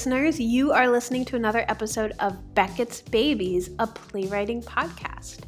listeners. 0.00 0.40
You 0.40 0.72
are 0.72 0.88
listening 0.88 1.26
to 1.26 1.36
another 1.36 1.62
episode 1.68 2.14
of 2.20 2.54
Beckett's 2.54 3.02
Babies, 3.02 3.68
a 3.78 3.86
playwriting 3.86 4.62
podcast. 4.62 5.40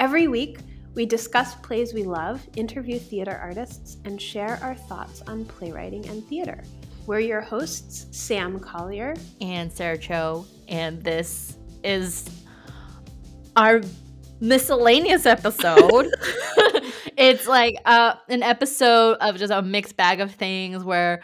Every 0.00 0.26
week, 0.26 0.58
we 0.96 1.06
discuss 1.06 1.54
plays 1.54 1.94
we 1.94 2.02
love, 2.02 2.44
interview 2.56 2.98
theater 2.98 3.38
artists, 3.40 3.98
and 4.04 4.20
share 4.20 4.58
our 4.60 4.74
thoughts 4.74 5.22
on 5.28 5.44
playwriting 5.44 6.04
and 6.08 6.26
theater. 6.26 6.64
We're 7.06 7.20
your 7.20 7.42
hosts, 7.42 8.08
Sam 8.10 8.58
Collier 8.58 9.14
and 9.40 9.72
Sarah 9.72 9.98
Cho, 9.98 10.46
and 10.66 11.00
this 11.00 11.56
is 11.84 12.28
our 13.54 13.82
miscellaneous 14.40 15.26
episode. 15.26 16.12
it's 17.16 17.46
like 17.46 17.76
uh, 17.84 18.14
an 18.28 18.42
episode 18.42 19.18
of 19.20 19.36
just 19.36 19.52
a 19.52 19.62
mixed 19.62 19.96
bag 19.96 20.20
of 20.20 20.34
things 20.34 20.82
where 20.82 21.22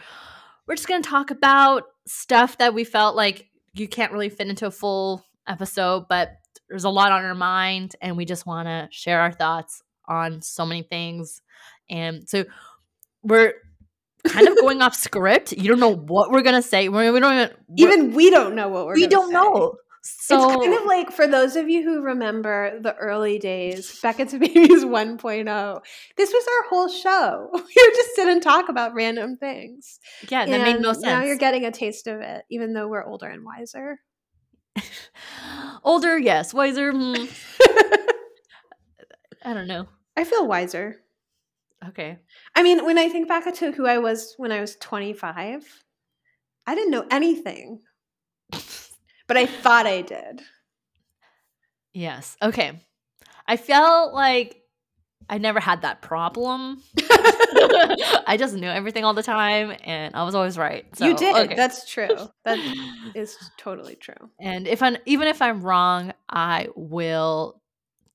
we're 0.65 0.75
just 0.75 0.87
going 0.87 1.01
to 1.01 1.09
talk 1.09 1.29
about 1.29 1.83
stuff 2.09 2.57
that 2.57 2.73
we 2.73 2.83
felt 2.83 3.15
like 3.15 3.47
you 3.73 3.87
can't 3.87 4.11
really 4.11 4.29
fit 4.29 4.47
into 4.47 4.65
a 4.65 4.71
full 4.71 5.23
episode, 5.47 6.07
but 6.09 6.31
there's 6.67 6.83
a 6.83 6.89
lot 6.89 7.11
on 7.11 7.23
our 7.23 7.35
mind, 7.35 7.95
and 8.01 8.17
we 8.17 8.25
just 8.25 8.45
want 8.45 8.67
to 8.67 8.87
share 8.91 9.21
our 9.21 9.31
thoughts 9.31 9.83
on 10.07 10.41
so 10.41 10.65
many 10.65 10.81
things. 10.81 11.41
And 11.89 12.27
so 12.27 12.45
we're 13.23 13.53
kind 14.27 14.47
of 14.47 14.57
going 14.57 14.81
off 14.81 14.95
script. 14.95 15.51
You 15.51 15.69
don't 15.69 15.79
know 15.79 15.95
what 15.95 16.31
we're 16.31 16.41
gonna 16.41 16.61
say. 16.61 16.89
We, 16.89 17.11
we 17.11 17.19
don't 17.19 17.33
even 17.33 17.51
even 17.77 18.13
we 18.13 18.31
don't 18.31 18.55
know 18.55 18.69
what 18.69 18.87
we're. 18.87 18.95
We 18.95 19.07
don't 19.07 19.27
say. 19.27 19.33
know. 19.33 19.75
So 20.01 20.49
it's 20.51 20.65
kind 20.65 20.73
of 20.73 20.85
like 20.85 21.11
for 21.11 21.27
those 21.27 21.55
of 21.55 21.69
you 21.69 21.83
who 21.83 22.01
remember 22.01 22.79
the 22.79 22.95
early 22.95 23.37
days, 23.37 23.99
Beckett's 24.01 24.33
Babies 24.37 24.85
1.0. 24.85 25.79
This 26.17 26.31
was 26.31 26.45
our 26.47 26.69
whole 26.69 26.89
show. 26.89 27.49
We 27.53 27.59
would 27.59 27.95
just 27.95 28.15
sit 28.15 28.27
and 28.27 28.41
talk 28.41 28.69
about 28.69 28.93
random 28.93 29.37
things. 29.37 29.99
Yeah, 30.29 30.45
that 30.45 30.53
and 30.53 30.63
made 30.63 30.81
no 30.81 30.93
sense. 30.93 31.05
Now 31.05 31.23
you're 31.23 31.37
getting 31.37 31.65
a 31.65 31.71
taste 31.71 32.07
of 32.07 32.21
it, 32.21 32.45
even 32.49 32.73
though 32.73 32.87
we're 32.87 33.05
older 33.05 33.27
and 33.27 33.43
wiser. 33.45 33.99
older, 35.83 36.17
yes. 36.17 36.53
Wiser. 36.53 36.91
Hmm. 36.91 37.25
I 39.43 39.53
don't 39.53 39.67
know. 39.67 39.87
I 40.15 40.23
feel 40.23 40.47
wiser. 40.47 40.97
Okay. 41.87 42.19
I 42.55 42.63
mean, 42.63 42.85
when 42.85 42.97
I 42.97 43.09
think 43.09 43.27
back 43.27 43.51
to 43.53 43.71
who 43.71 43.87
I 43.87 43.99
was 43.99 44.33
when 44.37 44.51
I 44.51 44.61
was 44.61 44.75
25, 44.77 45.83
I 46.67 46.75
didn't 46.75 46.91
know 46.91 47.05
anything 47.09 47.81
but 49.29 49.37
I 49.37 49.45
thought 49.45 49.85
I 49.85 50.01
did. 50.01 50.41
Yes. 51.93 52.35
Okay. 52.41 52.81
I 53.47 53.57
felt 53.57 54.11
like 54.13 54.63
I 55.29 55.37
never 55.37 55.59
had 55.59 55.83
that 55.83 56.01
problem. 56.01 56.81
I 56.97 58.35
just 58.39 58.55
knew 58.55 58.67
everything 58.67 59.05
all 59.05 59.13
the 59.13 59.21
time 59.21 59.77
and 59.83 60.15
I 60.15 60.23
was 60.23 60.33
always 60.33 60.57
right. 60.57 60.83
So, 60.97 61.05
you 61.05 61.15
did. 61.15 61.35
Okay. 61.35 61.55
That's 61.55 61.87
true. 61.87 62.09
That 62.43 62.57
is 63.15 63.37
totally 63.57 63.95
true. 63.95 64.31
And 64.39 64.67
if 64.67 64.81
I'm 64.81 64.97
even 65.05 65.27
if 65.27 65.43
I'm 65.43 65.61
wrong, 65.61 66.11
I 66.27 66.69
will 66.75 67.61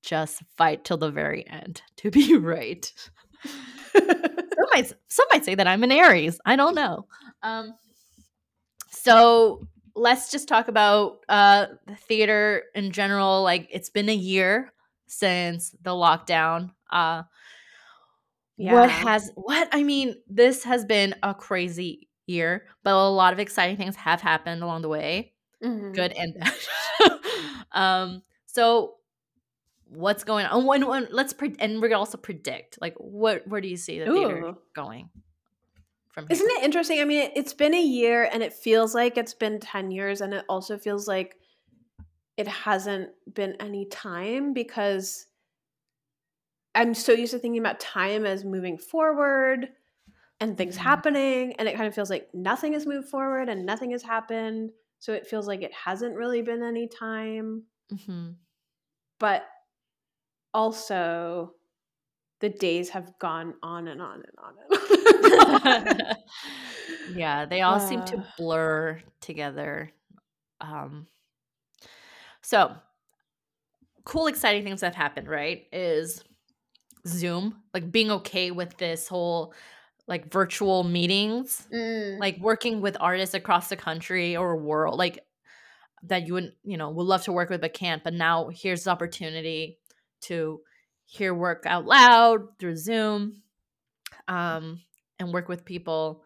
just 0.03 0.43
fight 0.57 0.83
till 0.83 0.97
the 0.97 1.11
very 1.11 1.47
end 1.47 1.81
to 1.97 2.11
be 2.11 2.35
right. 2.37 2.91
some, 3.93 4.67
might, 4.73 4.93
some 5.07 5.25
might 5.31 5.45
say 5.45 5.55
that 5.55 5.65
I'm 5.65 5.83
an 5.83 5.93
Aries. 5.93 6.39
I 6.45 6.57
don't 6.57 6.75
know. 6.75 7.07
Um, 7.41 7.73
so 8.89 9.65
let's 9.95 10.29
just 10.31 10.47
talk 10.47 10.67
about 10.67 11.19
uh 11.29 11.67
the 11.87 11.95
theater 11.95 12.63
in 12.75 12.91
general 12.91 13.43
like 13.43 13.67
it's 13.71 13.89
been 13.89 14.09
a 14.09 14.15
year 14.15 14.73
since 15.07 15.75
the 15.81 15.91
lockdown 15.91 16.71
uh 16.91 17.23
yeah. 18.57 18.73
what 18.73 18.89
has 18.89 19.31
what 19.35 19.67
i 19.71 19.83
mean 19.83 20.15
this 20.27 20.63
has 20.63 20.85
been 20.85 21.15
a 21.23 21.33
crazy 21.33 22.09
year 22.27 22.65
but 22.83 22.93
a 22.93 23.09
lot 23.09 23.33
of 23.33 23.39
exciting 23.39 23.77
things 23.77 23.95
have 23.95 24.21
happened 24.21 24.61
along 24.61 24.81
the 24.81 24.89
way 24.89 25.33
mm-hmm. 25.63 25.91
good 25.93 26.11
and 26.11 26.35
bad 26.39 27.19
um 27.71 28.21
so 28.45 28.95
what's 29.87 30.23
going 30.23 30.45
on 30.45 30.65
when, 30.65 30.85
when 30.87 31.07
let's 31.11 31.33
pre- 31.33 31.55
and 31.59 31.81
we're 31.81 31.87
gonna 31.87 31.99
also 31.99 32.17
predict 32.17 32.77
like 32.81 32.95
what 32.97 33.47
where 33.47 33.61
do 33.61 33.67
you 33.67 33.77
see 33.77 33.99
the 33.99 34.09
Ooh. 34.09 34.13
theater 34.13 34.53
going 34.75 35.09
from 36.15 36.27
Isn't 36.29 36.49
it 36.49 36.63
interesting? 36.63 37.01
I 37.01 37.05
mean, 37.05 37.29
it's 37.35 37.53
been 37.53 37.73
a 37.73 37.81
year 37.81 38.29
and 38.31 38.41
it 38.41 38.53
feels 38.53 38.95
like 38.95 39.17
it's 39.17 39.33
been 39.33 39.59
10 39.59 39.91
years 39.91 40.21
and 40.21 40.33
it 40.33 40.45
also 40.47 40.77
feels 40.77 41.09
like 41.09 41.35
it 42.37 42.47
hasn't 42.47 43.09
been 43.31 43.55
any 43.59 43.85
time 43.85 44.53
because 44.53 45.27
I'm 46.73 46.93
so 46.93 47.11
used 47.11 47.33
to 47.33 47.39
thinking 47.39 47.59
about 47.59 47.81
time 47.81 48.25
as 48.25 48.45
moving 48.45 48.77
forward 48.77 49.67
and 50.39 50.57
things 50.57 50.75
mm-hmm. 50.75 50.83
happening 50.83 51.53
and 51.59 51.67
it 51.67 51.75
kind 51.75 51.87
of 51.87 51.93
feels 51.93 52.09
like 52.09 52.29
nothing 52.33 52.73
has 52.73 52.87
moved 52.87 53.09
forward 53.09 53.49
and 53.49 53.65
nothing 53.65 53.91
has 53.91 54.01
happened. 54.01 54.71
So 54.99 55.11
it 55.11 55.27
feels 55.27 55.47
like 55.47 55.63
it 55.63 55.73
hasn't 55.73 56.15
really 56.15 56.41
been 56.41 56.63
any 56.63 56.87
time. 56.87 57.63
Mm-hmm. 57.93 58.31
But 59.19 59.45
also 60.53 61.51
the 62.39 62.49
days 62.49 62.89
have 62.89 63.17
gone 63.19 63.53
on 63.63 63.87
and 63.87 64.01
on 64.01 64.23
and 64.23 64.37
on 64.37 64.53
and 65.65 66.01
on. 66.01 66.15
yeah, 67.15 67.45
they 67.45 67.61
all 67.61 67.75
uh, 67.75 67.79
seem 67.79 68.03
to 68.05 68.25
blur 68.37 69.01
together. 69.21 69.91
Um, 70.61 71.07
so, 72.41 72.73
cool, 74.03 74.27
exciting 74.27 74.63
things 74.63 74.81
that 74.81 74.87
have 74.87 74.95
happened, 74.95 75.27
right? 75.27 75.65
Is 75.71 76.23
Zoom, 77.07 77.61
like 77.73 77.91
being 77.91 78.11
okay 78.11 78.51
with 78.51 78.77
this 78.77 79.07
whole 79.07 79.53
like 80.07 80.31
virtual 80.31 80.83
meetings, 80.83 81.67
mm. 81.73 82.19
like 82.19 82.37
working 82.39 82.81
with 82.81 82.97
artists 82.99 83.33
across 83.33 83.69
the 83.69 83.75
country 83.75 84.35
or 84.37 84.55
world, 84.55 84.99
like 84.99 85.23
that 86.03 86.27
you 86.27 86.33
wouldn't, 86.33 86.53
you 86.63 86.77
know, 86.77 86.91
would 86.91 87.07
love 87.07 87.23
to 87.23 87.31
work 87.31 87.49
with 87.49 87.61
but 87.61 87.73
can't. 87.73 88.03
But 88.03 88.13
now 88.13 88.49
here's 88.49 88.83
the 88.83 88.91
opportunity 88.91 89.79
to 90.21 90.61
hear 91.05 91.33
work 91.33 91.63
out 91.65 91.85
loud 91.85 92.59
through 92.59 92.77
Zoom, 92.77 93.41
um, 94.27 94.81
and 95.19 95.31
work 95.31 95.47
with 95.47 95.65
people. 95.65 96.23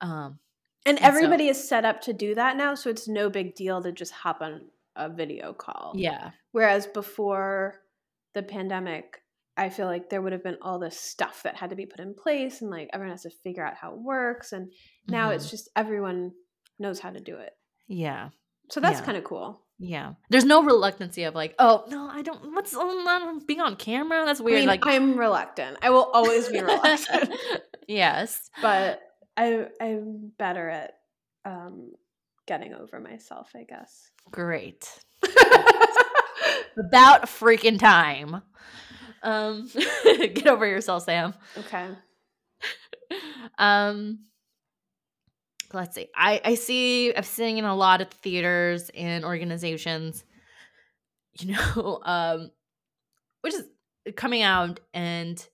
Um, 0.00 0.38
and, 0.86 0.98
and 0.98 1.06
everybody 1.06 1.46
so, 1.46 1.50
is 1.50 1.68
set 1.68 1.84
up 1.84 2.00
to 2.02 2.12
do 2.12 2.34
that 2.34 2.56
now, 2.56 2.74
so 2.74 2.90
it's 2.90 3.08
no 3.08 3.28
big 3.28 3.54
deal 3.54 3.82
to 3.82 3.92
just 3.92 4.12
hop 4.12 4.40
on 4.40 4.62
a 4.96 5.08
video 5.08 5.52
call. 5.52 5.92
Yeah. 5.94 6.30
Whereas 6.52 6.86
before 6.86 7.76
the 8.34 8.42
pandemic, 8.42 9.22
I 9.56 9.68
feel 9.68 9.86
like 9.86 10.08
there 10.08 10.22
would 10.22 10.32
have 10.32 10.42
been 10.42 10.56
all 10.62 10.78
this 10.78 10.98
stuff 10.98 11.42
that 11.42 11.56
had 11.56 11.70
to 11.70 11.76
be 11.76 11.86
put 11.86 12.00
in 12.00 12.14
place, 12.14 12.62
and 12.62 12.70
like 12.70 12.88
everyone 12.92 13.12
has 13.12 13.22
to 13.22 13.30
figure 13.30 13.64
out 13.64 13.74
how 13.74 13.92
it 13.92 14.00
works. 14.00 14.52
And 14.52 14.72
now 15.06 15.26
mm-hmm. 15.26 15.36
it's 15.36 15.50
just 15.50 15.68
everyone 15.76 16.32
knows 16.78 16.98
how 16.98 17.10
to 17.10 17.20
do 17.20 17.36
it. 17.36 17.52
Yeah. 17.86 18.30
So 18.70 18.80
that's 18.80 19.00
yeah. 19.00 19.04
kind 19.04 19.18
of 19.18 19.24
cool. 19.24 19.60
Yeah. 19.82 20.12
There's 20.28 20.44
no 20.44 20.62
reluctancy 20.62 21.24
of 21.24 21.34
like, 21.34 21.54
oh 21.58 21.84
no, 21.88 22.06
I 22.06 22.20
don't. 22.20 22.54
What's 22.54 22.76
um, 22.76 23.40
being 23.46 23.62
on 23.62 23.76
camera? 23.76 24.24
That's 24.26 24.40
weird. 24.40 24.58
I 24.58 24.60
mean, 24.60 24.68
like 24.68 24.86
I'm 24.86 25.18
reluctant. 25.18 25.78
I 25.80 25.88
will 25.88 26.04
always 26.12 26.48
be 26.48 26.60
reluctant. 26.60 27.32
yes, 27.88 28.50
but 28.60 29.00
I 29.38 29.68
I'm 29.80 30.32
better 30.38 30.68
at 30.68 30.98
um, 31.46 31.92
getting 32.46 32.74
over 32.74 33.00
myself. 33.00 33.50
I 33.54 33.62
guess. 33.62 34.10
Great. 34.30 34.86
About 36.78 37.22
freaking 37.22 37.78
time. 37.78 38.42
Um, 39.22 39.70
get 40.04 40.46
over 40.46 40.66
yourself, 40.66 41.04
Sam. 41.04 41.32
Okay. 41.56 41.88
Um 43.58 44.20
let's 45.72 45.94
see. 45.94 46.08
I 46.14 46.40
I 46.44 46.54
see 46.54 47.14
I've 47.14 47.26
seen 47.26 47.58
in 47.58 47.64
a 47.64 47.74
lot 47.74 48.00
of 48.00 48.10
theaters 48.10 48.90
and 48.94 49.24
organizations, 49.24 50.24
you 51.38 51.54
know, 51.76 52.00
um, 52.02 52.50
which 53.42 53.54
is 53.54 53.64
coming 54.16 54.42
out 54.42 54.80
and 54.94 55.46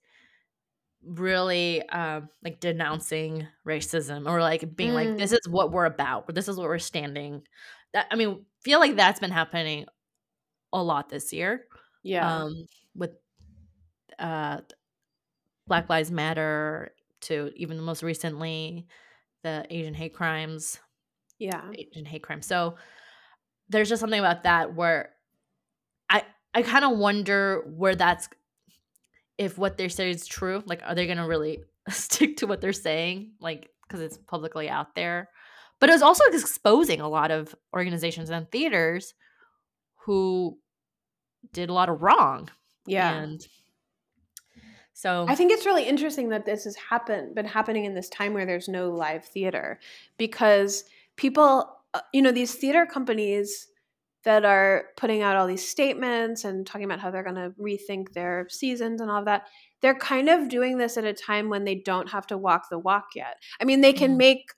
really 1.03 1.87
um 1.89 2.27
like 2.43 2.59
denouncing 2.59 3.47
racism 3.65 4.29
or 4.29 4.41
like 4.41 4.75
being 4.75 4.91
mm. 4.91 4.95
like 4.95 5.17
this 5.17 5.31
is 5.31 5.47
what 5.47 5.71
we're 5.71 5.85
about 5.85 6.33
this 6.33 6.47
is 6.47 6.57
what 6.57 6.67
we're 6.67 6.79
standing 6.79 7.41
that 7.93 8.07
i 8.11 8.15
mean 8.15 8.43
feel 8.61 8.79
like 8.79 8.95
that's 8.95 9.19
been 9.19 9.31
happening 9.31 9.85
a 10.73 10.83
lot 10.83 11.07
this 11.07 11.31
year 11.31 11.65
yeah 12.03 12.41
um 12.41 12.53
with 12.93 13.11
uh 14.19 14.57
black 15.67 15.89
lives 15.89 16.11
matter 16.11 16.91
to 17.21 17.51
even 17.55 17.77
the 17.77 17.83
most 17.83 18.03
recently 18.03 18.85
the 19.43 19.65
Asian 19.69 19.93
hate 19.93 20.13
crimes. 20.13 20.79
Yeah. 21.39 21.61
Asian 21.73 22.05
hate 22.05 22.23
crimes. 22.23 22.45
So 22.45 22.75
there's 23.69 23.89
just 23.89 23.99
something 23.99 24.19
about 24.19 24.43
that 24.43 24.75
where 24.75 25.13
I 26.09 26.23
I 26.53 26.61
kind 26.61 26.85
of 26.85 26.97
wonder 26.97 27.63
where 27.75 27.95
that's 27.95 28.29
if 29.37 29.57
what 29.57 29.77
they 29.77 29.87
say 29.87 30.09
is 30.09 30.25
true. 30.25 30.63
Like, 30.65 30.81
are 30.85 30.95
they 30.95 31.05
going 31.05 31.17
to 31.17 31.27
really 31.27 31.59
stick 31.89 32.37
to 32.37 32.47
what 32.47 32.61
they're 32.61 32.73
saying? 32.73 33.33
Like, 33.39 33.69
because 33.87 34.01
it's 34.01 34.17
publicly 34.17 34.69
out 34.69 34.95
there. 34.95 35.29
But 35.79 35.89
it 35.89 35.93
was 35.93 36.01
also 36.01 36.23
exposing 36.25 37.01
a 37.01 37.07
lot 37.07 37.29
of 37.29 37.53
organizations 37.73 38.29
and 38.29 38.49
theaters 38.51 39.13
who 40.05 40.57
did 41.53 41.69
a 41.69 41.73
lot 41.73 41.89
of 41.89 42.01
wrong. 42.01 42.49
Yeah. 42.87 43.13
And 43.13 43.45
so 44.97 45.27
I 45.29 45.35
think 45.35 45.51
it's 45.51 45.67
really 45.67 45.83
interesting 45.83 46.29
that 46.29 46.47
this 46.47 46.63
has 46.63 46.75
happened 46.75 47.35
been 47.35 47.45
happening 47.45 47.85
in 47.85 47.93
this 47.93 48.09
time 48.09 48.33
where 48.33 48.47
there's 48.47 48.67
no 48.67 48.89
live 48.89 49.23
theater 49.23 49.79
because 50.17 50.85
people 51.17 51.71
uh, 51.93 51.99
you 52.15 52.21
know 52.23 52.31
these 52.31 52.55
theater 52.55 52.87
companies 52.87 53.67
that 54.23 54.43
are 54.43 54.85
putting 54.97 55.21
out 55.21 55.35
all 55.35 55.45
these 55.45 55.69
statements 55.69 56.45
and 56.45 56.65
talking 56.65 56.85
about 56.85 56.99
how 56.99 57.11
they're 57.11 57.21
going 57.21 57.35
to 57.35 57.53
rethink 57.61 58.13
their 58.13 58.47
seasons 58.49 58.99
and 58.99 59.11
all 59.11 59.19
of 59.19 59.25
that 59.25 59.43
they're 59.83 59.93
kind 59.93 60.29
of 60.29 60.49
doing 60.49 60.79
this 60.79 60.97
at 60.97 61.05
a 61.05 61.13
time 61.13 61.47
when 61.47 61.63
they 61.63 61.75
don't 61.75 62.09
have 62.09 62.25
to 62.25 62.35
walk 62.35 62.67
the 62.71 62.79
walk 62.79 63.09
yet 63.13 63.35
i 63.61 63.65
mean 63.65 63.81
they 63.81 63.93
can 63.93 64.15
mm. 64.15 64.17
make 64.17 64.49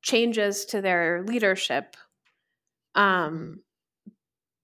changes 0.00 0.64
to 0.64 0.80
their 0.80 1.24
leadership 1.26 1.96
um 2.94 3.58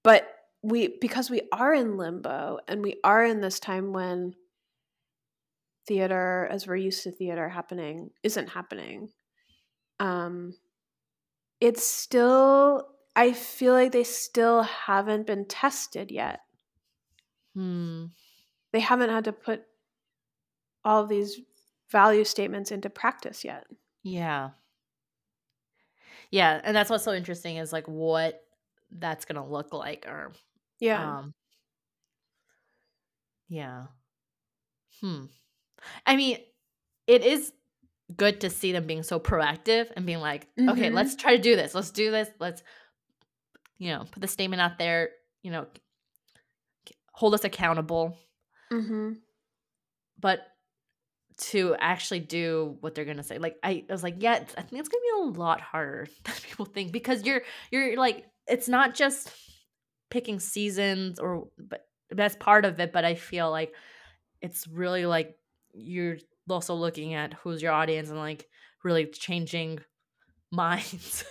but 0.05 0.29
we 0.63 0.97
because 1.01 1.29
we 1.29 1.43
are 1.51 1.75
in 1.75 1.97
limbo 1.97 2.61
and 2.69 2.85
we 2.85 2.95
are 3.03 3.25
in 3.25 3.41
this 3.41 3.59
time 3.59 3.93
when 3.93 4.33
theater 5.91 6.47
as 6.53 6.69
we're 6.69 6.77
used 6.77 7.03
to 7.03 7.11
theater 7.11 7.49
happening 7.49 8.11
isn't 8.23 8.49
happening. 8.49 9.09
Um 9.99 10.55
it's 11.61 11.85
still 11.85 12.87
i 13.17 13.33
feel 13.33 13.73
like 13.73 13.91
they 13.91 14.05
still 14.05 14.63
haven't 14.63 15.27
been 15.27 15.45
tested 15.47 16.13
yet. 16.13 16.41
Hmm. 17.55 18.05
they 18.71 18.79
haven't 18.79 19.11
had 19.11 19.25
to 19.25 19.33
put 19.33 19.65
all 20.85 21.05
these 21.05 21.41
value 21.91 22.23
statements 22.23 22.71
into 22.71 22.89
practice 22.89 23.45
yet. 23.45 23.65
Yeah. 24.05 24.51
Yeah 26.31 26.61
and 26.63 26.77
that's 26.77 26.89
what's 26.89 27.03
so 27.03 27.13
interesting 27.13 27.57
is 27.57 27.73
like 27.73 27.89
what 27.89 28.41
that's 28.93 29.25
gonna 29.25 29.45
look 29.45 29.75
like 29.75 30.07
or 30.07 30.31
yeah. 30.79 31.19
um, 31.19 31.35
yeah. 33.49 33.87
Hmm 35.01 35.25
i 36.07 36.17
mean 36.17 36.39
it 37.07 37.25
is 37.25 37.53
good 38.17 38.41
to 38.41 38.51
see 38.51 38.73
them 38.73 38.87
being 38.87 39.03
so 39.03 39.21
proactive 39.21 39.91
and 39.97 40.07
being 40.07 40.21
like 40.21 40.47
mm-hmm. 40.57 40.71
okay 40.71 40.91
let's 40.91 41.15
try 41.15 41.37
to 41.37 41.43
do 41.43 41.57
this 41.57 41.75
let's 41.75 41.91
do 41.91 42.11
this 42.11 42.29
let's 42.39 42.63
you 43.79 43.91
know 43.91 44.05
put 44.11 44.21
the 44.21 44.29
statement 44.29 44.61
out 44.61 44.79
there 44.79 45.11
you 45.43 45.51
know 45.51 45.67
hold 47.13 47.35
us 47.35 47.45
accountable 47.45 48.17
mm-hmm. 48.73 49.13
but 50.19 50.41
to 51.41 51.75
actually 51.79 52.21
do 52.21 52.77
what 52.81 52.95
they're 52.95 53.05
gonna 53.05 53.23
say. 53.23 53.39
Like 53.39 53.57
I, 53.63 53.85
I 53.89 53.93
was 53.93 54.03
like, 54.03 54.17
yeah, 54.19 54.33
I 54.33 54.63
think 54.63 54.81
it's 54.81 54.89
gonna 54.89 55.03
be 55.03 55.23
a 55.23 55.39
lot 55.39 55.61
harder 55.61 56.07
than 56.25 56.35
people 56.43 56.67
think 56.67 56.93
because 56.93 57.25
you're 57.25 57.43
you're 57.71 57.97
like 57.97 58.27
it's 58.47 58.69
not 58.69 58.95
just 58.95 59.33
picking 60.11 60.39
seasons 60.39 61.19
or 61.19 61.49
but 61.59 61.87
that's 62.11 62.37
part 62.37 62.65
of 62.65 62.79
it. 62.81 62.93
But 62.93 63.05
I 63.05 63.15
feel 63.15 63.51
like 63.51 63.73
it's 64.43 64.67
really 64.69 65.07
like 65.07 65.37
you're 65.73 66.19
also 66.49 66.75
looking 66.75 67.15
at 67.15 67.35
who's 67.35 67.63
your 67.63 67.73
audience 67.73 68.11
and 68.11 68.19
like 68.19 68.49
really 68.85 69.07
changing 69.07 69.81
minds. 70.53 71.25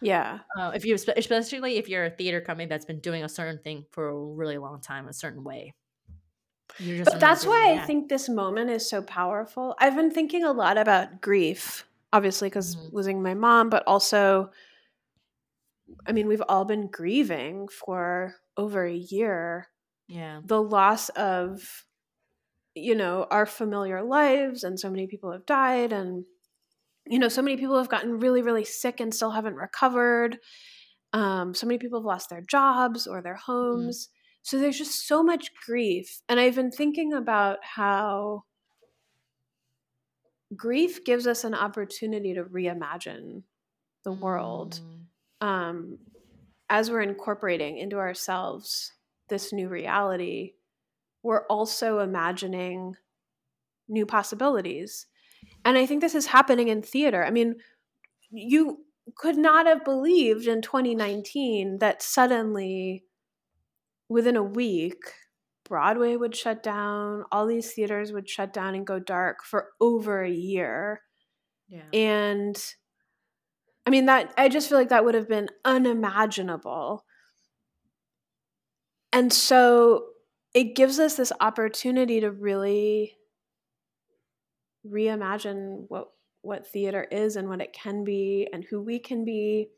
yeah. 0.00 0.40
Uh, 0.58 0.72
if 0.74 0.84
you 0.84 0.94
especially 0.94 1.76
if 1.76 1.88
you're 1.88 2.06
a 2.06 2.10
theater 2.10 2.40
company 2.40 2.66
that's 2.66 2.86
been 2.86 3.00
doing 3.00 3.24
a 3.24 3.28
certain 3.28 3.58
thing 3.58 3.84
for 3.90 4.08
a 4.08 4.16
really 4.16 4.58
long 4.58 4.80
time, 4.80 5.08
a 5.08 5.12
certain 5.12 5.44
way 5.44 5.74
but 7.04 7.18
that's 7.18 7.46
why 7.46 7.72
I 7.72 7.78
think 7.78 8.08
this 8.08 8.28
moment 8.28 8.70
is 8.70 8.88
so 8.88 9.02
powerful. 9.02 9.74
I've 9.78 9.96
been 9.96 10.10
thinking 10.10 10.44
a 10.44 10.52
lot 10.52 10.78
about 10.78 11.20
grief, 11.20 11.86
obviously, 12.12 12.48
because 12.48 12.76
mm-hmm. 12.76 12.96
losing 12.96 13.22
my 13.22 13.34
mom, 13.34 13.68
but 13.68 13.82
also, 13.86 14.50
I 16.06 16.12
mean, 16.12 16.28
we've 16.28 16.42
all 16.48 16.64
been 16.64 16.88
grieving 16.88 17.68
for 17.68 18.36
over 18.56 18.84
a 18.84 18.94
year. 18.94 19.68
Yeah. 20.06 20.40
The 20.44 20.62
loss 20.62 21.08
of, 21.10 21.86
you 22.82 22.94
know, 22.94 23.26
our 23.30 23.46
familiar 23.46 24.02
lives, 24.02 24.64
and 24.64 24.78
so 24.78 24.90
many 24.90 25.06
people 25.06 25.32
have 25.32 25.46
died, 25.46 25.92
and, 25.92 26.24
you 27.06 27.18
know, 27.18 27.28
so 27.28 27.42
many 27.42 27.56
people 27.56 27.78
have 27.78 27.88
gotten 27.88 28.20
really, 28.20 28.42
really 28.42 28.64
sick 28.64 29.00
and 29.00 29.14
still 29.14 29.30
haven't 29.30 29.54
recovered. 29.54 30.38
Um, 31.12 31.54
so 31.54 31.66
many 31.66 31.78
people 31.78 32.00
have 32.00 32.06
lost 32.06 32.30
their 32.30 32.42
jobs 32.42 33.06
or 33.06 33.22
their 33.22 33.34
mm-hmm. 33.34 33.52
homes. 33.52 34.06
Mm-hmm 34.06 34.14
so 34.48 34.58
there's 34.58 34.78
just 34.78 35.06
so 35.06 35.22
much 35.22 35.50
grief. 35.66 36.22
And 36.26 36.40
I've 36.40 36.54
been 36.54 36.70
thinking 36.70 37.12
about 37.12 37.58
how 37.62 38.44
grief 40.56 41.04
gives 41.04 41.26
us 41.26 41.44
an 41.44 41.54
opportunity 41.54 42.32
to 42.32 42.44
reimagine 42.44 43.42
the 44.04 44.12
world 44.12 44.80
mm. 45.42 45.46
um, 45.46 45.98
as 46.70 46.90
we're 46.90 47.02
incorporating 47.02 47.76
into 47.76 47.96
ourselves 47.96 48.92
this 49.28 49.52
new 49.52 49.68
reality. 49.68 50.54
We're 51.28 51.44
also 51.48 51.98
imagining 51.98 52.94
new 53.86 54.06
possibilities. 54.06 55.08
And 55.62 55.76
I 55.76 55.84
think 55.84 56.00
this 56.00 56.14
is 56.14 56.24
happening 56.24 56.68
in 56.68 56.80
theater. 56.80 57.22
I 57.22 57.30
mean, 57.30 57.56
you 58.30 58.78
could 59.14 59.36
not 59.36 59.66
have 59.66 59.84
believed 59.84 60.46
in 60.46 60.62
2019 60.62 61.80
that 61.80 62.00
suddenly 62.00 63.04
within 64.08 64.36
a 64.36 64.42
week, 64.42 64.96
Broadway 65.68 66.16
would 66.16 66.34
shut 66.34 66.62
down, 66.62 67.24
all 67.30 67.46
these 67.46 67.72
theaters 67.72 68.10
would 68.10 68.26
shut 68.26 68.54
down 68.54 68.74
and 68.74 68.86
go 68.86 68.98
dark 68.98 69.44
for 69.44 69.68
over 69.82 70.22
a 70.22 70.30
year. 70.30 71.02
Yeah. 71.68 71.90
And 71.92 72.56
I 73.84 73.90
mean 73.90 74.06
that 74.06 74.32
I 74.38 74.48
just 74.48 74.70
feel 74.70 74.78
like 74.78 74.88
that 74.88 75.04
would 75.04 75.14
have 75.14 75.28
been 75.28 75.50
unimaginable. 75.62 77.04
And 79.12 79.30
so 79.30 80.06
it 80.54 80.74
gives 80.74 80.98
us 80.98 81.16
this 81.16 81.32
opportunity 81.40 82.20
to 82.20 82.30
really 82.30 83.16
reimagine 84.86 85.84
what 85.88 86.08
what 86.42 86.66
theater 86.66 87.02
is 87.10 87.36
and 87.36 87.48
what 87.48 87.60
it 87.60 87.72
can 87.72 88.04
be 88.04 88.48
and 88.52 88.64
who 88.70 88.80
we 88.80 88.98
can 88.98 89.24
be 89.24 89.68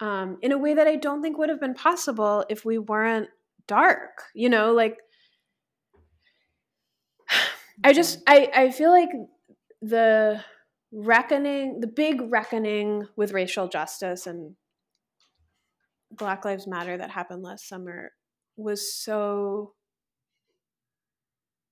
um, 0.00 0.38
in 0.40 0.52
a 0.52 0.58
way 0.58 0.72
that 0.72 0.86
I 0.86 0.96
don't 0.96 1.20
think 1.20 1.36
would 1.36 1.50
have 1.50 1.60
been 1.60 1.74
possible 1.74 2.44
if 2.48 2.64
we 2.64 2.78
weren't 2.78 3.28
dark 3.70 4.24
you 4.34 4.48
know 4.48 4.72
like 4.72 4.98
i 7.84 7.92
just 7.92 8.18
i 8.26 8.50
i 8.52 8.70
feel 8.70 8.90
like 8.90 9.10
the 9.80 10.42
reckoning 10.92 11.78
the 11.78 11.86
big 11.86 12.20
reckoning 12.32 13.06
with 13.14 13.32
racial 13.32 13.68
justice 13.68 14.26
and 14.26 14.56
black 16.10 16.44
lives 16.44 16.66
matter 16.66 16.98
that 16.98 17.10
happened 17.10 17.44
last 17.44 17.68
summer 17.68 18.10
was 18.56 18.92
so 18.92 19.72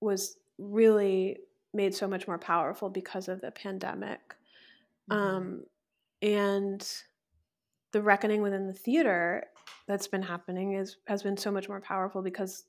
was 0.00 0.36
really 0.58 1.38
made 1.74 1.94
so 1.94 2.08
much 2.08 2.26
more 2.26 2.38
powerful 2.38 2.88
because 2.88 3.28
of 3.28 3.40
the 3.40 3.50
pandemic 3.50 4.20
mm-hmm. 5.10 5.20
um, 5.20 5.64
and 6.22 6.86
the 7.92 8.02
reckoning 8.02 8.42
within 8.42 8.66
the 8.66 8.72
theater 8.72 9.44
that's 9.86 10.08
been 10.08 10.22
happening 10.22 10.74
is 10.74 10.96
has 11.06 11.22
been 11.22 11.36
so 11.36 11.50
much 11.50 11.68
more 11.68 11.80
powerful 11.80 12.22
because 12.22 12.64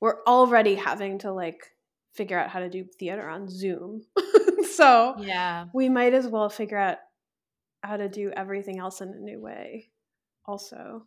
we're 0.00 0.22
already 0.26 0.74
having 0.74 1.18
to 1.18 1.32
like 1.32 1.72
figure 2.12 2.38
out 2.38 2.50
how 2.50 2.60
to 2.60 2.68
do 2.68 2.84
theater 2.84 3.28
on 3.28 3.48
Zoom. 3.48 4.02
so 4.72 5.14
yeah, 5.18 5.66
we 5.72 5.88
might 5.88 6.14
as 6.14 6.26
well 6.26 6.48
figure 6.48 6.78
out 6.78 6.98
how 7.82 7.96
to 7.96 8.08
do 8.08 8.32
everything 8.36 8.78
else 8.78 9.00
in 9.00 9.08
a 9.08 9.18
new 9.18 9.40
way. 9.40 9.90
Also, 10.46 11.06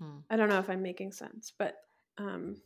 hmm. 0.00 0.18
I 0.30 0.36
don't 0.36 0.48
know 0.48 0.58
if 0.58 0.70
I'm 0.70 0.82
making 0.82 1.12
sense, 1.12 1.52
but 1.58 1.76
um, 2.18 2.56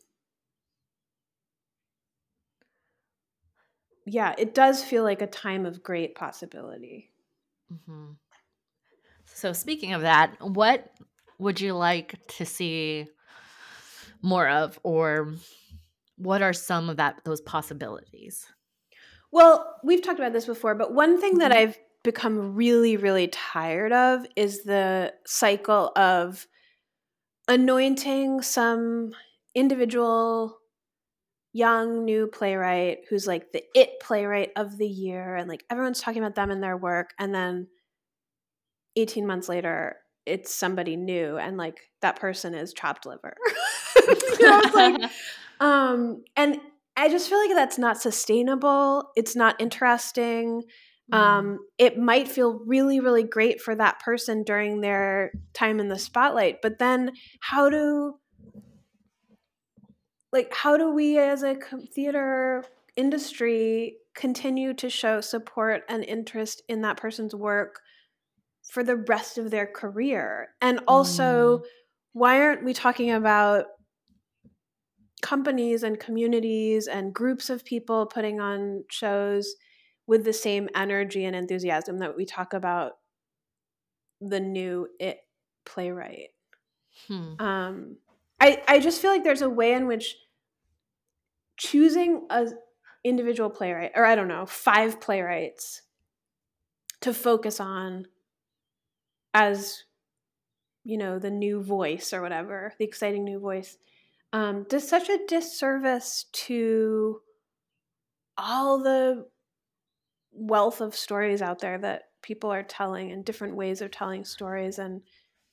yeah, 4.07 4.33
it 4.37 4.55
does 4.55 4.83
feel 4.83 5.03
like 5.03 5.21
a 5.21 5.27
time 5.27 5.65
of 5.65 5.83
great 5.83 6.15
possibility. 6.15 7.11
Mm-hmm. 7.71 8.13
So, 9.25 9.53
speaking 9.53 9.93
of 9.93 10.01
that, 10.01 10.35
what 10.39 10.91
would 11.37 11.61
you 11.61 11.73
like 11.73 12.15
to 12.37 12.45
see 12.45 13.07
more 14.21 14.47
of 14.49 14.79
or 14.83 15.35
what 16.17 16.41
are 16.41 16.53
some 16.53 16.89
of 16.89 16.97
that 16.97 17.19
those 17.23 17.41
possibilities 17.41 18.47
well 19.31 19.75
we've 19.83 20.01
talked 20.01 20.19
about 20.19 20.33
this 20.33 20.45
before 20.45 20.75
but 20.75 20.93
one 20.93 21.19
thing 21.19 21.37
that 21.37 21.51
mm-hmm. 21.51 21.69
i've 21.69 21.77
become 22.03 22.55
really 22.55 22.97
really 22.97 23.27
tired 23.27 23.91
of 23.91 24.25
is 24.35 24.63
the 24.63 25.13
cycle 25.25 25.91
of 25.95 26.47
anointing 27.47 28.41
some 28.41 29.11
individual 29.53 30.57
young 31.57 32.05
new 32.05 32.27
playwright 32.27 32.99
who's 33.09 33.25
like 33.25 33.51
the 33.51 33.63
it 33.73 33.99
playwright 33.99 34.51
of 34.55 34.77
the 34.77 34.87
year 34.87 35.35
and 35.35 35.49
like 35.49 35.63
everyone's 35.69 36.01
talking 36.01 36.21
about 36.21 36.35
them 36.35 36.51
and 36.51 36.61
their 36.61 36.77
work 36.77 37.11
and 37.17 37.33
then 37.33 37.67
18 38.95 39.25
months 39.25 39.49
later 39.49 39.97
it's 40.27 40.53
somebody 40.53 40.95
new 40.95 41.37
and 41.37 41.57
like 41.57 41.89
that 42.01 42.19
person 42.19 42.53
is 42.53 42.73
chopped 42.73 43.05
liver. 43.05 43.35
you 44.07 44.37
know, 44.41 44.61
like, 44.73 45.11
um, 45.59 46.23
and 46.35 46.59
I 46.95 47.09
just 47.09 47.29
feel 47.29 47.39
like 47.39 47.55
that's 47.55 47.79
not 47.79 47.99
sustainable. 47.99 49.09
It's 49.15 49.35
not 49.35 49.59
interesting. 49.59 50.63
Mm. 51.11 51.17
Um, 51.17 51.59
it 51.77 51.97
might 51.97 52.27
feel 52.27 52.59
really, 52.65 52.99
really 52.99 53.23
great 53.23 53.61
for 53.61 53.73
that 53.75 53.99
person 54.01 54.43
during 54.43 54.81
their 54.81 55.31
time 55.53 55.79
in 55.79 55.87
the 55.87 55.97
spotlight, 55.97 56.57
but 56.61 56.77
then 56.77 57.13
how 57.39 57.69
do 57.69 58.15
like 60.37 60.53
how 60.53 60.77
do 60.77 60.91
we 60.93 61.17
as 61.17 61.41
a 61.41 61.57
theater 61.93 62.63
industry 62.95 63.97
continue 64.15 64.71
to 64.75 64.87
show 64.87 65.19
support 65.19 65.81
and 65.89 66.05
interest 66.05 66.61
in 66.69 66.81
that 66.81 66.97
person's 66.97 67.33
work 67.33 67.79
for 68.71 68.83
the 68.83 68.97
rest 68.97 69.39
of 69.39 69.49
their 69.49 69.65
career? 69.65 70.49
And 70.61 70.81
also, 70.87 71.57
mm. 71.57 71.63
why 72.13 72.39
aren't 72.39 72.63
we 72.63 72.73
talking 72.75 73.11
about 73.11 73.65
companies 75.23 75.81
and 75.81 75.99
communities 75.99 76.87
and 76.87 77.15
groups 77.15 77.49
of 77.49 77.65
people 77.65 78.05
putting 78.05 78.39
on 78.39 78.83
shows 78.91 79.55
with 80.05 80.23
the 80.23 80.33
same 80.33 80.69
energy 80.75 81.25
and 81.25 81.35
enthusiasm 81.35 81.97
that 81.97 82.15
we 82.15 82.25
talk 82.25 82.53
about 82.53 82.91
the 84.21 84.39
new 84.39 84.87
it 84.99 85.17
playwright? 85.65 86.29
Hmm. 87.07 87.33
Um, 87.39 87.97
I, 88.39 88.61
I 88.67 88.79
just 88.79 89.01
feel 89.01 89.11
like 89.11 89.23
there's 89.23 89.41
a 89.41 89.49
way 89.49 89.73
in 89.73 89.87
which 89.87 90.15
choosing 91.57 92.25
a 92.29 92.47
individual 93.03 93.49
playwright 93.49 93.91
or 93.95 94.05
i 94.05 94.15
don't 94.15 94.27
know 94.27 94.45
five 94.45 94.99
playwrights 94.99 95.81
to 97.01 97.13
focus 97.13 97.59
on 97.59 98.05
as 99.33 99.83
you 100.83 100.97
know 100.97 101.19
the 101.19 101.29
new 101.29 101.61
voice 101.61 102.13
or 102.13 102.21
whatever 102.21 102.73
the 102.79 102.85
exciting 102.85 103.23
new 103.23 103.39
voice 103.39 103.77
um, 104.33 104.65
does 104.69 104.87
such 104.87 105.09
a 105.09 105.19
disservice 105.27 106.25
to 106.33 107.21
all 108.37 108.83
the 108.83 109.25
wealth 110.33 110.81
of 110.81 110.95
stories 110.95 111.41
out 111.41 111.59
there 111.59 111.77
that 111.77 112.03
people 112.21 112.51
are 112.51 112.63
telling 112.63 113.11
and 113.11 113.23
different 113.23 113.55
ways 113.55 113.81
of 113.81 113.89
telling 113.89 114.25
stories 114.25 114.79
and 114.79 115.01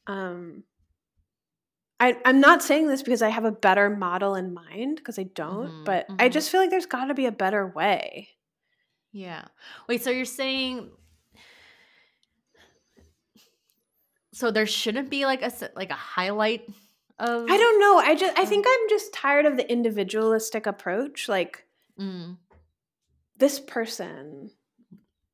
um, 0.06 0.64
I, 2.01 2.17
I'm 2.25 2.41
not 2.41 2.63
saying 2.63 2.89
this 2.89 3.03
because 3.03 3.23
I 3.23 3.29
have 3.29 3.45
a 3.45 3.53
better 3.53 3.89
model 3.89 4.35
in 4.35 4.53
mind 4.53 4.97
because 4.97 5.19
I 5.19 5.25
don't, 5.25 5.69
mm-hmm, 5.69 5.85
but 5.85 6.09
mm-hmm. 6.09 6.17
I 6.19 6.29
just 6.29 6.51
feel 6.51 6.61
like 6.61 6.71
there's 6.71 6.87
got 6.87 7.07
to 7.07 7.15
be 7.15 7.27
a 7.27 7.33
better 7.33 7.67
way. 7.67 8.31
Yeah. 9.13 9.45
Wait, 9.89 10.03
so 10.03 10.11
you're 10.11 10.25
saying 10.25 10.91
so 14.35 14.51
there 14.51 14.67
shouldn't 14.67 15.11
be 15.11 15.25
like 15.25 15.43
a 15.43 15.53
like 15.77 15.91
a 15.91 15.95
highlight 15.95 16.69
of 17.19 17.47
I 17.49 17.57
don't 17.57 17.81
know. 17.81 17.99
I 17.99 18.17
just 18.17 18.37
I 18.37 18.45
think 18.45 18.67
I'm 18.69 18.89
just 18.89 19.13
tired 19.15 19.47
of 19.47 19.57
the 19.57 19.71
individualistic 19.71 20.67
approach 20.67 21.29
like 21.29 21.65
mm. 21.99 22.37
this 23.37 23.61
person. 23.61 24.51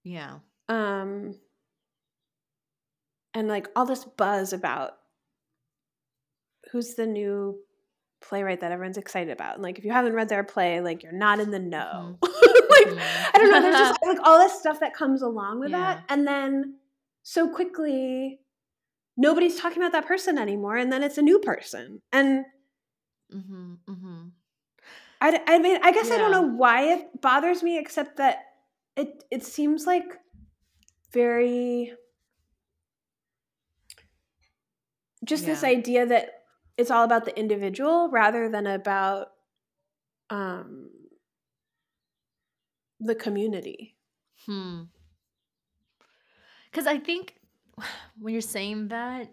Yeah. 0.04 0.40
Um 0.68 1.34
and 3.32 3.48
like 3.48 3.68
all 3.74 3.86
this 3.86 4.04
buzz 4.04 4.52
about 4.52 4.98
who's 6.72 6.94
the 6.94 7.06
new 7.06 7.58
playwright 8.20 8.60
that 8.60 8.72
everyone's 8.72 8.98
excited 8.98 9.32
about. 9.32 9.54
And 9.54 9.62
like 9.62 9.78
if 9.78 9.84
you 9.84 9.92
haven't 9.92 10.12
read 10.12 10.28
their 10.28 10.44
play, 10.44 10.80
like 10.80 11.02
you're 11.02 11.12
not 11.12 11.40
in 11.40 11.50
the 11.50 11.58
know. 11.58 12.18
Mm-hmm. 12.22 12.90
like. 12.96 13.04
I 13.34 13.38
don't 13.38 13.50
know, 13.50 13.62
there's 13.62 13.76
just 13.76 14.00
like 14.06 14.18
all 14.24 14.38
this 14.38 14.58
stuff 14.58 14.80
that 14.80 14.94
comes 14.94 15.22
along 15.22 15.60
with 15.60 15.70
yeah. 15.70 15.78
that. 15.78 16.04
And 16.08 16.26
then 16.26 16.76
so 17.22 17.48
quickly 17.48 18.40
nobody's 19.16 19.58
talking 19.60 19.78
about 19.78 19.92
that 19.92 20.06
person 20.06 20.38
anymore 20.38 20.76
and 20.76 20.92
then 20.92 21.02
it's 21.02 21.18
a 21.18 21.22
new 21.22 21.38
person. 21.38 22.02
And 22.12 22.44
mm-hmm, 23.34 23.74
mm-hmm. 23.88 24.28
I, 25.20 25.40
I 25.46 25.58
mean, 25.58 25.78
I 25.82 25.92
guess 25.92 26.08
yeah. 26.08 26.14
I 26.14 26.18
don't 26.18 26.30
know 26.30 26.42
why 26.42 26.92
it 26.94 27.20
bothers 27.20 27.62
me, 27.62 27.78
except 27.78 28.16
that 28.16 28.38
it 28.96 29.22
it 29.30 29.44
seems 29.44 29.86
like 29.86 30.04
very 31.12 31.92
just 35.24 35.42
yeah. 35.42 35.50
this 35.50 35.64
idea 35.64 36.06
that 36.06 36.39
it's 36.80 36.90
all 36.90 37.04
about 37.04 37.24
the 37.24 37.38
individual 37.38 38.08
rather 38.10 38.48
than 38.48 38.66
about 38.66 39.28
um 40.30 40.90
the 42.98 43.14
community. 43.14 43.96
Hmm. 44.46 44.84
Cuz 46.72 46.86
I 46.86 46.98
think 46.98 47.36
when 48.18 48.32
you're 48.32 48.40
saying 48.42 48.88
that 48.88 49.30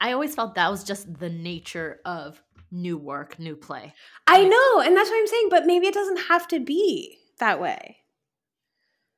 I 0.00 0.12
always 0.12 0.34
felt 0.34 0.54
that 0.56 0.70
was 0.70 0.84
just 0.84 1.18
the 1.18 1.30
nature 1.30 2.00
of 2.04 2.42
new 2.70 2.96
work, 2.98 3.38
new 3.38 3.54
play. 3.54 3.94
I 4.26 4.44
know, 4.44 4.80
and 4.80 4.96
that's 4.96 5.10
what 5.10 5.18
I'm 5.18 5.26
saying, 5.26 5.48
but 5.50 5.66
maybe 5.66 5.86
it 5.86 5.94
doesn't 5.94 6.22
have 6.28 6.48
to 6.48 6.58
be 6.60 7.18
that 7.38 7.60
way. 7.60 7.98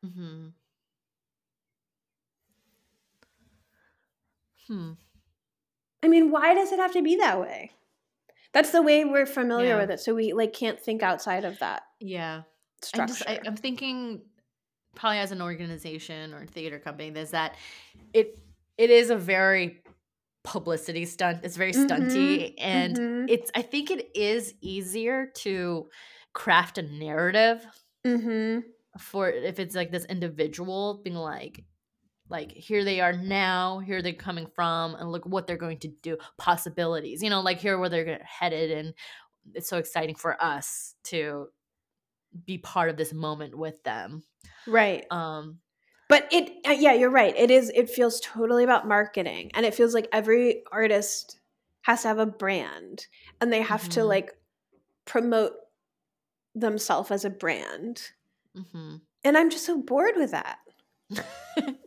Mhm. 0.05 0.55
Hmm. 4.67 4.93
I 6.05 6.09
mean, 6.09 6.31
why 6.31 6.55
does 6.55 6.71
it 6.71 6.79
have 6.79 6.93
to 6.93 7.03
be 7.03 7.17
that 7.17 7.41
way? 7.41 7.71
That's 8.53 8.71
the 8.71 8.83
way 8.83 9.05
we're 9.05 9.27
familiar 9.27 9.71
yeah. 9.71 9.81
with 9.81 9.91
it, 9.91 10.01
so 10.01 10.15
we 10.15 10.33
like 10.33 10.53
can't 10.53 10.79
think 10.79 11.03
outside 11.03 11.45
of 11.45 11.59
that. 11.59 11.83
Yeah, 11.99 12.43
structure. 12.83 13.15
Just, 13.15 13.29
I, 13.29 13.41
I'm 13.45 13.57
thinking 13.57 14.23
probably 14.95 15.19
as 15.19 15.33
an 15.33 15.43
organization 15.43 16.35
or 16.35 16.47
theater 16.47 16.79
company, 16.79 17.11
there's 17.11 17.31
that 17.31 17.57
it 18.13 18.39
it 18.79 18.91
is 18.91 19.11
a 19.11 19.17
very 19.17 19.83
publicity 20.45 21.07
stunt. 21.07 21.41
It's 21.43 21.57
very 21.57 21.73
stunty, 21.73 22.39
mm-hmm. 22.39 22.55
and 22.59 22.97
mm-hmm. 22.97 23.27
it's 23.29 23.51
I 23.55 23.63
think 23.63 23.91
it 23.91 24.11
is 24.15 24.55
easier 24.61 25.33
to 25.39 25.89
craft 26.35 26.79
a 26.79 26.83
narrative 26.83 27.67
mm-hmm. 28.07 28.61
for 28.99 29.31
if 29.31 29.59
it's 29.59 29.75
like 29.75 29.91
this 29.91 30.05
individual 30.05 31.01
being 31.03 31.17
like 31.17 31.65
like 32.35 32.51
here 32.51 32.83
they 32.85 33.01
are 33.01 33.13
now 33.13 33.79
here 33.79 34.03
they're 34.03 34.13
coming 34.13 34.47
from 34.57 34.97
and 34.97 35.13
look 35.13 35.25
what 35.25 35.47
they're 35.47 35.57
going 35.57 35.79
to 35.79 35.89
do 36.03 36.17
possibilities 36.37 37.23
you 37.23 37.31
know 37.31 37.41
like 37.41 37.61
here 37.61 37.79
where 37.79 37.89
they're 37.89 38.21
headed 38.25 38.73
and 38.73 38.93
it's 39.53 39.69
so 39.69 39.79
exciting 39.79 40.15
for 40.15 40.43
us 40.43 40.95
to 41.05 41.49
be 42.47 42.59
part 42.59 42.91
of 42.91 42.97
this 42.97 43.13
moment 43.13 43.57
with 43.57 43.83
them. 43.85 44.25
Right. 44.67 45.05
Um 45.11 45.59
but 46.09 46.29
it 46.33 46.51
uh, 46.67 46.73
yeah 46.73 46.95
you're 46.95 47.11
right. 47.11 47.35
It 47.37 47.51
is 47.51 47.71
it 47.75 47.91
feels 47.91 48.21
totally 48.21 48.65
about 48.65 48.89
marketing 48.89 49.51
and 49.55 49.65
it 49.65 49.75
feels 49.75 49.95
like 49.95 50.09
every 50.13 50.63
artist 50.73 51.39
has 51.83 52.03
to 52.03 52.09
have 52.09 52.19
a 52.19 52.27
brand 52.27 53.07
and 53.41 53.53
they 53.53 53.63
have 53.63 53.83
mm-hmm. 53.83 53.91
to 53.91 54.05
like 54.05 54.33
promote 55.05 55.53
themselves 56.55 57.11
as 57.11 57.25
a 57.25 57.31
brand. 57.31 58.11
Mm-hmm. 58.57 58.99
and 59.25 59.37
i'm 59.37 59.51
just 59.51 59.67
so 59.67 59.77
bored 59.77 60.15
with 60.15 60.31
that 60.31 60.59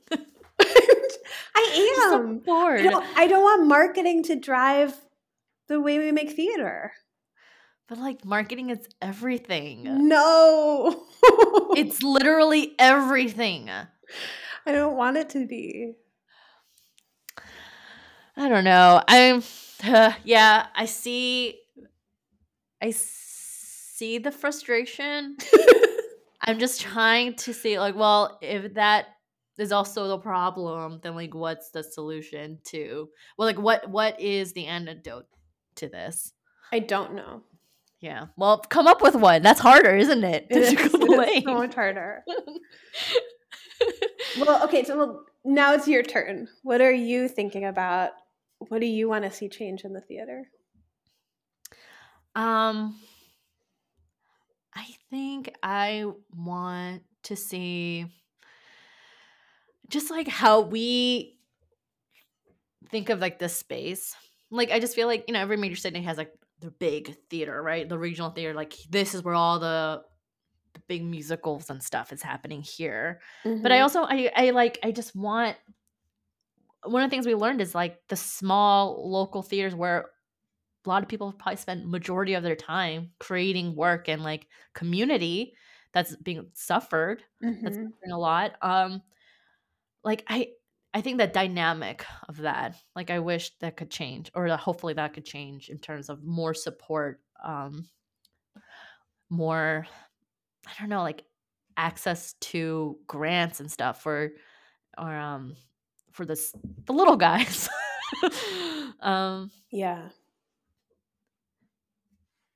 I 1.77 2.11
am. 2.13 2.41
So 2.41 2.45
bored. 2.45 2.79
I 2.81 2.83
don't, 2.83 3.05
I 3.17 3.27
don't 3.27 3.43
want 3.43 3.67
marketing 3.67 4.23
to 4.23 4.35
drive 4.35 4.95
the 5.67 5.79
way 5.81 5.99
we 5.99 6.11
make 6.11 6.31
theater. 6.31 6.93
But 7.87 7.99
like 7.99 8.25
marketing 8.25 8.69
is 8.69 8.87
everything. 9.01 10.07
No. 10.07 11.05
it's 11.75 12.03
literally 12.03 12.75
everything. 12.77 13.69
I 13.69 14.71
don't 14.71 14.97
want 14.97 15.17
it 15.17 15.29
to 15.29 15.47
be. 15.47 15.93
I 18.35 18.49
don't 18.49 18.65
know. 18.65 19.01
I'm 19.07 19.41
uh, 19.83 20.13
yeah, 20.23 20.67
I 20.75 20.85
see 20.85 21.59
I 22.81 22.91
see 22.91 24.17
the 24.17 24.31
frustration. 24.31 25.37
I'm 26.41 26.59
just 26.59 26.81
trying 26.81 27.35
to 27.35 27.53
see 27.53 27.79
like 27.79 27.95
well, 27.95 28.37
if 28.41 28.73
that 28.75 29.07
is 29.57 29.71
also 29.71 30.07
the 30.07 30.17
problem, 30.17 30.99
then 31.01 31.15
like 31.15 31.33
what's 31.33 31.71
the 31.71 31.83
solution 31.83 32.59
to 32.65 33.09
well 33.37 33.47
like 33.47 33.59
what 33.59 33.89
what 33.89 34.19
is 34.19 34.53
the 34.53 34.65
antidote 34.65 35.25
to 35.75 35.87
this? 35.87 36.33
I 36.71 36.79
don't 36.79 37.15
know. 37.15 37.43
Yeah. 37.99 38.25
Well, 38.37 38.59
come 38.59 38.87
up 38.87 39.01
with 39.01 39.15
one. 39.15 39.41
That's 39.41 39.59
harder, 39.59 39.95
isn't 39.95 40.23
it? 40.23 40.47
It 40.49 40.57
is, 40.57 40.73
it 40.73 40.79
is 40.79 41.43
so 41.43 41.53
much 41.53 41.73
harder. 41.73 42.23
well, 44.39 44.63
okay, 44.65 44.83
so 44.83 44.97
well, 44.97 45.25
now 45.43 45.73
it's 45.73 45.87
your 45.87 46.03
turn. 46.03 46.47
What 46.63 46.81
are 46.81 46.91
you 46.91 47.27
thinking 47.27 47.65
about? 47.65 48.11
What 48.59 48.81
do 48.81 48.87
you 48.87 49.09
want 49.09 49.23
to 49.23 49.31
see 49.31 49.49
change 49.49 49.83
in 49.83 49.93
the 49.93 50.01
theater? 50.01 50.49
Um 52.35 52.99
I 54.75 54.85
think 55.09 55.55
I 55.63 56.05
want 56.35 57.01
to 57.23 57.35
see 57.35 58.05
just 59.89 60.11
like 60.11 60.27
how 60.27 60.61
we 60.61 61.37
think 62.89 63.09
of 63.09 63.19
like 63.19 63.39
the 63.39 63.49
space. 63.49 64.15
Like 64.49 64.71
I 64.71 64.79
just 64.79 64.95
feel 64.95 65.07
like, 65.07 65.25
you 65.27 65.33
know, 65.33 65.39
every 65.39 65.57
major 65.57 65.75
city 65.75 66.01
has 66.01 66.17
like 66.17 66.31
the 66.59 66.71
big 66.71 67.15
theater, 67.29 67.61
right? 67.61 67.87
The 67.87 67.97
regional 67.97 68.31
theater, 68.31 68.53
like 68.53 68.75
this 68.89 69.13
is 69.13 69.23
where 69.23 69.35
all 69.35 69.59
the, 69.59 70.01
the 70.73 70.79
big 70.87 71.03
musicals 71.03 71.69
and 71.69 71.81
stuff 71.81 72.11
is 72.11 72.21
happening 72.21 72.61
here. 72.61 73.21
Mm-hmm. 73.45 73.63
But 73.63 73.71
I 73.71 73.75
mm-hmm. 73.75 73.83
also 73.83 74.03
I 74.03 74.31
I 74.35 74.49
like 74.51 74.79
I 74.83 74.91
just 74.91 75.15
want 75.15 75.57
one 76.83 77.03
of 77.03 77.09
the 77.09 77.13
things 77.13 77.25
we 77.25 77.35
learned 77.35 77.61
is 77.61 77.75
like 77.75 77.99
the 78.07 78.15
small 78.15 79.09
local 79.09 79.41
theaters 79.41 79.75
where 79.75 80.09
a 80.85 80.89
lot 80.89 81.03
of 81.03 81.09
people 81.09 81.33
probably 81.33 81.57
spend 81.57 81.89
majority 81.89 82.33
of 82.33 82.43
their 82.43 82.55
time 82.55 83.11
creating 83.19 83.75
work 83.75 84.07
and 84.07 84.23
like 84.23 84.47
community 84.73 85.53
that's 85.91 86.15
being 86.17 86.47
suffered 86.53 87.23
mm-hmm. 87.43 87.63
that's 87.63 87.77
a 88.09 88.17
lot 88.17 88.53
um 88.61 89.01
like 90.07 90.23
I 90.27 90.51
I 90.93 91.01
think 91.01 91.17
the 91.17 91.27
dynamic 91.27 92.05
of 92.29 92.37
that, 92.37 92.75
like 92.95 93.11
I 93.11 93.19
wish 93.19 93.51
that 93.59 93.75
could 93.75 93.91
change, 93.91 94.31
or 94.33 94.47
hopefully 94.47 94.93
that 94.93 95.13
could 95.13 95.25
change 95.25 95.69
in 95.69 95.79
terms 95.79 96.09
of 96.09 96.23
more 96.23 96.53
support, 96.53 97.19
um, 97.43 97.89
more, 99.29 99.85
I 100.65 100.71
don't 100.79 100.89
know, 100.89 101.03
like 101.03 101.25
access 101.75 102.33
to 102.39 102.97
grants 103.05 103.59
and 103.59 103.69
stuff 103.69 104.01
for, 104.01 104.31
or 104.97 105.13
um, 105.13 105.57
for 106.13 106.25
this 106.25 106.53
the 106.85 106.93
little 106.93 107.17
guys. 107.17 107.67
um 109.01 109.51
yeah. 109.69 110.07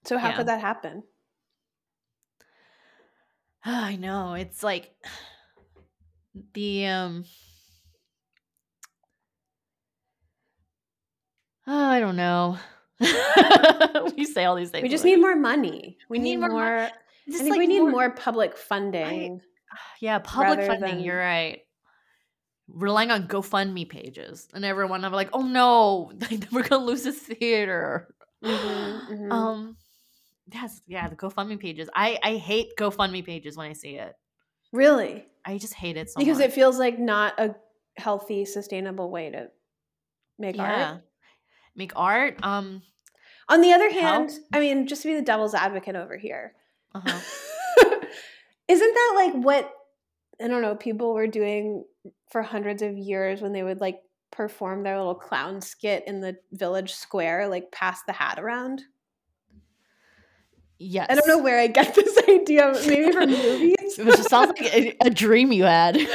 So 0.05 0.17
how 0.17 0.29
Yeah. 0.29 0.38
could 0.38 0.48
that 0.48 0.62
happen? 0.62 1.03
I 3.65 3.98
know. 3.98 4.34
It's 4.34 4.63
like 4.63 4.96
the 6.54 6.86
um 6.88 7.26
Oh, 11.68 11.86
I 11.90 12.00
don't 12.00 12.16
know. 12.16 12.58
we 14.18 14.26
say 14.26 14.46
all 14.46 14.56
these 14.56 14.70
things. 14.72 14.84
We 14.84 14.90
just 14.90 15.06
need 15.06 15.18
more 15.18 15.36
money. 15.36 15.98
We, 16.10 16.18
We 16.18 16.24
need 16.24 16.32
need, 16.32 16.38
more 16.38 16.50
more. 16.50 16.78
I 16.88 16.92
think 17.28 17.50
like, 17.52 17.60
we 17.60 17.68
need 17.68 17.82
more, 17.82 18.10
public 18.12 18.58
funding. 18.58 19.42
Yeah, 20.02 20.20
public 20.20 20.66
funding. 20.66 20.96
than- 20.98 21.00
You're 21.00 21.18
right. 21.18 21.62
Relying 22.68 23.10
on 23.12 23.28
GoFundMe 23.28 23.88
pages, 23.88 24.48
and 24.54 24.66
everyone, 24.66 25.06
I'm 25.06 25.12
like, 25.14 25.30
oh 25.34 25.44
no, 25.44 26.12
we're 26.52 26.64
gonna 26.64 26.84
lose 26.84 27.04
this 27.04 27.20
theater. 27.20 28.14
Mhm, 28.44 29.10
mhm. 29.12 29.32
Um, 29.32 29.78
yes, 30.54 30.82
yeah, 30.88 31.08
the 31.10 31.16
GoFundMe 31.16 31.60
pages. 31.60 31.90
I 31.96 32.18
I 32.24 32.36
hate 32.36 32.70
GoFundMe 32.78 33.26
pages 33.26 33.56
when 33.56 33.70
I 33.70 33.74
see 33.74 33.96
it. 33.96 34.14
really, 34.74 35.26
I 35.46 35.58
just 35.58 35.74
hate 35.74 35.98
it 35.98 36.10
so 36.10 36.20
because 36.20 36.38
much. 36.38 36.48
it 36.48 36.54
feels 36.54 36.78
like 36.78 37.00
not 37.00 37.40
a 37.40 37.56
healthy, 37.98 38.46
sustainable 38.46 39.10
way 39.10 39.32
to 39.32 39.48
make 40.38 40.56
yeah, 40.56 40.92
art. 40.92 41.02
make 41.76 41.94
art. 41.96 42.44
Um, 42.44 42.84
On 43.50 43.62
the 43.62 43.74
other 43.74 43.90
Help. 43.90 44.04
hand, 44.04 44.32
I 44.54 44.60
mean, 44.60 44.88
just 44.88 45.02
to 45.04 45.08
be 45.10 45.16
the 45.16 45.22
devil's 45.22 45.54
advocate 45.54 45.96
over 45.96 46.18
here, 46.18 46.54
uh-huh. 46.94 47.20
isn't 48.68 48.94
that 48.94 49.14
like 49.16 49.44
what 49.44 49.72
I 50.42 50.48
don't 50.48 50.62
know 50.62 50.76
people 50.76 51.14
were 51.14 51.28
doing 51.28 51.86
for 52.32 52.42
hundreds 52.42 52.82
of 52.82 52.98
years 52.98 53.42
when 53.42 53.54
they 53.54 53.64
would 53.64 53.82
like 53.82 54.00
perform 54.32 54.84
their 54.84 54.98
little 54.98 55.16
clown 55.16 55.62
skit 55.62 56.04
in 56.08 56.22
the 56.22 56.38
village 56.52 56.94
square, 56.94 57.48
like 57.48 57.72
pass 57.72 58.02
the 58.04 58.14
hat 58.14 58.40
around? 58.40 58.82
Yes. 60.82 61.08
I 61.10 61.16
don't 61.16 61.28
know 61.28 61.38
where 61.38 61.60
I 61.60 61.68
get 61.68 61.96
this 61.96 62.18
idea, 62.30 62.74
maybe 62.86 63.12
from 63.12 63.30
movies. 63.30 63.76
It 63.80 64.06
just 64.06 64.30
sounds 64.30 64.60
like 64.60 64.74
a, 64.74 64.96
a 65.06 65.10
dream 65.10 65.52
you 65.52 65.64
had. 65.64 65.98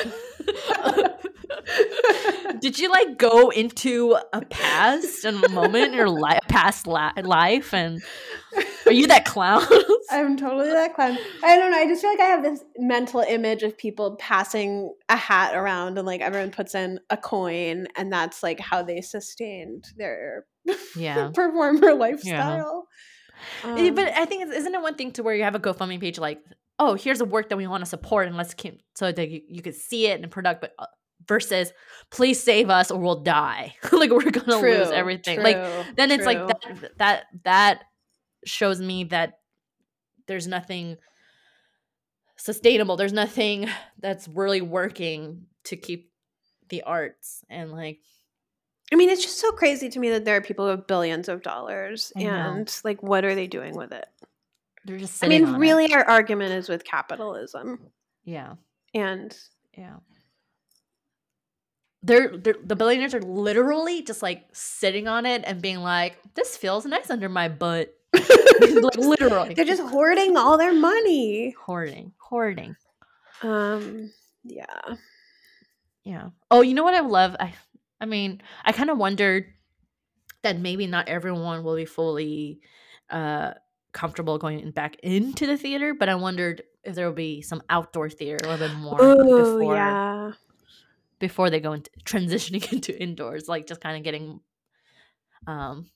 Did 2.61 2.79
you 2.79 2.91
like 2.91 3.19
go 3.19 3.51
into 3.51 4.17
a 4.33 4.41
past 4.47 5.25
and 5.25 5.43
a 5.45 5.49
moment 5.49 5.87
in 5.87 5.95
your 5.95 6.09
li- 6.09 6.39
past 6.49 6.87
la- 6.87 7.13
life 7.23 7.75
and 7.75 8.01
are 8.87 8.93
you 8.93 9.07
that 9.09 9.25
clown? 9.25 9.63
I'm 10.11 10.37
totally 10.37 10.71
that 10.71 10.95
clown. 10.95 11.19
I 11.45 11.57
don't 11.57 11.71
know. 11.71 11.79
I 11.79 11.87
just 11.87 12.01
feel 12.01 12.11
like 12.11 12.21
I 12.21 12.27
have 12.27 12.43
this 12.43 12.63
mental 12.79 13.21
image 13.21 13.63
of 13.63 13.77
people 13.77 14.17
passing 14.17 14.95
a 15.09 15.17
hat 15.17 15.55
around 15.55 15.99
and 15.99 16.07
like 16.07 16.21
everyone 16.21 16.51
puts 16.51 16.75
in 16.75 17.01
a 17.11 17.17
coin 17.17 17.87
and 17.97 18.13
that's 18.13 18.43
like 18.43 18.61
how 18.61 18.83
they 18.83 19.01
sustained 19.01 19.85
their 19.97 20.47
yeah. 20.97 21.31
performer 21.35 21.95
lifestyle. 21.95 22.87
Eh, 22.89 23.16
Um, 23.65 23.95
but 23.95 24.13
I 24.15 24.25
think 24.25 24.53
isn't 24.53 24.75
it 24.75 24.83
one 24.83 24.95
thing 24.95 25.13
to 25.13 25.23
where 25.23 25.35
you 25.35 25.45
have 25.45 25.55
a 25.55 25.61
GoFundMe 25.61 26.01
page 26.01 26.19
like, 26.19 26.41
oh, 26.79 26.95
here's 26.95 27.21
a 27.21 27.25
work 27.25 27.49
that 27.49 27.57
we 27.57 27.67
want 27.67 27.83
to 27.83 27.89
support 27.89 28.27
and 28.27 28.37
let's 28.37 28.55
keep 28.55 28.83
so 28.95 29.11
that 29.11 29.31
you, 29.31 29.41
you 29.49 29.63
could 29.63 29.75
see 29.75 30.07
it 30.07 30.21
and 30.21 30.31
product, 30.31 30.61
but 30.61 30.73
uh, 30.79 30.87
versus 31.27 31.73
please 32.11 32.43
save 32.43 32.71
us 32.71 32.91
or 32.91 33.01
we'll 33.01 33.23
die. 33.23 33.75
like 33.93 34.11
we're 34.11 34.31
gonna 34.31 34.59
lose 34.59 34.89
true, 34.89 34.95
everything. 34.95 35.43
Like 35.43 35.57
true, 35.57 35.95
then 35.97 36.11
it's 36.11 36.27
like 36.27 36.47
that 36.47 36.91
that 36.99 37.25
that 37.45 37.85
shows 38.45 38.81
me 38.81 39.05
that 39.05 39.39
there's 40.27 40.47
nothing 40.47 40.97
sustainable 42.37 42.97
there's 42.97 43.13
nothing 43.13 43.69
that's 43.99 44.29
really 44.29 44.61
working 44.61 45.47
to 45.65 45.77
keep 45.77 46.11
the 46.69 46.83
arts 46.83 47.45
and 47.49 47.73
like 47.73 48.01
I 48.93 48.97
mean, 48.97 49.11
it's 49.11 49.23
just 49.23 49.41
so 49.41 49.51
crazy 49.53 49.89
to 49.89 49.99
me 49.99 50.11
that 50.11 50.25
there 50.25 50.37
are 50.37 50.41
people 50.41 50.67
with 50.67 50.87
billions 50.87 51.29
of 51.29 51.43
dollars 51.43 52.13
and 52.15 52.81
like, 52.85 53.03
what 53.03 53.25
are 53.25 53.35
they 53.35 53.47
doing 53.47 53.75
with 53.75 53.93
it? 53.93 54.07
they're 54.87 54.99
just 54.99 55.23
I 55.23 55.29
mean, 55.29 55.45
on 55.45 55.57
it. 55.57 55.59
really, 55.59 55.93
our 55.93 56.05
argument 56.05 56.53
is 56.53 56.69
with 56.69 56.85
capitalism 56.85 57.81
yeah 58.25 58.55
and 58.93 59.37
yeah 59.77 59.97
they're, 62.03 62.37
they're 62.37 62.57
the 62.63 62.77
billionaires 62.77 63.15
are 63.15 63.23
literally 63.23 64.03
just 64.03 64.23
like 64.23 64.45
sitting 64.53 65.09
on 65.09 65.27
it 65.27 65.43
and 65.47 65.63
being 65.63 65.79
like 65.79 66.19
this 66.35 66.57
feels 66.57 66.85
nice 66.85 67.11
under 67.11 67.29
my 67.29 67.49
butt 67.49 67.95
like 68.15 68.97
literally 68.97 69.55
they're 69.55 69.65
just 69.65 69.83
hoarding 69.83 70.37
all 70.37 70.59
their 70.59 70.75
money. 70.75 71.55
hoarding 71.59 72.13
hoarding 72.19 72.77
Um, 73.43 74.13
yeah. 74.45 74.95
Yeah. 76.05 76.31
Oh, 76.53 76.63
you 76.63 76.73
know 76.75 76.85
what 76.85 76.95
I 76.95 77.01
love? 77.01 77.35
I 77.41 77.53
I 78.01 78.07
mean, 78.07 78.43
I 78.65 78.73
kind 78.73 78.91
of 78.91 78.99
wondered 78.99 79.47
that 80.43 80.59
maybe 80.59 80.87
not 80.87 81.09
everyone 81.09 81.65
will 81.65 81.77
be 81.77 81.85
fully 81.87 82.61
uh 83.11 83.53
comfortable 83.93 84.37
going 84.39 84.61
in- 84.61 84.71
back 84.73 84.97
into 85.03 85.47
the 85.47 85.57
theater, 85.57 85.95
but 85.95 86.09
I 86.09 86.15
wondered 86.17 86.63
if 86.85 86.95
there 86.95 87.07
will 87.07 87.15
be 87.15 87.41
some 87.43 87.63
outdoor 87.71 88.11
theater 88.11 88.39
a 88.45 88.49
little 88.51 88.69
bit 88.69 88.77
more 88.77 88.99
Oh, 89.01 89.37
before 89.57 89.75
yeah. 89.75 90.33
before 91.19 91.49
they 91.51 91.61
go 91.61 91.73
into 91.73 91.91
transitioning 92.05 92.73
into 92.73 93.01
indoors, 93.01 93.49
like 93.49 93.67
just 93.67 93.81
kind 93.81 93.97
of 93.97 94.03
getting 94.05 94.41
um 95.47 95.91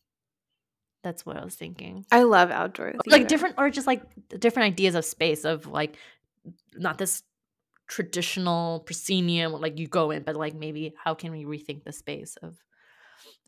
that's 1.03 1.25
what 1.25 1.37
I 1.37 1.45
was 1.45 1.55
thinking. 1.55 2.05
I 2.13 2.23
love 2.25 2.51
outdoor 2.51 2.91
theater. 2.93 3.01
Like 3.07 3.29
different 3.29 3.55
or 3.59 3.71
just 3.71 3.87
like 3.87 4.03
different 4.39 4.67
ideas 4.73 4.95
of 4.95 5.05
space 5.05 5.45
of 5.45 5.67
like 5.67 5.97
not 6.75 6.99
this 6.99 7.23
traditional 7.91 8.81
proscenium 8.87 9.53
like 9.53 9.79
you 9.79 9.89
go 9.89 10.13
in 10.13 10.23
but 10.23 10.37
like 10.37 10.55
maybe 10.55 10.95
how 11.03 11.13
can 11.13 11.33
we 11.33 11.45
rethink 11.45 11.83
the 11.83 11.93
space 11.93 12.37
of 12.41 12.57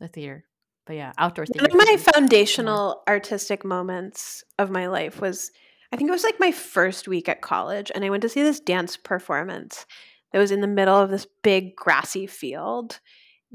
the 0.01 0.07
theater 0.09 0.43
but 0.85 0.97
yeah 0.97 1.13
outdoor 1.17 1.45
theater 1.45 1.65
One 1.73 1.81
of 1.81 1.87
my 1.87 1.97
foundational 1.97 3.03
artistic 3.07 3.63
moments 3.63 4.43
of 4.59 4.69
my 4.69 4.87
life 4.87 5.21
was 5.21 5.49
I 5.93 5.95
think 5.95 6.09
it 6.09 6.11
was 6.11 6.25
like 6.25 6.39
my 6.39 6.51
first 6.51 7.07
week 7.07 7.29
at 7.29 7.41
college 7.41 7.89
and 7.95 8.03
I 8.03 8.09
went 8.09 8.23
to 8.23 8.29
see 8.29 8.41
this 8.41 8.59
dance 8.59 8.97
performance 8.97 9.85
that 10.33 10.39
was 10.39 10.51
in 10.51 10.59
the 10.59 10.67
middle 10.67 10.97
of 10.97 11.09
this 11.09 11.27
big 11.41 11.75
grassy 11.77 12.27
field. 12.27 12.99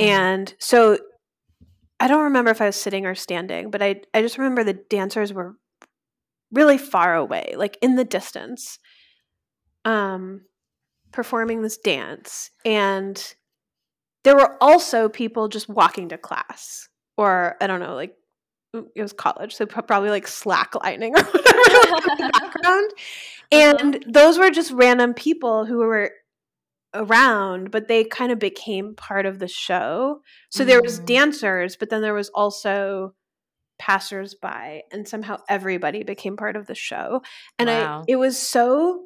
Mhm. 0.00 0.06
And 0.06 0.54
so 0.58 0.98
I 2.00 2.08
don't 2.08 2.24
remember 2.24 2.50
if 2.50 2.62
I 2.62 2.66
was 2.66 2.76
sitting 2.76 3.04
or 3.04 3.14
standing, 3.14 3.70
but 3.70 3.82
I 3.82 4.02
I 4.14 4.22
just 4.22 4.38
remember 4.38 4.64
the 4.64 4.72
dancers 4.88 5.34
were 5.34 5.56
really 6.50 6.78
far 6.78 7.14
away, 7.14 7.54
like 7.58 7.76
in 7.82 7.96
the 7.96 8.04
distance. 8.04 8.78
Um 9.84 10.46
performing 11.12 11.62
this 11.62 11.78
dance 11.78 12.50
and 12.64 13.34
there 14.24 14.36
were 14.36 14.56
also 14.60 15.08
people 15.08 15.48
just 15.48 15.68
walking 15.68 16.08
to 16.10 16.18
class 16.18 16.88
or 17.16 17.56
I 17.60 17.66
don't 17.66 17.80
know, 17.80 17.94
like 17.94 18.14
it 18.74 19.00
was 19.02 19.12
college, 19.14 19.54
so 19.54 19.64
probably 19.64 20.10
like 20.10 20.26
slacklining 20.26 21.10
or 21.16 21.22
whatever 21.22 21.96
in 22.10 22.26
the 22.26 22.30
background. 22.32 22.90
And 23.50 24.04
those 24.06 24.38
were 24.38 24.50
just 24.50 24.70
random 24.72 25.14
people 25.14 25.64
who 25.64 25.78
were 25.78 26.12
around, 26.94 27.70
but 27.70 27.88
they 27.88 28.04
kind 28.04 28.30
of 28.30 28.38
became 28.38 28.94
part 28.94 29.24
of 29.24 29.38
the 29.38 29.48
show. 29.48 30.20
So 30.50 30.64
there 30.64 30.82
was 30.82 31.00
Mhm. 31.00 31.06
dancers, 31.06 31.76
but 31.76 31.88
then 31.90 32.02
there 32.02 32.14
was 32.14 32.28
also 32.30 33.14
passersby, 33.78 34.82
and 34.92 35.08
somehow 35.08 35.38
everybody 35.48 36.02
became 36.02 36.36
part 36.36 36.56
of 36.56 36.66
the 36.66 36.74
show. 36.74 37.22
And 37.58 37.68
Wow. 37.68 38.00
I, 38.02 38.04
it 38.08 38.16
was 38.16 38.36
so 38.38 39.04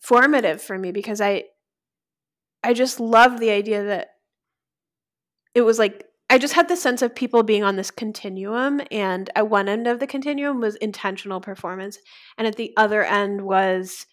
formative 0.00 0.60
for 0.60 0.76
me 0.76 0.90
because 0.92 1.20
I, 1.20 1.44
I 2.64 2.74
just 2.74 2.98
love 3.00 3.38
the 3.38 3.50
idea 3.50 3.84
that 3.84 4.08
it 5.54 5.62
was 5.62 5.78
like 5.78 6.04
I 6.28 6.38
just 6.38 6.54
had 6.54 6.68
the 6.68 6.76
sense 6.76 7.02
of 7.02 7.14
people 7.14 7.42
being 7.42 7.64
on 7.64 7.74
this 7.74 7.90
continuum, 7.90 8.80
and 8.92 9.28
at 9.34 9.50
one 9.50 9.68
end 9.68 9.88
of 9.88 9.98
the 9.98 10.06
continuum 10.06 10.60
was 10.60 10.76
intentional 10.76 11.40
performance, 11.40 11.98
and 12.38 12.46
at 12.46 12.54
the 12.54 12.72
other 12.76 13.02
end 13.02 13.42
was 13.42 14.06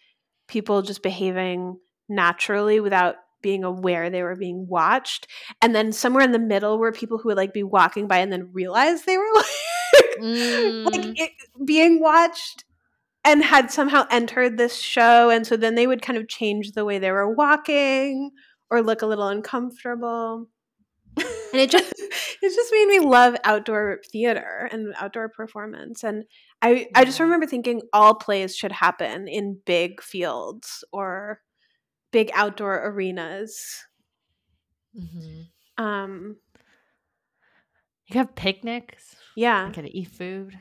people 0.48 0.82
just 0.82 1.00
behaving 1.02 1.78
naturally 2.08 2.80
without 2.80 3.16
being 3.40 3.62
aware 3.62 4.10
they 4.10 4.24
were 4.24 4.34
being 4.34 4.66
watched. 4.66 5.28
And 5.62 5.76
then 5.76 5.92
somewhere 5.92 6.24
in 6.24 6.32
the 6.32 6.40
middle 6.40 6.76
were 6.78 6.90
people 6.90 7.18
who 7.18 7.28
would 7.28 7.36
like 7.36 7.52
be 7.54 7.62
walking 7.62 8.08
by 8.08 8.18
and 8.18 8.32
then 8.32 8.50
realize 8.52 9.02
they 9.04 9.16
were 9.16 9.30
like, 9.34 9.46
Mm. 10.20 10.84
like 10.86 11.16
it, 11.20 11.30
being 11.64 12.00
watched 12.00 12.64
and 13.28 13.44
had 13.44 13.70
somehow 13.70 14.06
entered 14.10 14.56
this 14.56 14.76
show, 14.80 15.30
and 15.30 15.46
so 15.46 15.56
then 15.56 15.74
they 15.74 15.86
would 15.86 16.02
kind 16.02 16.18
of 16.18 16.28
change 16.28 16.72
the 16.72 16.84
way 16.84 16.98
they 16.98 17.10
were 17.12 17.32
walking 17.32 18.30
or 18.70 18.82
look 18.82 19.02
a 19.02 19.06
little 19.06 19.28
uncomfortable. 19.28 20.48
And 21.16 21.60
it 21.60 21.70
just 21.70 21.92
it 22.42 22.54
just 22.54 22.72
made 22.72 22.86
me 22.86 23.00
love 23.00 23.36
outdoor 23.44 24.00
theater 24.10 24.68
and 24.70 24.94
outdoor 24.98 25.28
performance 25.30 26.04
and 26.04 26.24
i 26.62 26.86
i 26.94 27.04
just 27.04 27.18
remember 27.18 27.46
thinking 27.46 27.82
all 27.92 28.14
plays 28.14 28.54
should 28.54 28.70
happen 28.70 29.26
in 29.26 29.58
big 29.64 30.00
fields 30.02 30.84
or 30.92 31.40
big 32.12 32.30
outdoor 32.34 32.86
arenas. 32.86 33.84
Mhm. 34.96 35.46
um 35.78 36.36
you 38.08 38.18
have 38.18 38.34
picnics? 38.34 39.16
Yeah. 39.36 39.66
You 39.66 39.72
gotta 39.74 39.96
eat 39.96 40.08
food? 40.08 40.58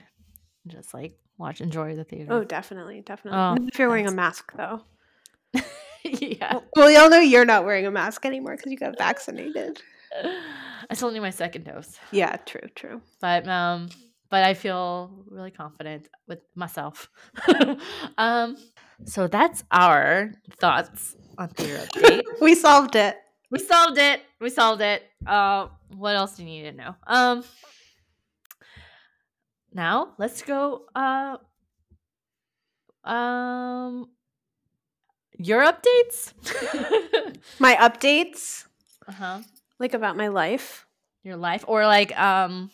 Just 0.68 0.94
like 0.94 1.18
watch 1.38 1.62
enjoy 1.62 1.96
the 1.96 2.04
theater 2.04 2.32
oh 2.32 2.44
definitely 2.44 3.02
definitely 3.02 3.40
Oh, 3.40 3.56
if 3.68 3.78
you're 3.78 3.90
wearing 3.90 4.08
a 4.08 4.12
mask 4.12 4.52
though 4.56 4.82
yeah. 6.04 6.60
Well, 6.76 6.92
y'all 6.92 7.10
know 7.10 7.20
you're 7.20 7.46
not 7.46 7.66
wearing 7.66 7.86
a 7.86 7.92
mask 7.92 8.26
anymore 8.26 8.56
because 8.56 8.72
you 8.72 8.78
got 8.78 8.98
vaccinated. 8.98 9.82
I 10.90 10.94
still 10.94 11.12
need 11.12 11.20
my 11.20 11.32
second 11.32 11.66
dose. 11.66 11.98
Yeah, 12.12 12.36
true, 12.38 12.68
true. 12.76 13.02
But 13.20 13.48
um 13.48 13.90
but 14.30 14.44
I 14.44 14.54
feel 14.54 15.12
really 15.30 15.52
confident 15.52 16.08
with 16.28 16.40
myself. 16.56 17.10
um 18.18 18.58
so 19.06 19.28
that's 19.28 19.64
our 19.72 20.34
thoughts 20.60 21.16
on 21.38 21.50
theater 21.50 21.86
update. 21.86 22.24
we 22.42 22.56
solved 22.56 22.96
it. 22.96 23.18
We 23.52 23.60
solved 23.60 23.98
it. 23.98 24.22
We 24.40 24.50
solved 24.50 24.82
it. 24.82 25.04
Uh 25.26 25.68
what 25.96 26.16
else 26.16 26.36
do 26.36 26.44
you 26.44 26.50
need 26.50 26.72
to 26.72 26.78
know? 26.78 26.96
Um 27.06 27.44
now 29.78 30.14
let's 30.18 30.42
go 30.42 30.82
uh 30.96 31.38
um 33.06 34.10
your 35.40 35.62
updates? 35.62 36.34
My 37.60 37.76
updates, 37.76 38.66
uh-huh. 39.08 39.42
like 39.80 39.94
about 39.94 40.18
my 40.18 40.30
life. 40.30 40.86
Your 41.24 41.38
life 41.38 41.64
or 41.68 41.86
like 41.86 42.18
um 42.20 42.72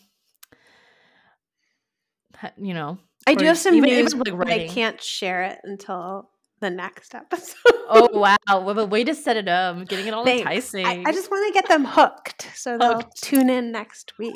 you 2.57 2.73
know. 2.73 2.99
I 3.25 3.35
do 3.35 3.45
have 3.45 3.57
some 3.57 3.79
news, 3.79 4.13
like, 4.13 4.37
but 4.37 4.49
I 4.49 4.67
can't 4.67 5.01
share 5.01 5.43
it 5.43 5.59
until 5.63 6.29
the 6.59 6.69
next 6.69 7.15
episode. 7.15 7.55
Oh 7.89 8.09
wow! 8.11 8.37
Well, 8.47 8.75
but 8.75 8.89
way 8.89 9.03
to 9.03 9.15
set 9.15 9.37
it 9.37 9.47
up, 9.47 9.75
I'm 9.75 9.85
getting 9.85 10.07
it 10.07 10.13
all 10.13 10.25
Thanks. 10.25 10.41
enticing. 10.41 10.85
I, 10.85 11.03
I 11.05 11.11
just 11.11 11.31
want 11.31 11.47
to 11.47 11.53
get 11.53 11.69
them 11.69 11.85
hooked, 11.85 12.49
so 12.55 12.77
they'll 12.77 13.01
tune 13.15 13.49
in 13.49 13.71
next 13.71 14.17
week. 14.17 14.35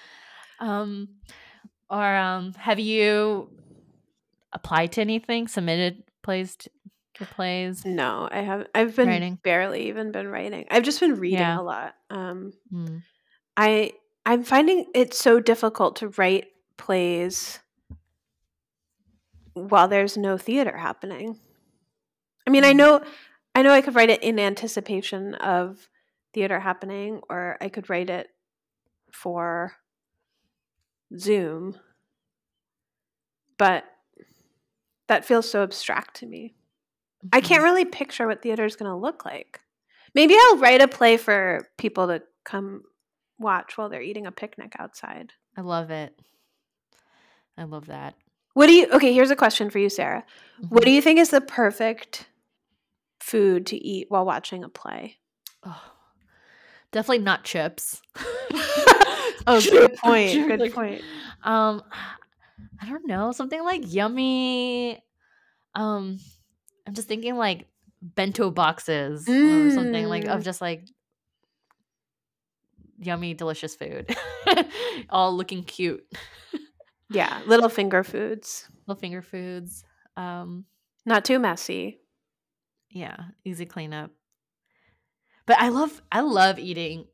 um, 0.60 1.08
or 1.92 2.16
um, 2.16 2.54
have 2.54 2.80
you 2.80 3.48
applied 4.52 4.92
to 4.92 5.00
anything? 5.02 5.46
Submitted 5.46 6.02
plays 6.22 6.56
to, 6.56 6.70
to 7.14 7.26
plays? 7.26 7.84
No, 7.84 8.28
I 8.32 8.40
have. 8.40 8.66
I've 8.74 8.96
been 8.96 9.08
Writing. 9.08 9.38
barely 9.44 9.88
even 9.88 10.10
been 10.10 10.28
writing. 10.28 10.66
I've 10.70 10.82
just 10.82 10.98
been 11.00 11.16
reading 11.20 11.38
Yeah. 11.40 11.60
a 11.60 11.62
lot. 11.62 11.94
Um, 12.10 12.52
Hmm. 12.70 12.98
I 13.56 13.92
I'm 14.24 14.42
finding 14.44 14.86
it 14.94 15.14
so 15.14 15.38
difficult 15.40 15.96
to 15.96 16.08
write 16.10 16.46
plays 16.78 17.58
while 19.54 19.88
there's 19.88 20.16
no 20.16 20.38
theater 20.38 20.76
happening. 20.76 21.38
I 22.46 22.50
mean, 22.50 22.64
I 22.64 22.72
Mm. 22.72 22.76
know 22.76 23.04
I 23.54 23.62
know 23.62 23.72
I 23.72 23.82
could 23.82 23.94
write 23.94 24.08
it 24.10 24.22
in 24.22 24.38
anticipation 24.38 25.34
of 25.34 25.88
theater 26.32 26.58
happening 26.58 27.20
or 27.28 27.58
I 27.60 27.68
could 27.68 27.90
write 27.90 28.08
it 28.08 28.28
for 29.12 29.74
Zoom. 31.18 31.76
But 33.58 33.84
that 35.08 35.24
feels 35.24 35.48
so 35.50 35.62
abstract 35.62 36.16
to 36.16 36.26
me. 36.26 36.54
I 37.32 37.40
Mhm. 37.40 37.44
can't 37.44 37.62
really 37.62 37.84
picture 37.84 38.26
what 38.26 38.42
theater 38.42 38.64
is 38.64 38.76
going 38.76 38.90
to 38.90 38.96
look 38.96 39.24
like. 39.24 39.60
Maybe 40.14 40.34
I'll 40.36 40.58
write 40.58 40.82
a 40.82 40.88
play 40.88 41.16
for 41.16 41.68
people 41.78 42.06
to 42.08 42.22
come 42.44 42.82
watch 43.38 43.76
while 43.78 43.88
they're 43.88 44.02
eating 44.02 44.26
a 44.26 44.32
picnic 44.32 44.74
outside. 44.78 45.32
I 45.56 45.60
love 45.62 45.90
it. 45.90 46.18
I 47.56 47.64
love 47.64 47.86
that. 47.86 48.14
What 48.54 48.66
do 48.66 48.72
you 48.72 48.88
Okay, 48.92 49.12
here's 49.12 49.30
a 49.30 49.36
question 49.36 49.70
for 49.70 49.78
you, 49.78 49.88
Sarah. 49.88 50.24
What 50.68 50.82
Mhm. 50.82 50.86
do 50.86 50.90
you 50.92 51.02
think 51.02 51.18
is 51.18 51.30
the 51.30 51.40
perfect 51.40 52.26
food 53.20 53.66
to 53.66 53.76
eat 53.76 54.10
while 54.10 54.24
watching 54.24 54.64
a 54.64 54.68
play? 54.68 55.18
Oh, 55.62 55.92
definitely 56.90 57.24
not 57.24 57.44
chips. 57.44 58.02
Oh, 59.46 59.60
good 59.70 59.96
point. 59.96 60.48
Good 60.48 60.60
like, 60.60 60.72
point. 60.72 61.02
Um, 61.42 61.82
I 62.80 62.88
don't 62.88 63.06
know, 63.06 63.32
something 63.32 63.62
like 63.62 63.92
yummy. 63.92 65.02
Um, 65.74 66.18
I'm 66.86 66.94
just 66.94 67.08
thinking 67.08 67.36
like 67.36 67.66
bento 68.02 68.50
boxes 68.50 69.28
or 69.28 69.70
something 69.70 70.06
like 70.06 70.26
of 70.26 70.40
Mm. 70.40 70.44
just 70.44 70.60
like 70.60 70.84
yummy, 72.98 73.34
delicious 73.34 73.74
food, 73.74 74.14
all 75.10 75.36
looking 75.36 75.64
cute. 75.64 76.04
Yeah, 77.10 77.40
little 77.46 77.68
finger 77.68 78.02
foods. 78.04 78.68
Little 78.86 79.00
finger 79.00 79.22
foods. 79.22 79.84
Um, 80.16 80.64
Not 81.04 81.24
too 81.24 81.38
messy. 81.38 82.00
yeah, 82.90 83.16
easy 83.44 83.66
cleanup. 83.66 84.10
But 85.46 85.58
I 85.58 85.68
love 85.70 86.00
I 86.10 86.20
love 86.20 86.58
eating 86.58 87.06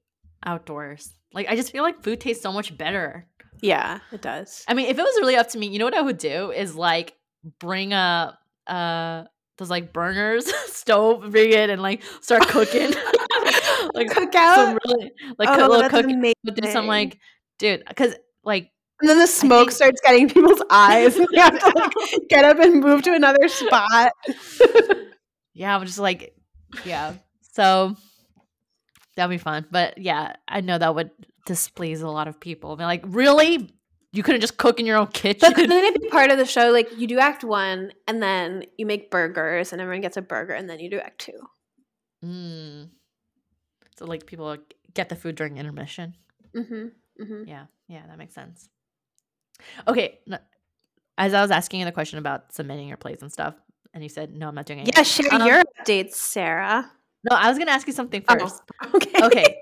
outdoors. 0.44 1.14
Like 1.32 1.48
I 1.48 1.56
just 1.56 1.72
feel 1.72 1.82
like 1.82 2.02
food 2.02 2.20
tastes 2.20 2.42
so 2.42 2.52
much 2.52 2.76
better. 2.76 3.26
Yeah, 3.60 3.98
it 4.12 4.22
does. 4.22 4.64
I 4.68 4.74
mean, 4.74 4.86
if 4.86 4.98
it 4.98 5.02
was 5.02 5.16
really 5.20 5.36
up 5.36 5.48
to 5.50 5.58
me, 5.58 5.66
you 5.68 5.78
know 5.78 5.84
what 5.84 5.96
I 5.96 6.00
would 6.00 6.18
do 6.18 6.50
is 6.52 6.74
like 6.74 7.14
bring 7.58 7.92
a 7.92 8.38
uh 8.66 9.24
those 9.58 9.70
like 9.70 9.92
burners, 9.92 10.52
stove, 10.72 11.30
bring 11.32 11.52
it 11.52 11.68
and 11.70 11.82
like 11.82 12.02
start 12.20 12.46
cooking. 12.48 12.92
like 13.94 14.10
Cook 14.10 14.34
out 14.34 14.54
some 14.54 14.78
really 14.86 15.10
like 15.38 15.48
oh, 15.48 15.66
little 15.66 15.80
that's 15.82 15.90
cook 15.94 16.04
amazing. 16.04 16.34
do 16.54 16.70
some 16.70 16.86
like 16.86 17.18
dude, 17.58 17.82
because 17.88 18.14
like 18.44 18.70
And 19.00 19.10
then 19.10 19.18
the 19.18 19.26
smoke 19.26 19.68
think- 19.68 19.72
starts 19.72 20.00
getting 20.02 20.28
people's 20.28 20.62
eyes. 20.70 21.16
and 21.18 21.26
you 21.32 21.40
have 21.40 21.58
to 21.58 21.72
like, 21.74 21.92
get 22.28 22.44
up 22.44 22.58
and 22.60 22.80
move 22.80 23.02
to 23.02 23.12
another 23.14 23.48
spot. 23.48 24.12
yeah, 25.54 25.76
I'm 25.76 25.84
just 25.84 25.98
like 25.98 26.34
yeah. 26.84 27.14
So 27.52 27.96
that'd 29.18 29.30
be 29.30 29.36
fun. 29.38 29.66
But 29.70 29.98
yeah, 29.98 30.34
I 30.48 30.62
know 30.62 30.78
that 30.78 30.94
would 30.94 31.10
displease 31.46 32.00
a 32.00 32.08
lot 32.08 32.28
of 32.28 32.40
people. 32.40 32.76
They're 32.76 32.86
like, 32.86 33.04
really? 33.06 33.74
You 34.12 34.22
couldn't 34.22 34.40
just 34.40 34.56
cook 34.56 34.80
in 34.80 34.86
your 34.86 34.96
own 34.96 35.04
But 35.06 35.14
kitchen? 35.14 35.52
couldn't 35.52 35.70
it 35.72 36.00
be 36.02 36.08
part 36.08 36.30
of 36.30 36.38
the 36.38 36.46
show? 36.46 36.70
Like 36.70 36.88
you 36.96 37.06
do 37.06 37.18
act 37.18 37.44
one, 37.44 37.92
and 38.06 38.22
then 38.22 38.64
you 38.78 38.86
make 38.86 39.10
burgers, 39.10 39.72
and 39.72 39.82
everyone 39.82 40.00
gets 40.00 40.16
a 40.16 40.22
burger, 40.22 40.54
and 40.54 40.68
then 40.68 40.80
you 40.80 40.88
do 40.88 40.98
act 40.98 41.18
two. 41.20 41.38
mm. 42.24 42.88
So 43.98 44.06
like 44.06 44.26
people 44.26 44.56
get 44.94 45.08
the 45.10 45.16
food 45.16 45.34
during 45.34 45.58
intermission. 45.58 46.14
Mm-hmm. 46.56 46.86
Mm-hmm. 47.22 47.48
Yeah, 47.48 47.64
yeah, 47.88 48.06
that 48.06 48.16
makes 48.16 48.34
sense. 48.34 48.68
Okay, 49.86 50.20
as 51.18 51.34
I 51.34 51.42
was 51.42 51.50
asking 51.50 51.80
you 51.80 51.86
the 51.86 51.92
question 51.92 52.18
about 52.18 52.52
submitting 52.54 52.88
your 52.88 52.96
plays 52.96 53.22
and 53.22 53.30
stuff, 53.32 53.54
and 53.92 54.02
you 54.02 54.08
said 54.08 54.32
no, 54.34 54.48
I'm 54.48 54.54
not 54.54 54.66
doing 54.66 54.80
it. 54.80 54.96
Yeah, 54.96 55.02
share 55.02 55.34
Um, 55.34 55.46
your 55.46 55.62
updates, 55.84 56.14
Sarah. 56.14 56.90
No, 57.24 57.36
I 57.36 57.48
was 57.48 57.58
gonna 57.58 57.70
ask 57.72 57.86
you 57.86 57.92
something 57.92 58.24
Oh, 58.28 58.38
first. 58.38 58.62
okay. 58.94 59.24
Okay, 59.24 59.56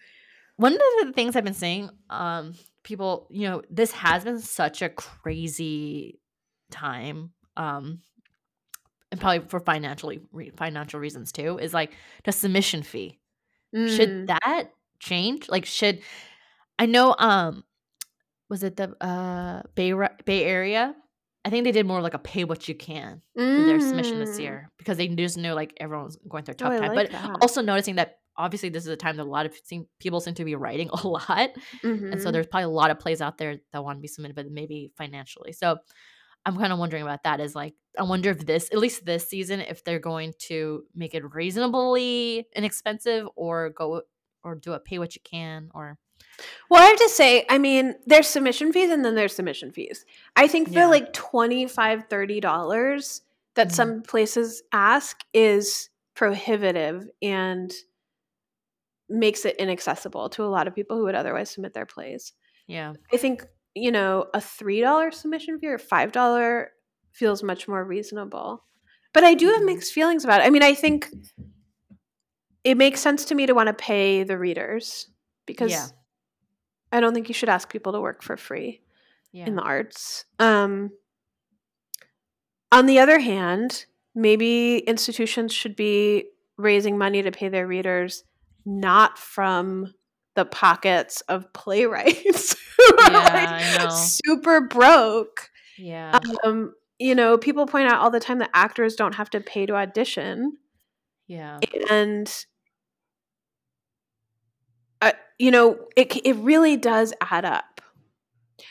one 0.56 0.72
of 0.74 0.80
the 1.06 1.12
things 1.14 1.36
I've 1.36 1.44
been 1.44 1.54
seeing, 1.54 1.90
um, 2.10 2.54
people, 2.82 3.26
you 3.30 3.48
know, 3.48 3.62
this 3.70 3.92
has 3.92 4.24
been 4.24 4.40
such 4.40 4.82
a 4.82 4.88
crazy 4.88 6.20
time, 6.70 7.32
um, 7.56 8.00
and 9.10 9.20
probably 9.20 9.46
for 9.48 9.60
financially 9.60 10.20
re- 10.32 10.50
financial 10.56 11.00
reasons 11.00 11.32
too. 11.32 11.58
Is 11.58 11.74
like 11.74 11.92
the 12.24 12.32
submission 12.32 12.82
fee. 12.82 13.18
Mm. 13.74 13.88
should 13.96 14.26
that 14.28 14.70
change 15.00 15.48
like 15.48 15.66
should 15.66 16.00
i 16.78 16.86
know 16.86 17.14
um 17.18 17.64
was 18.48 18.62
it 18.62 18.76
the 18.76 18.94
uh 19.04 19.62
bay 19.74 19.92
bay 20.24 20.44
area 20.44 20.94
i 21.44 21.50
think 21.50 21.64
they 21.64 21.72
did 21.72 21.86
more 21.86 22.00
like 22.00 22.14
a 22.14 22.18
pay 22.18 22.44
what 22.44 22.68
you 22.68 22.74
can 22.74 23.22
for 23.56 23.62
their 23.62 23.78
submission 23.80 24.18
this 24.20 24.36
Mm. 24.36 24.40
year 24.40 24.70
because 24.78 24.96
they 24.96 25.08
just 25.08 25.36
knew 25.38 25.52
like 25.52 25.74
everyone's 25.78 26.16
going 26.28 26.44
through 26.44 26.54
a 26.54 26.56
Oh, 26.62 26.70
tough 26.70 26.72
I 26.74 26.78
time 26.78 26.96
like 26.96 27.10
but 27.10 27.12
that. 27.12 27.30
also 27.42 27.62
noticing 27.62 27.96
that 27.96 28.18
obviously 28.36 28.68
this 28.68 28.82
is 28.84 28.88
a 28.90 28.96
time 28.96 29.16
that 29.16 29.22
a 29.22 29.30
lot 29.30 29.46
of 29.46 29.54
seem, 29.64 29.86
people 30.00 30.20
seem 30.20 30.34
to 30.34 30.44
be 30.44 30.54
writing 30.56 30.90
a 31.04 31.06
lot 31.06 31.50
and 32.10 32.20
so 32.20 32.28
Mhm. 32.28 32.32
there's 32.32 32.46
probably 32.46 32.64
a 32.64 32.68
lot 32.68 32.90
of 32.90 32.98
plays 32.98 33.20
out 33.20 33.38
there 33.38 33.56
that 33.72 33.84
want 33.84 33.98
to 33.98 34.02
be 34.02 34.08
submitted 34.08 34.34
but 34.34 34.50
maybe 34.50 34.90
financially 34.96 35.52
so 35.52 35.76
i'm 36.46 36.56
kind 36.56 36.72
of 36.72 36.78
wondering 36.78 37.02
about 37.02 37.22
that 37.24 37.40
is 37.40 37.54
like 37.54 37.74
i 37.98 38.02
wonder 38.02 38.30
if 38.30 38.44
this 38.44 38.68
at 38.72 38.78
least 38.78 39.04
this 39.04 39.28
season 39.28 39.60
if 39.60 39.84
they're 39.84 39.98
going 40.00 40.32
to 40.38 40.82
make 40.94 41.14
it 41.14 41.22
reasonably 41.34 42.46
inexpensive 42.56 43.26
or 43.36 43.70
go 43.70 44.02
or 44.42 44.54
do 44.56 44.72
a 44.72 44.80
pay 44.80 44.98
what 44.98 45.14
you 45.14 45.22
can 45.24 45.70
or 45.74 45.96
Well, 46.70 46.82
I 46.82 46.86
have 46.86 46.98
to 46.98 47.08
say, 47.08 47.44
I 47.48 47.58
mean, 47.58 47.94
there's 48.06 48.26
submission 48.26 48.72
fees 48.72 48.90
and 48.90 49.04
then 49.04 49.14
there's 49.14 49.34
submission 49.34 49.70
fees. 49.72 50.04
I 50.36 50.48
think 50.48 50.68
for 50.68 50.74
Yeah. 50.80 50.86
like 50.86 51.12
$25, 51.12 52.08
$30 52.08 53.20
that 53.54 53.68
Mhm. 53.68 53.72
some 53.72 54.02
places 54.02 54.62
ask 54.72 55.20
is 55.32 55.90
prohibitive 56.14 57.08
and 57.22 57.72
makes 59.08 59.44
it 59.44 59.56
inaccessible 59.56 60.30
to 60.30 60.42
a 60.44 60.46
lot 60.48 60.66
of 60.66 60.74
people 60.74 60.96
who 60.96 61.04
would 61.04 61.14
otherwise 61.14 61.50
submit 61.50 61.74
their 61.74 61.86
plays. 61.86 62.32
yeah 62.66 62.94
I 63.12 63.18
think, 63.18 63.44
you 63.74 63.92
know, 63.92 64.26
a 64.32 64.40
$3 64.40 65.10
submission 65.10 65.58
fee 65.58 65.68
or 65.68 65.78
$5 65.78 66.70
feels 67.12 67.42
much 67.42 67.68
more 67.68 67.84
reasonable. 67.84 68.64
But 69.12 69.22
I 69.22 69.34
do 69.34 69.48
have 69.48 69.60
Mhm. 69.60 69.66
mixed 69.66 69.92
feelings 69.92 70.24
about 70.24 70.40
it. 70.40 70.46
I 70.46 70.50
mean, 70.50 70.62
I 70.62 70.72
think 70.74 71.10
it 72.64 72.76
makes 72.78 73.00
sense 73.00 73.26
to 73.26 73.34
me 73.34 73.44
to 73.46 73.52
want 73.54 73.66
to 73.66 73.74
pay 73.74 74.22
the 74.24 74.38
readers 74.38 75.10
because 75.46 75.70
Yeah. 75.70 75.86
I 76.94 77.00
don't 77.00 77.12
think 77.12 77.28
you 77.28 77.34
should 77.34 77.48
ask 77.48 77.70
people 77.70 77.92
to 77.92 78.00
work 78.00 78.22
for 78.22 78.36
free 78.36 78.80
yeah 79.32 79.46
in 79.46 79.56
the 79.56 79.62
arts. 79.62 80.24
Um, 80.38 80.92
on 82.70 82.86
the 82.86 83.00
other 83.00 83.18
hand, 83.18 83.86
maybe 84.14 84.78
institutions 84.78 85.52
should 85.52 85.76
be 85.76 86.26
raising 86.56 86.96
money 86.96 87.22
to 87.22 87.30
pay 87.32 87.48
their 87.48 87.66
readers 87.66 88.24
not 88.64 89.18
from 89.18 89.92
the 90.36 90.44
pockets 90.44 91.20
of 91.22 91.52
playwrights 91.52 92.56
who 92.76 92.96
are 92.98 93.10
like 93.10 93.92
super 93.92 94.60
broke. 94.60 95.50
yeah 95.76 96.18
Um, 96.44 96.74
you 96.98 97.14
know, 97.14 97.36
people 97.36 97.66
point 97.66 97.88
out 97.88 98.00
all 98.00 98.10
the 98.10 98.20
time 98.20 98.38
that 98.38 98.50
actors 98.54 98.94
don't 98.94 99.16
have 99.16 99.30
to 99.30 99.40
pay 99.40 99.66
to 99.66 99.74
audition. 99.74 100.58
Yeah. 101.26 101.58
And 101.90 102.32
you 105.38 105.50
know, 105.50 105.78
it 105.96 106.16
it 106.24 106.36
really 106.36 106.76
does 106.76 107.12
add 107.20 107.44
up. 107.44 107.80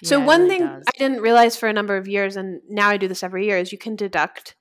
So 0.04 0.19
Yeah, 0.19 0.26
one 0.26 0.41
really 0.41 0.58
thing 0.58 0.67
does. 0.67 0.84
I 0.88 0.97
didn't 0.97 1.21
realize 1.21 1.58
for 1.58 1.67
a 1.67 1.73
number 1.73 1.97
of 1.97 2.08
years, 2.08 2.36
and 2.36 2.62
now 2.69 2.89
I 2.89 2.97
do 2.97 3.08
this 3.08 3.23
every 3.23 3.45
year, 3.45 3.58
is 3.58 3.71
you 3.71 3.78
can 3.78 3.95
deduct 3.95 4.56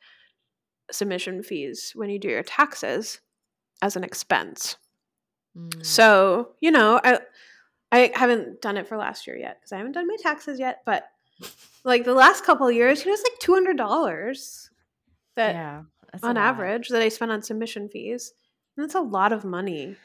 submission 0.90 1.42
fees 1.42 1.92
when 1.94 2.10
you 2.10 2.18
do 2.18 2.28
your 2.28 2.42
taxes 2.42 3.20
as 3.80 3.96
an 3.96 4.04
expense. 4.04 4.76
Mm. 5.56 5.84
So 5.84 6.52
you 6.60 6.70
know, 6.70 7.00
I 7.02 7.20
I 7.90 8.12
haven't 8.14 8.60
done 8.62 8.76
it 8.76 8.88
for 8.88 8.96
last 8.96 9.26
year 9.26 9.36
yet 9.36 9.58
because 9.60 9.72
I 9.72 9.78
haven't 9.78 9.92
done 9.92 10.06
my 10.06 10.16
taxes 10.20 10.58
yet. 10.58 10.82
But 10.84 11.04
like 11.84 12.04
the 12.04 12.14
last 12.14 12.44
couple 12.44 12.68
of 12.68 12.74
years, 12.74 13.00
it 13.00 13.10
was 13.10 13.22
like 13.22 13.38
two 13.38 13.54
hundred 13.54 13.76
dollars 13.76 14.70
that 15.36 15.54
yeah, 15.54 15.82
on 16.22 16.36
lot. 16.36 16.44
average 16.44 16.88
that 16.88 17.02
I 17.02 17.08
spent 17.08 17.30
on 17.30 17.42
submission 17.42 17.88
fees. 17.88 18.32
And 18.76 18.84
that's 18.84 18.94
a 18.94 19.00
lot 19.00 19.32
of 19.32 19.44
money. 19.44 19.96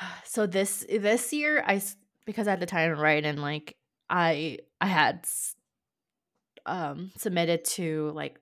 So 0.24 0.46
this 0.46 0.84
this 0.88 1.32
year, 1.32 1.62
I 1.64 1.80
because 2.24 2.48
I 2.48 2.50
had 2.50 2.60
the 2.60 2.66
time 2.66 2.90
to 2.90 3.00
write 3.00 3.24
and 3.24 3.40
like 3.40 3.76
I 4.10 4.58
I 4.80 4.86
had 4.86 5.26
um 6.66 7.12
submitted 7.16 7.64
to 7.64 8.10
like 8.14 8.40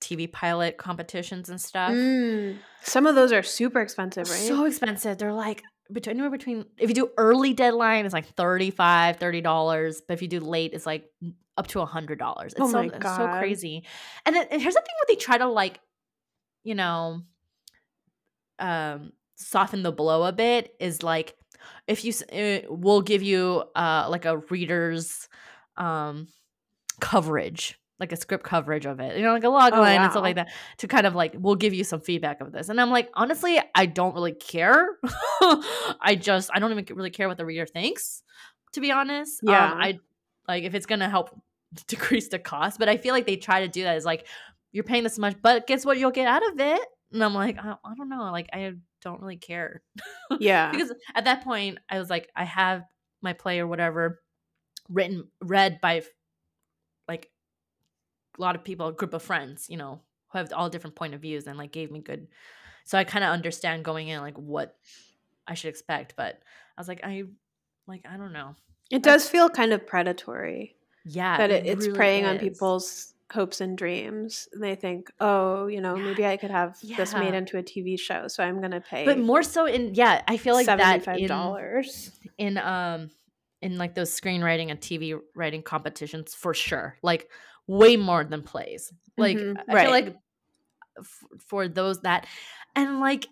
TV 0.00 0.30
pilot 0.30 0.78
competitions 0.78 1.50
and 1.50 1.60
stuff. 1.60 1.92
Mm. 1.92 2.58
Some 2.82 3.06
of 3.06 3.14
those 3.14 3.32
are 3.32 3.42
super 3.42 3.80
expensive, 3.80 4.28
right? 4.30 4.48
So 4.48 4.64
expensive. 4.64 5.18
They're 5.18 5.32
like 5.32 5.62
between 5.92 6.16
anywhere 6.16 6.30
between 6.30 6.64
if 6.78 6.88
you 6.88 6.94
do 6.94 7.10
early 7.18 7.52
deadline, 7.52 8.04
it's 8.04 8.14
like 8.14 8.34
35 8.34 9.18
dollars, 9.42 10.00
but 10.06 10.14
if 10.14 10.22
you 10.22 10.28
do 10.28 10.40
late, 10.40 10.72
it's 10.72 10.86
like 10.86 11.10
up 11.56 11.66
to 11.68 11.80
a 11.80 11.86
hundred 11.86 12.18
dollars. 12.18 12.52
It's 12.52 12.62
Oh 12.62 12.70
so 12.70 12.78
it's 12.80 13.16
so 13.16 13.28
crazy. 13.38 13.84
And, 14.24 14.34
then, 14.34 14.46
and 14.50 14.62
here's 14.62 14.74
the 14.74 14.80
thing: 14.80 14.94
what 15.00 15.08
they 15.08 15.16
try 15.16 15.38
to 15.38 15.46
like, 15.46 15.80
you 16.64 16.74
know, 16.74 17.22
um, 18.58 19.12
soften 19.40 19.82
the 19.82 19.92
blow 19.92 20.24
a 20.24 20.32
bit 20.32 20.74
is 20.78 21.02
like 21.02 21.34
if 21.86 22.04
you 22.04 22.12
uh, 22.32 22.60
we'll 22.68 23.00
give 23.00 23.22
you 23.22 23.64
uh 23.74 24.06
like 24.10 24.24
a 24.26 24.38
reader's 24.50 25.28
um 25.76 26.28
coverage 27.00 27.78
like 27.98 28.12
a 28.12 28.16
script 28.16 28.44
coverage 28.44 28.86
of 28.86 29.00
it 29.00 29.16
you 29.16 29.22
know 29.22 29.32
like 29.32 29.44
a 29.44 29.48
log 29.48 29.72
Oh, 29.74 29.80
line 29.80 30.00
and 30.00 30.10
stuff 30.10 30.22
like 30.22 30.36
that 30.36 30.48
to 30.78 30.86
kind 30.88 31.06
of 31.06 31.14
like 31.14 31.34
we'll 31.38 31.54
give 31.54 31.74
you 31.74 31.84
some 31.84 32.00
feedback 32.00 32.40
of 32.40 32.52
this. 32.52 32.68
And 32.68 32.80
i'm 32.80 32.90
like 32.90 33.10
honestly 33.14 33.58
i 33.74 33.86
don't 33.86 34.14
really 34.14 34.32
care. 34.32 34.96
I 35.42 36.16
just 36.18 36.50
i 36.52 36.58
don't 36.58 36.70
even 36.70 36.84
really 36.96 37.10
care 37.10 37.28
what 37.28 37.36
the 37.36 37.44
reader 37.46 37.66
thinks 37.66 38.22
to 38.72 38.80
be 38.80 38.90
honest. 38.92 39.42
Um, 39.42 39.50
Yeah. 39.50 39.74
i 39.78 39.98
like 40.48 40.64
if 40.64 40.74
it's 40.74 40.86
gonna 40.86 41.08
help 41.08 41.30
decrease 41.86 42.28
the 42.28 42.38
cost 42.38 42.78
but 42.78 42.88
i 42.88 42.96
feel 42.96 43.14
like 43.14 43.26
they 43.26 43.36
try 43.36 43.60
to 43.60 43.68
do 43.68 43.84
that 43.84 43.96
is 43.96 44.04
like 44.04 44.26
you're 44.72 44.84
paying 44.84 45.04
this 45.04 45.18
much 45.18 45.36
but 45.42 45.66
guess 45.66 45.84
what 45.84 45.98
you'll 45.98 46.10
get 46.10 46.26
out 46.26 46.46
of 46.52 46.58
it? 46.60 46.80
And 47.12 47.22
i'm 47.24 47.34
like 47.34 47.58
i, 47.58 47.74
I 47.84 47.94
don't 47.96 48.08
know 48.08 48.30
like 48.32 48.48
i 48.52 48.72
don't 49.02 49.20
really 49.20 49.36
care. 49.36 49.82
Yeah. 50.38 50.70
because 50.70 50.92
at 51.14 51.24
that 51.24 51.42
point 51.42 51.78
i 51.88 51.98
was 51.98 52.08
like 52.08 52.30
i 52.36 52.44
have 52.44 52.84
my 53.20 53.32
play 53.32 53.58
or 53.58 53.66
whatever 53.66 54.22
written 54.88 55.26
read 55.40 55.80
by 55.80 56.02
like 57.08 57.30
a 58.38 58.40
lot 58.40 58.54
of 58.54 58.62
people 58.62 58.86
a 58.86 58.92
group 58.92 59.12
of 59.12 59.22
friends 59.22 59.66
you 59.68 59.76
know 59.76 60.00
who 60.28 60.38
have 60.38 60.52
all 60.52 60.70
different 60.70 60.94
point 60.94 61.14
of 61.14 61.20
views 61.20 61.46
and 61.48 61.58
like 61.58 61.72
gave 61.72 61.90
me 61.90 61.98
good 62.00 62.28
so 62.84 62.96
i 62.96 63.02
kind 63.02 63.24
of 63.24 63.30
understand 63.30 63.84
going 63.84 64.06
in 64.08 64.20
like 64.20 64.36
what 64.38 64.76
i 65.48 65.54
should 65.54 65.68
expect 65.68 66.14
but 66.16 66.38
i 66.78 66.80
was 66.80 66.86
like 66.88 67.00
i 67.02 67.24
like 67.88 68.04
i 68.08 68.16
don't 68.16 68.32
know. 68.32 68.54
It 68.90 69.02
does 69.02 69.28
feel 69.28 69.48
kind 69.48 69.72
of 69.72 69.86
predatory 69.86 70.76
yeah 71.04 71.38
that 71.38 71.50
it, 71.50 71.66
it's 71.66 71.86
really 71.86 71.96
preying 71.96 72.24
on 72.26 72.38
people's 72.38 73.14
hopes 73.32 73.60
and 73.60 73.76
dreams. 73.76 74.48
And 74.52 74.62
they 74.62 74.74
think, 74.74 75.10
oh, 75.20 75.66
you 75.66 75.80
know, 75.80 75.96
maybe 75.96 76.26
I 76.26 76.36
could 76.36 76.50
have 76.50 76.78
this 76.96 77.14
made 77.14 77.34
into 77.34 77.58
a 77.58 77.62
TV 77.62 77.96
show, 77.98 78.28
so 78.28 78.42
I'm 78.42 78.58
going 78.58 78.72
to 78.72 78.80
pay 78.80 79.04
but 79.04 79.18
more 79.18 79.42
so 79.42 79.66
in 79.66 79.94
yeah 79.94 80.22
i 80.28 80.36
feel 80.36 80.54
like 80.54 80.66
that 80.66 81.06
in, 81.16 81.28
$75. 81.28 82.10
in 82.38 82.58
um 82.58 83.10
in 83.62 83.78
like 83.78 83.94
those 83.94 84.10
screenwriting 84.18 84.70
and 84.70 84.80
tv 84.80 85.18
writing 85.34 85.62
competitions 85.62 86.34
for 86.34 86.54
sure 86.54 86.96
like 87.02 87.30
way 87.66 87.96
more 87.96 88.24
than 88.24 88.42
plays 88.42 88.92
like 89.16 89.36
Mhm, 89.38 89.56
i 89.68 89.74
right. 89.74 89.82
feel 89.82 89.90
like 89.90 90.16
f- 90.98 91.24
for 91.46 91.68
those 91.68 92.00
that 92.02 92.26
and 92.74 93.00
like 93.00 93.26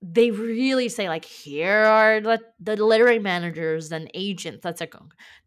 they 0.00 0.30
really 0.30 0.88
say 0.88 1.08
like 1.08 1.24
here 1.24 1.84
are 1.84 2.20
the, 2.20 2.40
the 2.60 2.76
literary 2.76 3.18
managers 3.18 3.90
and 3.90 4.08
agents 4.14 4.60
that's 4.62 4.80
like 4.80 4.94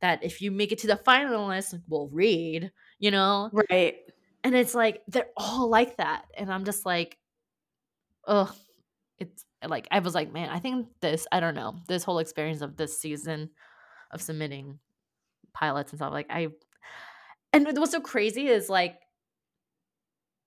that 0.01 0.21
if 0.23 0.41
you 0.41 0.51
make 0.51 0.71
it 0.73 0.79
to 0.79 0.87
the 0.87 0.95
finalists 1.07 1.79
we'll 1.87 2.09
read 2.09 2.71
you 3.01 3.11
know 3.11 3.49
Right. 3.51 3.97
and 4.45 4.55
it's 4.55 4.73
like 4.73 5.01
they're 5.09 5.27
all 5.35 5.67
like 5.67 5.97
that 5.97 6.25
and 6.37 6.51
i'm 6.53 6.63
just 6.63 6.85
like 6.85 7.17
ugh 8.25 8.55
it's 9.19 9.43
like 9.67 9.87
i 9.91 9.99
was 9.99 10.15
like 10.15 10.31
man 10.31 10.49
i 10.49 10.59
think 10.59 10.87
this 11.01 11.27
i 11.31 11.39
don't 11.41 11.55
know 11.55 11.75
this 11.87 12.03
whole 12.03 12.19
experience 12.19 12.61
of 12.61 12.77
this 12.77 12.97
season 12.97 13.49
of 14.11 14.21
submitting 14.21 14.79
pilots 15.53 15.91
and 15.91 15.99
stuff 15.99 16.13
like 16.13 16.27
i 16.29 16.47
and 17.51 17.67
what's 17.77 17.91
so 17.91 17.99
crazy 17.99 18.47
is 18.47 18.69
like 18.69 18.95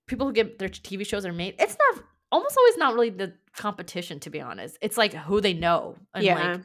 people 0.06 0.26
who 0.26 0.32
get 0.32 0.58
their 0.58 0.68
tv 0.68 1.06
shows 1.06 1.26
are 1.26 1.32
made 1.32 1.54
it's 1.58 1.76
not 1.78 2.04
almost 2.32 2.56
always 2.56 2.76
not 2.78 2.94
really 2.94 3.10
the 3.10 3.34
competition 3.56 4.18
to 4.20 4.30
be 4.30 4.40
honest 4.40 4.78
it's 4.80 4.96
like 4.96 5.12
who 5.12 5.40
they 5.40 5.52
know 5.52 5.96
and 6.14 6.24
yeah. 6.24 6.52
like 6.52 6.60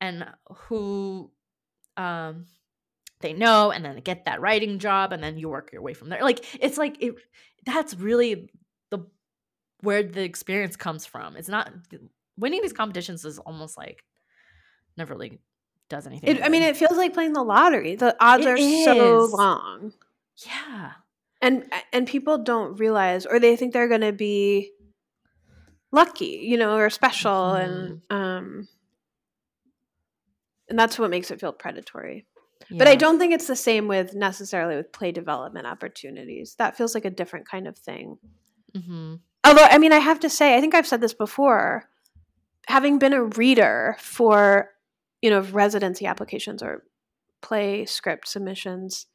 and 0.00 0.26
who 0.68 1.30
um 1.96 2.46
they 3.20 3.32
know 3.32 3.70
and 3.70 3.84
then 3.84 3.94
they 3.94 4.00
get 4.00 4.24
that 4.24 4.40
writing 4.40 4.78
job 4.78 5.12
and 5.12 5.22
then 5.22 5.38
you 5.38 5.48
work 5.48 5.70
your 5.72 5.82
way 5.82 5.94
from 5.94 6.08
there. 6.08 6.22
Like 6.22 6.44
it's 6.62 6.78
like 6.78 7.02
it 7.02 7.16
that's 7.64 7.94
really 7.94 8.50
the 8.90 9.00
where 9.80 10.02
the 10.02 10.22
experience 10.22 10.76
comes 10.76 11.04
from. 11.06 11.36
It's 11.36 11.48
not 11.48 11.70
winning 12.36 12.62
these 12.62 12.72
competitions 12.72 13.24
is 13.24 13.38
almost 13.38 13.76
like 13.76 14.04
never 14.96 15.14
really 15.14 15.40
does 15.88 16.06
anything 16.06 16.36
it, 16.36 16.42
I 16.42 16.48
mean, 16.50 16.62
it 16.62 16.76
feels 16.76 16.96
like 16.98 17.14
playing 17.14 17.32
the 17.32 17.42
lottery. 17.42 17.96
The 17.96 18.14
odds 18.20 18.44
It 18.44 18.48
are 18.50 18.58
so 18.84 19.28
long. 19.32 19.92
yeah. 20.46 20.92
And 21.40 21.72
and 21.92 22.06
people 22.06 22.38
don't 22.38 22.78
realize 22.78 23.24
or 23.24 23.38
they 23.38 23.56
think 23.56 23.72
they're 23.72 23.88
going 23.88 24.00
to 24.02 24.12
be 24.12 24.72
lucky 25.90 26.40
you 26.42 26.58
know 26.58 26.76
or 26.76 26.90
special 26.90 27.54
and 27.54 28.02
um 28.10 28.68
and 30.68 30.78
that's 30.78 30.98
what 30.98 31.08
makes 31.08 31.30
it 31.30 31.40
feel 31.40 31.50
predatory 31.52 32.26
but 32.70 32.86
i 32.88 32.94
don't 32.96 33.18
think 33.18 33.32
it's 33.32 33.46
the 33.46 33.56
same 33.56 33.88
with 33.88 34.14
necessarily 34.14 34.76
with 34.76 34.92
play 34.92 35.10
development 35.12 35.66
opportunities 35.66 36.54
that 36.58 36.76
feels 36.76 36.94
like 36.94 37.04
a 37.04 37.10
different 37.10 37.48
kind 37.48 37.66
of 37.66 37.76
thing 37.78 38.18
Mhm. 38.76 39.20
although 39.44 39.64
i 39.64 39.78
mean 39.78 39.92
i 39.92 39.98
have 39.98 40.20
to 40.20 40.28
say 40.28 40.56
i 40.56 40.60
think 40.60 40.74
i've 40.74 40.86
said 40.86 41.00
this 41.00 41.14
before 41.14 41.88
having 42.66 42.98
been 42.98 43.14
a 43.14 43.22
reader 43.22 43.96
for 43.98 44.70
you 45.22 45.30
know 45.30 45.40
residency 45.40 46.04
applications 46.06 46.62
or 46.62 46.84
play 47.40 47.86
script 47.86 48.28
submissions 48.28 49.06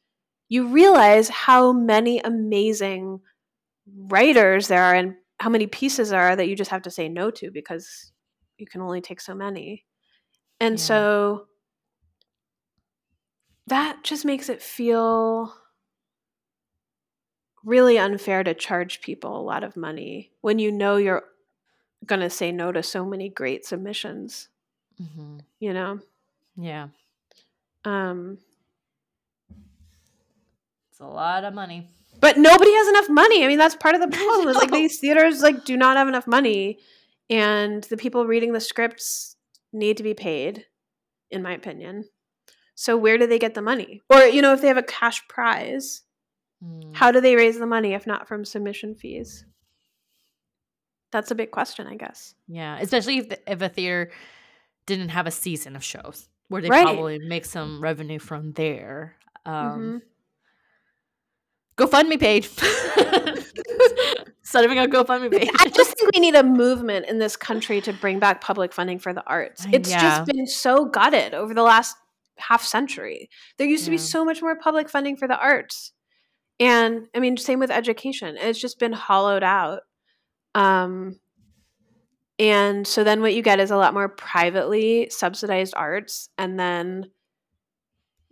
you 0.50 0.68
realize 0.68 1.30
how 1.30 1.72
many 1.72 2.20
amazing 2.20 3.20
writers 3.96 4.68
there 4.68 4.84
are 4.84 4.94
and 4.96 5.16
how 5.40 5.50
many 5.50 5.68
pieces 5.68 6.10
there 6.10 6.22
are 6.22 6.36
that 6.36 6.48
you 6.48 6.56
just 6.56 6.72
have 6.72 6.82
to 6.84 6.92
say 6.92 7.10
no 7.10 7.30
to 7.30 7.52
because 7.52 8.12
you 8.58 8.66
can 8.66 8.82
only 8.82 9.02
take 9.02 9.20
so 9.22 9.36
many 9.36 9.86
and 10.60 10.80
Yeah. 10.80 10.84
so 10.86 11.46
that 13.68 14.04
just 14.04 14.26
makes 14.26 14.50
it 14.50 14.62
feel 14.62 15.54
really 17.64 17.98
unfair 17.98 18.44
to 18.44 18.54
charge 18.54 19.02
people 19.02 19.38
a 19.40 19.42
lot 19.42 19.64
of 19.64 19.78
money 19.78 20.32
when 20.42 20.60
you 20.60 20.72
know 20.72 20.98
you're 20.98 21.24
going 22.06 22.20
to 22.22 22.30
say 22.30 22.52
no 22.52 22.72
to 22.72 22.84
so 22.84 23.06
many 23.06 23.30
great 23.30 23.66
submissions 23.66 24.50
Mhm. 25.02 25.42
you 25.60 25.74
know? 25.74 26.00
Yeah. 26.56 26.90
Um 27.86 28.38
it's 30.92 31.00
a 31.00 31.06
lot 31.06 31.44
of 31.44 31.54
money. 31.54 31.88
but 32.20 32.38
nobody 32.38 32.72
has 32.74 32.88
enough 32.90 33.10
money. 33.10 33.44
I 33.44 33.48
mean 33.48 33.58
that's 33.58 33.76
part 33.76 33.96
of 33.96 34.02
the 34.02 34.08
problem 34.18 34.48
is 34.50 34.56
like 34.58 34.72
these 34.72 35.00
theaters 35.00 35.42
like 35.42 35.66
do 35.66 35.76
not 35.78 35.98
have 35.98 36.08
enough 36.08 36.28
money 36.28 36.80
and 37.30 37.84
the 37.86 37.98
people 37.98 38.26
reading 38.28 38.54
the 38.54 38.60
scripts 38.60 39.36
need 39.72 39.98
to 39.98 40.04
be 40.04 40.14
paid 40.14 40.66
in 41.32 41.42
my 41.42 41.54
opinion 41.54 42.06
so 42.76 42.98
where 42.98 43.18
do 43.18 43.28
they 43.28 43.40
get 43.40 43.54
the 43.54 43.62
money 43.62 44.02
or 44.10 44.24
you 44.24 44.42
know 44.42 44.54
if 44.54 44.62
they 44.62 44.68
have 44.68 44.78
a 44.78 44.84
cash 44.84 45.26
prize 45.28 46.02
Mm. 46.64 46.96
how 46.96 47.12
do 47.12 47.20
they 47.20 47.36
raise 47.36 47.60
the 47.60 47.68
money 47.68 47.94
if 47.94 48.08
not 48.08 48.26
from 48.26 48.46
submission 48.46 48.96
fees 48.96 49.44
that's 51.12 51.30
a 51.30 51.36
big 51.36 51.52
question 51.52 51.88
i 51.88 51.96
guess 51.96 52.36
Yeah, 52.48 52.78
especially 52.80 53.18
if 53.18 53.28
the, 53.30 53.52
if 53.52 53.62
a 53.62 53.68
theater 53.68 54.12
didn't 54.86 55.10
have 55.10 55.28
a 55.28 55.32
season 55.32 55.76
of 55.76 55.84
shows 55.84 56.30
where 56.48 56.62
they 56.62 56.70
Right. 56.70 56.84
probably 56.86 57.20
make 57.20 57.44
some 57.46 57.82
revenue 57.82 58.20
from 58.20 58.54
there. 58.54 59.16
Um, 59.46 60.02
Mhm. 60.02 60.02
GoFundMe 61.78 62.20
page. 62.20 62.48
Setting 64.44 64.78
a 64.78 64.86
GoFundMe 64.88 65.32
page. 65.32 65.50
I 65.60 65.70
just 65.70 65.98
think 65.98 66.12
we 66.14 66.20
need 66.20 66.36
a 66.36 66.44
movement 66.44 67.08
in 67.08 67.18
this 67.18 67.36
country 67.36 67.82
to 67.82 67.94
bring 67.94 68.20
back 68.20 68.42
public 68.42 68.72
funding 68.74 69.00
for 69.00 69.14
the 69.14 69.24
arts. 69.26 69.66
It's 69.72 69.90
yeah. 69.90 70.02
just 70.02 70.26
been 70.26 70.46
so 70.46 70.86
gutted 70.86 71.34
over 71.34 71.54
the 71.54 71.64
last 71.64 71.98
half 72.48 72.64
century. 72.64 73.30
There 73.58 73.68
used 73.68 73.86
to 73.86 73.92
be 73.92 73.98
so 73.98 74.24
much 74.26 74.42
more 74.42 74.56
public 74.58 74.90
funding 74.90 75.18
for 75.18 75.28
the 75.28 75.40
arts. 75.40 75.92
And 76.60 77.08
I 77.16 77.20
mean, 77.20 77.38
same 77.38 77.60
with 77.60 77.72
education. 77.72 78.38
It's 78.38 78.60
just 78.60 78.80
been 78.80 78.94
hollowed 78.94 79.44
out. 79.44 79.82
Um, 80.56 81.20
And 82.40 82.88
so 82.88 83.04
then 83.04 83.22
what 83.22 83.34
you 83.34 83.42
get 83.42 83.60
is 83.60 83.72
a 83.72 83.78
lot 83.78 83.94
more 83.94 84.10
privately 84.10 85.08
subsidized 85.10 85.74
arts. 85.76 86.30
And 86.38 86.60
then 86.60 87.12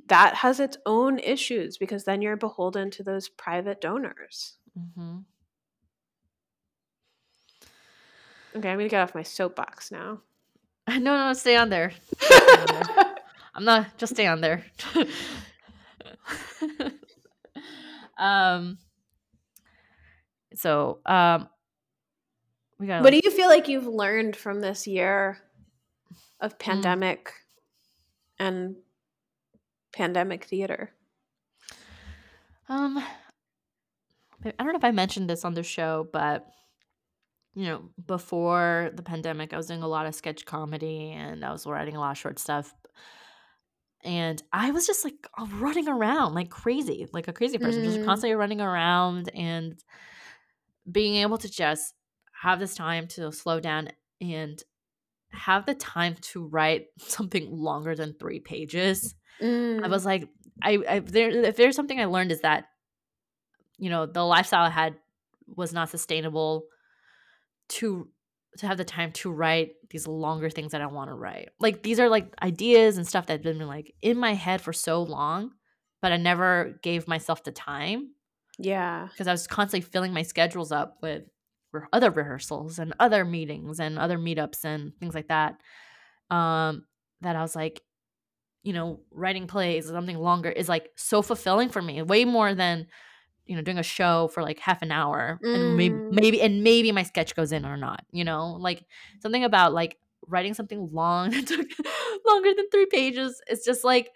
that 0.08 0.36
has 0.36 0.60
its 0.60 0.78
own 0.86 1.19
issues 1.19 1.78
because 1.78 2.04
then 2.04 2.21
you're 2.21 2.36
beholden 2.36 2.89
to 2.91 3.04
those 3.04 3.30
private 3.30 3.80
donors. 3.80 4.58
Mm-hmm. 4.78 5.19
Okay, 8.56 8.69
I'm 8.69 8.78
going 8.78 8.89
to 8.89 8.89
get 8.89 9.02
off 9.02 9.15
my 9.15 9.24
soapbox 9.24 9.91
now. 9.91 10.21
No, 10.89 11.15
no, 11.15 11.32
stay 11.34 11.56
on 11.56 11.69
there. 11.69 11.93
Stay 12.19 12.36
on 12.36 12.65
there. 12.67 13.06
I'm 13.53 13.65
not, 13.65 13.97
just 13.97 14.13
stay 14.13 14.27
on 14.27 14.41
there. 14.41 14.65
um, 18.17 18.77
so, 20.55 20.99
um, 21.05 21.49
we 22.79 22.87
got. 22.87 23.03
What 23.03 23.11
do 23.11 23.19
you 23.23 23.31
feel 23.31 23.47
like 23.47 23.67
you've 23.67 23.87
learned 23.87 24.35
from 24.35 24.59
this 24.61 24.87
year 24.87 25.37
of 26.39 26.55
mm. 26.55 26.59
pandemic 26.59 27.25
mm. 27.25 27.31
and 28.39 28.75
pandemic 29.93 30.45
theater? 30.45 30.91
Um, 32.69 33.03
I 34.45 34.51
don't 34.57 34.73
know 34.73 34.77
if 34.77 34.83
I 34.83 34.91
mentioned 34.91 35.29
this 35.29 35.45
on 35.45 35.53
the 35.53 35.63
show, 35.63 36.07
but 36.11 36.47
you 37.53 37.65
know, 37.65 37.89
before 38.07 38.91
the 38.93 39.03
pandemic, 39.03 39.53
I 39.53 39.57
was 39.57 39.67
doing 39.67 39.83
a 39.83 39.87
lot 39.87 40.05
of 40.05 40.15
sketch 40.15 40.45
comedy 40.45 41.11
and 41.11 41.43
I 41.43 41.51
was 41.51 41.67
writing 41.67 41.95
a 41.95 41.99
lot 41.99 42.11
of 42.11 42.17
short 42.17 42.39
stuff. 42.39 42.73
And 44.03 44.41
I 44.51 44.71
was 44.71 44.87
just 44.87 45.03
like 45.03 45.27
running 45.53 45.87
around 45.87 46.33
like 46.33 46.49
crazy, 46.49 47.07
like 47.13 47.27
a 47.27 47.33
crazy 47.33 47.57
person, 47.57 47.83
mm. 47.83 47.85
just 47.85 48.05
constantly 48.05 48.35
running 48.35 48.61
around 48.61 49.29
and 49.35 49.81
being 50.91 51.15
able 51.15 51.37
to 51.37 51.49
just 51.49 51.93
have 52.41 52.59
this 52.59 52.73
time 52.73 53.07
to 53.07 53.31
slow 53.31 53.59
down 53.59 53.89
and 54.19 54.61
have 55.29 55.65
the 55.65 55.75
time 55.75 56.15
to 56.21 56.45
write 56.47 56.87
something 56.99 57.51
longer 57.51 57.95
than 57.95 58.13
three 58.13 58.39
pages. 58.39 59.15
Mm. 59.41 59.83
I 59.83 59.87
was 59.87 60.05
like, 60.05 60.27
I, 60.61 60.79
I 60.87 60.99
there 60.99 61.29
if 61.29 61.55
there's 61.55 61.75
something 61.75 61.99
I 61.99 62.05
learned 62.05 62.31
is 62.31 62.41
that, 62.41 62.65
you 63.77 63.89
know, 63.89 64.05
the 64.05 64.23
lifestyle 64.23 64.65
I 64.65 64.69
had 64.69 64.95
was 65.47 65.73
not 65.73 65.89
sustainable 65.89 66.65
to 67.69 68.09
to 68.57 68.67
have 68.67 68.77
the 68.77 68.85
time 68.85 69.11
to 69.13 69.31
write 69.31 69.73
these 69.89 70.07
longer 70.07 70.49
things 70.49 70.71
that 70.73 70.81
I 70.81 70.87
want 70.87 71.09
to 71.09 71.13
write. 71.13 71.49
Like 71.59 71.83
these 71.83 71.99
are 71.99 72.09
like 72.09 72.33
ideas 72.41 72.97
and 72.97 73.07
stuff 73.07 73.27
that 73.27 73.33
have 73.33 73.41
been 73.43 73.65
like 73.67 73.93
in 74.01 74.17
my 74.17 74.33
head 74.33 74.61
for 74.61 74.73
so 74.73 75.01
long, 75.03 75.51
but 76.01 76.11
I 76.11 76.17
never 76.17 76.79
gave 76.83 77.07
myself 77.07 77.43
the 77.43 77.51
time. 77.51 78.11
Yeah. 78.59 79.07
Because 79.11 79.27
I 79.27 79.31
was 79.31 79.47
constantly 79.47 79.89
filling 79.89 80.13
my 80.13 80.23
schedules 80.23 80.71
up 80.71 80.97
with 81.01 81.23
other 81.93 82.11
rehearsals 82.11 82.79
and 82.79 82.93
other 82.99 83.23
meetings 83.23 83.79
and 83.79 83.97
other 83.97 84.17
meetups 84.17 84.63
and 84.63 84.91
things 84.99 85.15
like 85.15 85.29
that 85.29 85.55
um 86.29 86.85
that 87.21 87.35
i 87.35 87.41
was 87.41 87.55
like 87.55 87.81
you 88.63 88.73
know 88.73 88.99
writing 89.11 89.47
plays 89.47 89.89
or 89.89 89.93
something 89.93 90.17
longer 90.17 90.49
is 90.49 90.69
like 90.69 90.89
so 90.95 91.21
fulfilling 91.21 91.69
for 91.69 91.81
me 91.81 92.01
way 92.01 92.25
more 92.25 92.53
than 92.53 92.87
you 93.51 93.57
know 93.57 93.61
doing 93.61 93.77
a 93.77 93.83
show 93.83 94.29
for 94.29 94.41
like 94.41 94.59
half 94.59 94.81
an 94.81 94.93
hour 94.93 95.37
mm. 95.43 95.53
and 95.53 95.75
maybe, 95.75 95.93
maybe 95.93 96.41
and 96.41 96.63
maybe 96.63 96.91
my 96.93 97.03
sketch 97.03 97.35
goes 97.35 97.51
in 97.51 97.65
or 97.65 97.75
not 97.75 98.05
you 98.11 98.23
know 98.23 98.57
like 98.59 98.85
something 99.19 99.43
about 99.43 99.73
like 99.73 99.97
writing 100.27 100.53
something 100.53 100.87
long 100.93 101.29
that 101.31 101.45
took 101.45 101.67
longer 102.25 102.53
than 102.55 102.69
three 102.69 102.85
pages 102.85 103.41
it's 103.47 103.65
just 103.65 103.83
like 103.83 104.09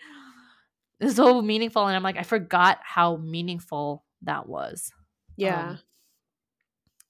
it's 1.01 1.17
so 1.17 1.41
meaningful 1.41 1.85
and 1.85 1.97
i'm 1.97 2.03
like 2.03 2.17
i 2.17 2.23
forgot 2.23 2.79
how 2.81 3.17
meaningful 3.17 4.05
that 4.21 4.47
was 4.47 4.93
yeah 5.35 5.71
um, 5.71 5.79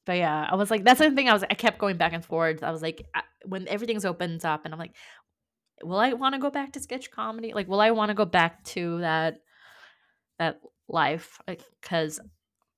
but 0.05 0.17
yeah, 0.17 0.47
I 0.51 0.53
was 0.53 0.69
like, 0.69 0.83
that's 0.83 0.99
the 0.99 1.09
thing. 1.09 1.29
I 1.29 1.33
was, 1.33 1.43
I 1.43 1.55
kept 1.55 1.79
going 1.79 1.97
back 1.97 2.13
and 2.13 2.23
forth. 2.23 2.61
I 2.61 2.69
was 2.69 2.83
like, 2.83 3.07
when 3.43 3.67
everything's 3.67 4.05
opens 4.05 4.45
up, 4.45 4.63
and 4.63 4.71
I'm 4.71 4.79
like, 4.79 4.93
will 5.83 5.99
I 5.99 6.13
want 6.13 6.35
to 6.35 6.39
go 6.39 6.49
back 6.49 6.73
to 6.73 6.79
sketch 6.79 7.11
comedy? 7.11 7.53
Like, 7.53 7.67
will 7.67 7.81
I 7.81 7.91
want 7.91 8.09
to 8.09 8.15
go 8.15 8.25
back 8.25 8.63
to 8.65 8.99
that 8.99 9.37
that 10.39 10.59
life? 10.87 11.39
Because 11.47 12.19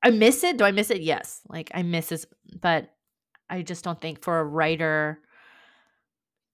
I 0.03 0.11
miss 0.11 0.43
it. 0.43 0.57
Do 0.57 0.63
I 0.63 0.71
miss 0.71 0.89
it? 0.89 1.01
Yes. 1.01 1.41
Like 1.47 1.71
I 1.73 1.83
miss 1.83 2.11
it, 2.11 2.25
but 2.61 2.89
I 3.49 3.61
just 3.61 3.83
don't 3.83 3.99
think 3.99 4.23
for 4.23 4.39
a 4.39 4.43
writer 4.43 5.19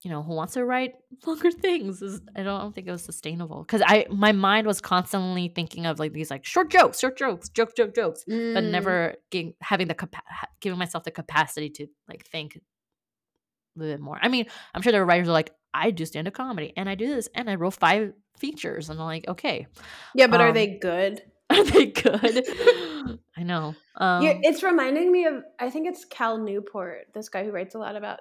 you 0.04 0.10
know, 0.10 0.22
who 0.22 0.34
wants 0.34 0.52
to 0.52 0.64
write 0.64 0.94
longer 1.26 1.50
things 1.50 2.02
is 2.02 2.20
I 2.36 2.42
don't, 2.42 2.74
think 2.74 2.86
it 2.86 2.92
was 2.92 3.02
sustainable 3.02 3.62
because 3.62 3.82
I 3.84 4.06
my 4.10 4.32
mind 4.32 4.66
was 4.66 4.80
constantly 4.80 5.48
thinking 5.48 5.86
of 5.86 5.98
like 5.98 6.12
these 6.12 6.30
like 6.30 6.44
short 6.44 6.70
jokes, 6.70 7.00
short 7.00 7.16
jokes, 7.16 7.48
joke, 7.48 7.74
joke, 7.74 7.94
jokes, 7.94 8.24
mm. 8.28 8.54
but 8.54 8.64
never 8.64 9.14
getting, 9.30 9.54
having 9.60 9.88
the 9.88 9.94
capa- 9.94 10.22
giving 10.60 10.78
myself 10.78 11.04
the 11.04 11.10
capacity 11.10 11.70
to 11.70 11.86
like 12.08 12.26
think 12.26 12.56
a 12.56 13.78
little 13.78 13.94
bit 13.94 14.00
more. 14.00 14.18
I 14.20 14.28
mean, 14.28 14.46
I'm 14.74 14.82
sure 14.82 14.92
there 14.92 15.02
are 15.02 15.06
writers 15.06 15.26
who 15.26 15.30
are 15.30 15.34
like, 15.34 15.52
I 15.72 15.90
do 15.90 16.04
stand 16.04 16.28
up 16.28 16.34
comedy 16.34 16.72
and 16.76 16.88
I 16.88 16.94
do 16.94 17.08
this 17.08 17.28
and 17.34 17.48
I 17.48 17.54
wrote 17.54 17.74
five 17.74 18.12
features 18.38 18.90
and 18.90 19.00
I'm 19.00 19.06
like, 19.06 19.26
okay, 19.26 19.66
yeah, 20.14 20.26
but 20.26 20.40
um, 20.40 20.48
are 20.48 20.52
they 20.52 20.78
good? 20.78 21.22
Are 21.54 21.64
they 21.70 21.86
good? 21.86 22.46
I 23.36 23.42
know. 23.42 23.74
Um, 23.96 24.24
it's 24.24 24.62
reminding 24.62 25.10
me 25.10 25.26
of 25.26 25.42
I 25.58 25.70
think 25.70 25.88
it's 25.88 26.04
Cal 26.04 26.38
Newport, 26.38 27.08
this 27.14 27.28
guy 27.28 27.44
who 27.44 27.50
writes 27.50 27.74
a 27.74 27.78
lot 27.78 27.96
about 27.96 28.20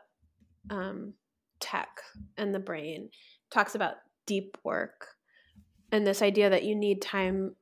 um 0.69 1.13
tech 1.59 2.01
and 2.37 2.53
the 2.53 2.59
brain 2.59 3.09
talks 3.49 3.75
about 3.75 3.95
deep 4.25 4.57
work 4.63 5.07
and 5.91 6.05
this 6.05 6.21
idea 6.21 6.49
that 6.49 6.63
you 6.63 6.75
need 6.75 7.01
time 7.01 7.55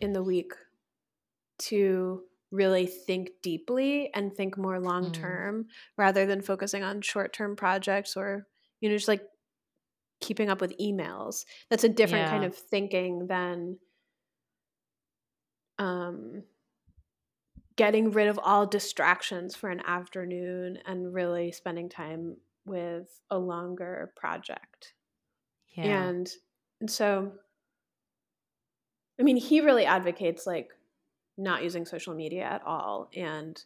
in 0.00 0.12
the 0.12 0.22
week 0.22 0.52
to 1.58 2.22
really 2.50 2.86
think 2.86 3.30
deeply 3.42 4.10
and 4.14 4.34
think 4.34 4.56
more 4.58 4.80
long 4.80 5.12
term 5.12 5.64
mm. 5.64 5.66
rather 5.96 6.26
than 6.26 6.40
focusing 6.40 6.82
on 6.82 7.00
short 7.00 7.32
term 7.32 7.54
projects 7.56 8.16
or 8.16 8.46
you 8.80 8.88
know 8.88 8.96
just 8.96 9.08
like 9.08 9.22
keeping 10.20 10.50
up 10.50 10.60
with 10.60 10.76
emails 10.78 11.44
that's 11.70 11.84
a 11.84 11.88
different 11.88 12.26
yeah. 12.26 12.30
kind 12.30 12.44
of 12.44 12.54
thinking 12.54 13.26
than 13.26 13.78
um 15.80 16.44
getting 17.80 18.10
rid 18.10 18.28
of 18.28 18.38
all 18.42 18.66
distractions 18.66 19.56
for 19.56 19.70
an 19.70 19.80
afternoon 19.86 20.78
and 20.86 21.14
really 21.14 21.50
spending 21.50 21.88
time 21.88 22.36
with 22.66 23.08
a 23.30 23.38
longer 23.38 24.12
project. 24.16 24.92
Yeah. 25.68 26.02
And, 26.08 26.30
and 26.82 26.90
so, 26.90 27.32
I 29.18 29.22
mean, 29.22 29.38
he 29.38 29.62
really 29.62 29.86
advocates 29.86 30.46
like 30.46 30.72
not 31.38 31.62
using 31.62 31.86
social 31.86 32.14
media 32.14 32.42
at 32.42 32.62
all 32.66 33.08
and 33.16 33.58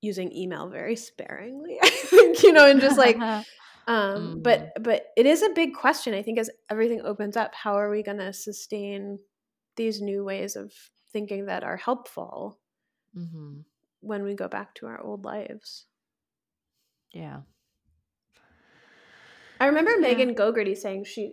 using 0.00 0.34
email 0.34 0.70
very 0.70 0.96
sparingly, 0.96 1.78
I 1.82 1.90
think, 1.90 2.42
you 2.42 2.54
know, 2.54 2.66
and 2.66 2.80
just 2.80 2.96
like, 2.96 3.16
um, 3.20 3.44
mm. 3.86 4.42
but, 4.42 4.72
but 4.80 5.08
it 5.18 5.26
is 5.26 5.42
a 5.42 5.50
big 5.50 5.74
question. 5.74 6.14
I 6.14 6.22
think 6.22 6.38
as 6.38 6.48
everything 6.70 7.02
opens 7.02 7.36
up, 7.36 7.54
how 7.54 7.74
are 7.74 7.90
we 7.90 8.02
going 8.02 8.16
to 8.16 8.32
sustain 8.32 9.18
these 9.82 10.00
new 10.00 10.24
ways 10.24 10.54
of 10.54 10.72
thinking 11.12 11.46
that 11.46 11.64
are 11.64 11.76
helpful 11.76 12.60
mm-hmm. 13.16 13.60
when 14.00 14.22
we 14.22 14.34
go 14.34 14.46
back 14.46 14.74
to 14.76 14.86
our 14.86 15.00
old 15.00 15.24
lives? 15.24 15.86
Yeah. 17.12 17.40
I 19.58 19.66
remember 19.66 19.92
yeah. 19.92 20.08
Megan 20.08 20.34
Gogerty 20.36 20.76
saying 20.76 21.04
she, 21.04 21.32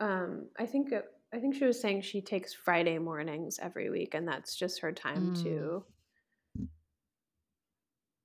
um, 0.00 0.46
I 0.58 0.64
think 0.64 0.92
it, 0.92 1.04
I 1.34 1.38
think 1.38 1.54
she 1.54 1.66
was 1.66 1.78
saying 1.78 2.00
she 2.00 2.22
takes 2.22 2.54
Friday 2.54 2.98
mornings 2.98 3.58
every 3.60 3.90
week, 3.90 4.14
and 4.14 4.26
that's 4.26 4.56
just 4.56 4.80
her 4.80 4.92
time 4.92 5.34
mm. 5.34 5.42
to. 5.42 5.84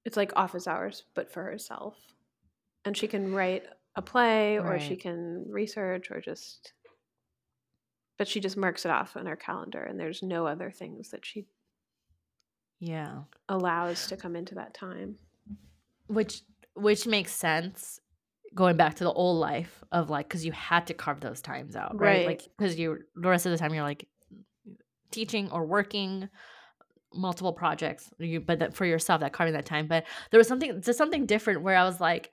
It's 0.06 0.18
like 0.18 0.32
office 0.36 0.68
hours, 0.68 1.04
but 1.14 1.32
for 1.32 1.43
herself, 1.43 1.97
and 2.86 2.95
she 2.95 3.08
can 3.08 3.34
write 3.34 3.64
a 3.95 4.02
play, 4.02 4.58
right. 4.58 4.66
or 4.66 4.80
she 4.80 4.95
can 4.95 5.45
research, 5.49 6.10
or 6.10 6.22
just. 6.22 6.74
But 8.22 8.28
she 8.28 8.39
just 8.39 8.55
marks 8.55 8.86
it 8.86 8.91
off 8.91 9.17
on 9.17 9.26
her 9.26 9.36
calendar, 9.36 9.82
and 9.82 9.99
there's 9.99 10.22
no 10.22 10.45
other 10.45 10.69
things 10.69 11.09
that 11.09 11.26
she. 11.26 11.47
Yeah. 12.80 13.22
Allows 13.49 14.05
to 14.09 14.15
come 14.15 14.36
into 14.36 14.53
that 14.53 14.76
time. 14.76 15.15
Which 16.05 16.43
which 16.76 17.07
makes 17.07 17.32
sense 17.32 17.99
going 18.53 18.78
back 18.78 18.93
to 18.97 19.03
the 19.05 19.11
old 19.11 19.39
life 19.39 19.84
of 19.91 20.11
like 20.11 20.28
because 20.28 20.45
you 20.45 20.51
had 20.51 20.86
to 20.86 20.93
carve 20.93 21.19
those 21.19 21.41
times 21.41 21.76
out 21.76 21.99
right, 21.99 22.17
right. 22.17 22.26
like 22.28 22.43
because 22.55 22.78
you 22.78 22.99
the 23.15 23.28
rest 23.28 23.47
of 23.47 23.51
the 23.51 23.57
time 23.57 23.74
you're 23.74 23.82
like 23.82 24.07
teaching 25.09 25.49
or 25.49 25.65
working 25.65 26.30
multiple 27.15 27.53
projects 27.53 28.11
you 28.19 28.39
but 28.39 28.59
that 28.59 28.76
for 28.76 28.86
yourself 28.86 29.22
that 29.22 29.34
carving 29.34 29.55
that 29.55 29.65
time 29.65 29.88
but 29.88 30.05
there 30.30 30.38
was 30.38 30.47
something 30.47 30.80
just 30.80 30.99
something 30.99 31.26
different 31.26 31.63
where 31.63 31.76
i 31.76 31.84
was 31.84 31.99
like 31.99 32.30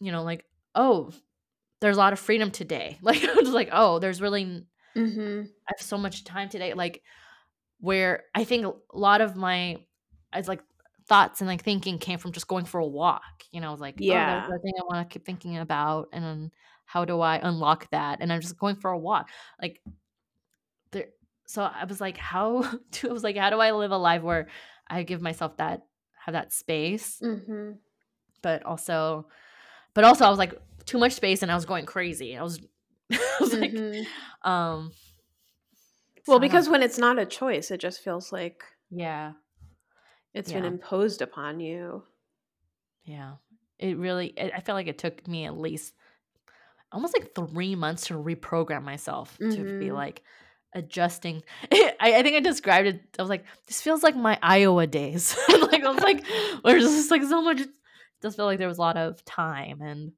you 0.00 0.10
know 0.10 0.22
like 0.22 0.46
oh 0.74 1.10
there's 1.80 1.96
a 1.96 2.00
lot 2.00 2.12
of 2.12 2.18
freedom 2.18 2.50
today 2.50 2.98
like 3.02 3.22
i 3.24 3.32
was 3.34 3.50
like 3.50 3.68
oh 3.72 3.98
there's 3.98 4.20
really 4.20 4.64
mm-hmm. 4.96 5.42
i 5.68 5.72
have 5.76 5.84
so 5.84 5.98
much 5.98 6.24
time 6.24 6.48
today 6.48 6.74
like 6.74 7.02
where 7.80 8.24
i 8.34 8.44
think 8.44 8.66
a 8.66 8.72
lot 8.96 9.20
of 9.20 9.36
my 9.36 9.76
i 10.32 10.38
was 10.38 10.48
like 10.48 10.60
thoughts 11.08 11.40
and 11.40 11.48
like 11.48 11.62
thinking 11.62 11.98
came 11.98 12.18
from 12.18 12.32
just 12.32 12.46
going 12.46 12.66
for 12.66 12.78
a 12.78 12.86
walk. 12.86 13.22
You 13.50 13.60
know, 13.60 13.68
I 13.68 13.72
was 13.72 13.80
like, 13.80 13.94
yeah, 13.98 14.44
oh, 14.44 14.48
there's 14.48 14.60
a 14.60 14.62
thing 14.62 14.74
I 14.78 14.84
want 14.84 15.08
to 15.08 15.12
keep 15.12 15.24
thinking 15.24 15.56
about, 15.56 16.08
and 16.12 16.22
then 16.22 16.50
how 16.84 17.04
do 17.04 17.20
I 17.20 17.40
unlock 17.42 17.90
that? 17.90 18.18
And 18.20 18.32
I'm 18.32 18.40
just 18.40 18.58
going 18.58 18.76
for 18.76 18.90
a 18.90 18.98
walk, 18.98 19.30
like 19.60 19.80
there. 20.90 21.06
So 21.46 21.62
I 21.62 21.84
was 21.84 22.00
like, 22.00 22.18
how 22.18 22.60
do 22.92 23.08
I 23.08 23.12
was 23.12 23.24
like, 23.24 23.36
how 23.36 23.50
do 23.50 23.58
I 23.58 23.72
live 23.72 23.90
a 23.90 23.96
life 23.96 24.22
where 24.22 24.48
I 24.86 25.02
give 25.02 25.22
myself 25.22 25.56
that 25.56 25.82
have 26.24 26.34
that 26.34 26.52
space. 26.52 27.20
Mm-hmm. 27.22 27.72
But 28.42 28.64
also, 28.64 29.26
but 29.94 30.04
also 30.04 30.24
I 30.24 30.30
was 30.30 30.38
like 30.38 30.54
too 30.88 30.98
much 30.98 31.12
space 31.12 31.42
and 31.42 31.52
I 31.52 31.54
was 31.54 31.66
going 31.66 31.86
crazy. 31.86 32.36
I 32.36 32.42
was, 32.42 32.58
I 33.12 33.18
was 33.40 33.52
mm-hmm. 33.52 33.98
like, 33.98 34.06
um, 34.42 34.92
well, 36.26 36.38
because 36.38 36.68
when 36.68 36.82
it's 36.82 36.98
not 36.98 37.18
a 37.18 37.24
choice, 37.24 37.70
it 37.70 37.78
just 37.78 38.02
feels 38.02 38.32
like 38.32 38.62
yeah, 38.90 39.32
it's 40.34 40.50
yeah. 40.50 40.58
been 40.58 40.66
imposed 40.66 41.22
upon 41.22 41.60
you. 41.60 42.02
Yeah, 43.04 43.34
it 43.78 43.96
really. 43.96 44.34
I 44.38 44.60
feel 44.60 44.74
like 44.74 44.88
it 44.88 44.98
took 44.98 45.26
me 45.26 45.46
at 45.46 45.56
least 45.56 45.94
almost 46.92 47.14
like 47.18 47.34
three 47.34 47.74
months 47.74 48.06
to 48.06 48.14
reprogram 48.14 48.82
myself 48.82 49.38
mm-hmm. 49.40 49.50
to 49.50 49.78
be 49.78 49.86
mm-hmm. 49.86 49.94
like 49.94 50.22
adjusting. 50.74 51.42
I, 51.72 51.94
I, 52.00 52.22
think 52.22 52.36
I 52.36 52.40
described 52.40 52.88
it. 52.88 53.00
I 53.18 53.22
was 53.22 53.30
like, 53.30 53.44
this 53.66 53.80
feels 53.80 54.02
like 54.02 54.16
my 54.16 54.38
Iowa 54.42 54.86
days. 54.86 55.36
like 55.48 55.82
I 55.82 55.90
was 55.90 56.02
like, 56.02 56.24
there's 56.64 56.84
just 56.84 57.10
like 57.10 57.22
so 57.22 57.42
much. 57.42 57.60
It 57.60 57.70
does 58.20 58.36
feel 58.36 58.46
like 58.46 58.58
there 58.58 58.68
was 58.68 58.78
a 58.78 58.82
lot 58.82 58.96
of 58.96 59.24
time 59.24 59.80
and 59.80 60.12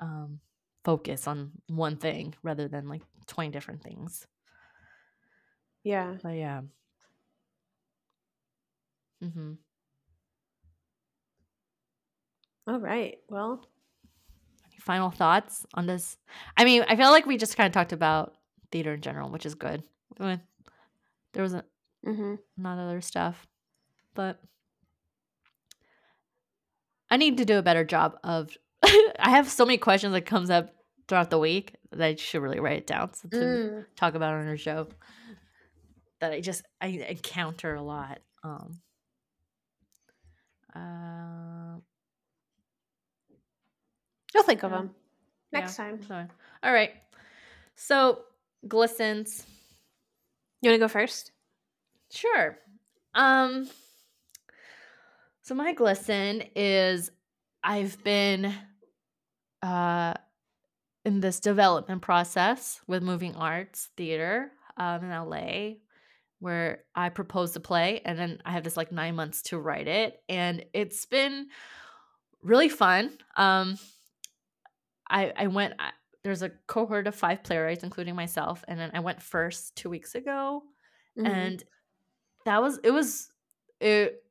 um 0.00 0.40
focus 0.84 1.26
on 1.26 1.52
one 1.66 1.96
thing 1.96 2.34
rather 2.42 2.68
than 2.68 2.88
like 2.88 3.02
20 3.26 3.50
different 3.50 3.82
things. 3.82 4.26
Yeah. 5.84 6.16
But 6.22 6.30
yeah. 6.30 6.62
Mm-hmm. 9.22 9.52
All 12.68 12.78
right. 12.78 13.18
Well, 13.28 13.66
any 14.66 14.78
final 14.78 15.10
thoughts 15.10 15.66
on 15.74 15.86
this? 15.86 16.16
I 16.56 16.64
mean, 16.64 16.84
I 16.88 16.96
feel 16.96 17.10
like 17.10 17.26
we 17.26 17.36
just 17.36 17.56
kind 17.56 17.66
of 17.66 17.72
talked 17.72 17.92
about 17.92 18.36
theater 18.70 18.94
in 18.94 19.00
general, 19.00 19.30
which 19.30 19.46
is 19.46 19.54
good. 19.54 19.82
There 20.18 20.40
was 21.34 21.54
a, 21.54 21.64
mm-hmm. 22.06 22.34
not 22.56 22.78
other 22.78 23.00
stuff, 23.00 23.46
but 24.14 24.40
I 27.10 27.16
need 27.16 27.38
to 27.38 27.44
do 27.44 27.58
a 27.58 27.62
better 27.62 27.84
job 27.84 28.18
of. 28.22 28.56
I 29.18 29.30
have 29.30 29.48
so 29.48 29.64
many 29.64 29.78
questions 29.78 30.12
that 30.12 30.26
comes 30.26 30.50
up 30.50 30.74
throughout 31.08 31.30
the 31.30 31.38
week 31.38 31.74
that 31.90 32.02
I 32.02 32.14
should 32.16 32.42
really 32.42 32.60
write 32.60 32.78
it 32.78 32.86
down 32.86 33.14
so 33.14 33.28
to 33.28 33.36
mm. 33.36 33.84
talk 33.96 34.14
about 34.14 34.34
on 34.34 34.46
our 34.46 34.56
show. 34.56 34.88
That 36.20 36.32
I 36.32 36.40
just 36.40 36.64
I 36.80 36.88
encounter 36.88 37.74
a 37.74 37.82
lot. 37.82 38.18
Um, 38.42 38.80
uh, 40.74 41.78
You'll 44.34 44.42
think 44.42 44.62
of 44.62 44.70
them 44.70 44.90
next 45.52 45.78
yeah, 45.78 45.84
time. 45.84 46.02
Sorry. 46.02 46.26
All 46.62 46.72
right. 46.72 46.90
So 47.76 48.20
glistens. 48.66 49.44
You 50.60 50.70
want 50.70 50.80
to 50.80 50.84
go 50.84 50.88
first? 50.88 51.32
Sure. 52.10 52.58
Um. 53.14 53.68
So 55.42 55.54
my 55.54 55.72
glisten 55.72 56.42
is 56.54 57.10
I've 57.62 58.02
been 58.04 58.52
uh 59.62 60.14
in 61.04 61.20
this 61.20 61.40
development 61.40 62.02
process 62.02 62.80
with 62.86 63.02
Moving 63.02 63.34
Arts 63.34 63.88
Theater 63.96 64.52
um, 64.76 65.04
in 65.04 65.10
LA, 65.10 65.76
where 66.38 66.84
I 66.94 67.08
proposed 67.08 67.56
a 67.56 67.60
play, 67.60 68.02
and 68.04 68.18
then 68.18 68.42
I 68.44 68.52
have 68.52 68.62
this 68.62 68.76
like 68.76 68.92
nine 68.92 69.16
months 69.16 69.42
to 69.44 69.58
write 69.58 69.88
it, 69.88 70.20
and 70.28 70.64
it's 70.74 71.06
been 71.06 71.48
really 72.42 72.68
fun. 72.68 73.10
Um, 73.36 73.78
I 75.08 75.32
I 75.36 75.46
went. 75.46 75.74
I, 75.78 75.90
there's 76.24 76.42
a 76.42 76.50
cohort 76.66 77.06
of 77.06 77.14
five 77.14 77.42
playwrights, 77.42 77.84
including 77.84 78.14
myself, 78.14 78.64
and 78.68 78.78
then 78.78 78.90
I 78.92 79.00
went 79.00 79.22
first 79.22 79.76
two 79.76 79.88
weeks 79.88 80.14
ago, 80.14 80.62
mm-hmm. 81.18 81.26
and 81.26 81.64
that 82.44 82.60
was 82.60 82.78
it 82.84 82.90
was 82.90 83.30
it 83.80 84.22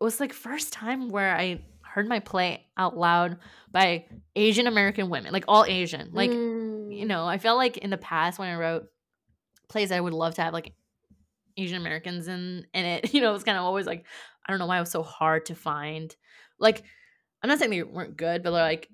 was 0.00 0.20
like 0.20 0.32
first 0.32 0.72
time 0.72 1.08
where 1.08 1.34
I 1.34 1.62
heard 1.96 2.06
my 2.06 2.20
play 2.20 2.66
out 2.76 2.94
loud 2.94 3.38
by 3.70 4.04
Asian 4.36 4.66
American 4.66 5.08
women, 5.08 5.32
like 5.32 5.46
all 5.48 5.64
Asian. 5.64 6.10
Like, 6.12 6.30
mm. 6.30 6.94
you 6.94 7.06
know, 7.06 7.24
I 7.24 7.38
felt 7.38 7.56
like 7.56 7.78
in 7.78 7.88
the 7.88 7.96
past 7.96 8.38
when 8.38 8.50
I 8.50 8.54
wrote 8.56 8.84
plays, 9.70 9.90
I 9.90 9.98
would 9.98 10.12
love 10.12 10.34
to 10.34 10.42
have 10.42 10.52
like 10.52 10.74
Asian 11.56 11.80
Americans 11.80 12.28
in 12.28 12.66
in 12.74 12.84
it. 12.84 13.10
You 13.14 13.22
know, 13.22 13.34
it's 13.34 13.44
kind 13.44 13.56
of 13.56 13.64
always 13.64 13.86
like 13.86 14.04
I 14.44 14.52
don't 14.52 14.58
know 14.58 14.66
why 14.66 14.76
it 14.76 14.80
was 14.80 14.90
so 14.90 15.02
hard 15.02 15.46
to 15.46 15.54
find. 15.54 16.14
Like, 16.58 16.84
I'm 17.42 17.48
not 17.48 17.58
saying 17.58 17.70
they 17.70 17.82
weren't 17.82 18.18
good, 18.18 18.42
but 18.42 18.50
they're 18.50 18.60
like 18.60 18.90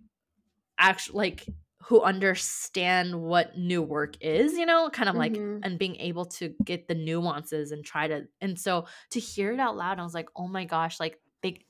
actually 0.79 1.17
like 1.17 1.47
who 1.87 2.03
understand 2.03 3.21
what 3.21 3.59
new 3.59 3.83
work 3.83 4.15
is, 4.21 4.53
you 4.53 4.65
know, 4.65 4.89
kind 4.91 5.09
of 5.09 5.17
like 5.17 5.33
mm-hmm. 5.33 5.65
and 5.65 5.77
being 5.77 5.97
able 5.97 6.27
to 6.27 6.55
get 6.65 6.87
the 6.87 6.95
nuances 6.95 7.73
and 7.73 7.85
try 7.85 8.07
to 8.07 8.29
and 8.41 8.61
so 8.61 8.87
to 9.11 9.19
hear 9.19 9.53
it 9.53 9.59
out 9.59 9.77
loud, 9.77 9.99
I 9.99 10.05
was 10.05 10.15
like, 10.15 10.29
oh 10.37 10.47
my 10.47 10.67
gosh, 10.67 11.01
like 11.01 11.19
they 11.43 11.65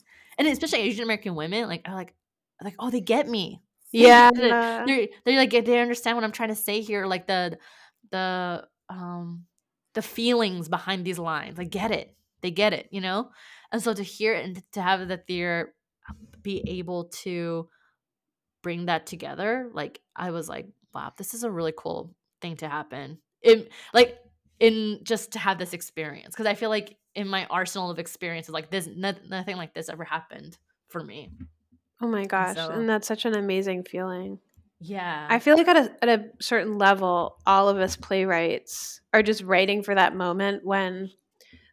and 0.47 0.53
especially 0.53 0.81
Asian 0.81 1.05
American 1.05 1.35
women, 1.35 1.69
like 1.69 1.83
are 1.87 1.95
like 1.95 2.15
like 2.63 2.75
oh 2.79 2.91
they 2.91 3.01
get 3.01 3.29
me. 3.29 3.63
Yeah, 3.93 4.31
they're, 4.35 4.87
they're, 4.87 5.09
they're 5.25 5.37
like 5.37 5.51
they 5.51 5.81
understand 5.81 6.17
what 6.17 6.25
I'm 6.25 6.33
trying 6.33 6.49
to 6.49 6.55
say 6.55 6.81
here, 6.81 7.07
like 7.07 7.27
the 7.27 7.59
the 8.11 8.67
um 8.89 9.45
the 9.95 10.03
feelings 10.03 10.69
behind 10.69 11.05
these 11.05 11.19
lines. 11.19 11.59
I 11.59 11.65
get 11.65 11.91
it. 11.91 12.15
They 12.41 12.51
get 12.51 12.73
it, 12.73 12.89
you 12.91 13.01
know? 13.01 13.31
And 13.71 13.83
so 13.83 13.95
to 13.95 14.03
hear 14.03 14.35
it 14.35 14.45
and 14.45 14.63
to 14.73 14.83
have 14.83 15.07
the 15.07 15.17
theater 15.17 15.75
be 16.43 16.63
able 16.67 17.05
to 17.23 17.69
bring 18.63 18.87
that 18.87 19.07
together, 19.07 19.71
like 19.73 20.01
I 20.17 20.31
was 20.31 20.49
like, 20.49 20.69
wow, 20.95 21.13
this 21.17 21.35
is 21.35 21.45
a 21.45 21.51
really 21.51 21.75
cool 21.77 22.15
thing 22.41 22.57
to 22.57 22.69
happen. 22.69 23.19
In 23.43 23.69
like 23.93 24.19
in 24.61 25.01
just 25.03 25.33
to 25.33 25.39
have 25.39 25.59
this 25.59 25.73
experience. 25.73 26.35
Cause 26.35 26.47
I 26.47 26.55
feel 26.55 26.71
like 26.71 26.97
in 27.15 27.29
my 27.29 27.47
arsenal 27.47 27.91
of 27.91 27.99
experiences 27.99 28.53
like 28.53 28.71
this 28.71 28.89
nothing 28.95 29.57
like 29.57 29.75
this 29.75 29.89
ever 29.89 30.05
happened 30.05 30.57
for 30.89 31.03
me. 31.03 31.31
Oh 32.01 32.09
my 32.09 32.25
gosh 32.27 32.57
so, 32.57 32.71
and 32.71 32.89
that's 32.89 33.07
such 33.07 33.25
an 33.25 33.35
amazing 33.37 33.85
feeling. 33.85 34.39
Yeah. 34.85 35.29
i 35.31 35.39
feel 35.39 35.57
like 35.57 35.69
at 35.69 35.77
a, 35.77 35.97
at 36.03 36.09
a 36.09 36.25
certain 36.41 36.77
level 36.77 37.37
all 37.47 37.69
of 37.69 37.79
us 37.79 37.95
playwrights 37.95 39.01
are 39.15 39.23
just 39.23 39.45
writing 39.45 39.85
for 39.85 39.95
that 39.95 40.17
moment 40.17 40.65
when 40.65 41.09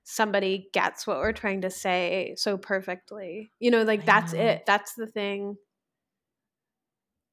somebody 0.04 0.70
gets 0.74 1.08
what 1.08 1.18
we're 1.18 1.32
trying 1.32 1.62
to 1.62 1.72
say 1.72 2.36
so 2.38 2.58
perfectly. 2.58 3.52
You 3.60 3.72
know 3.72 3.84
like 3.84 4.06
that's 4.06 4.34
know. 4.34 4.42
it 4.42 4.66
that's 4.68 4.94
the 4.94 5.08
thing. 5.08 5.56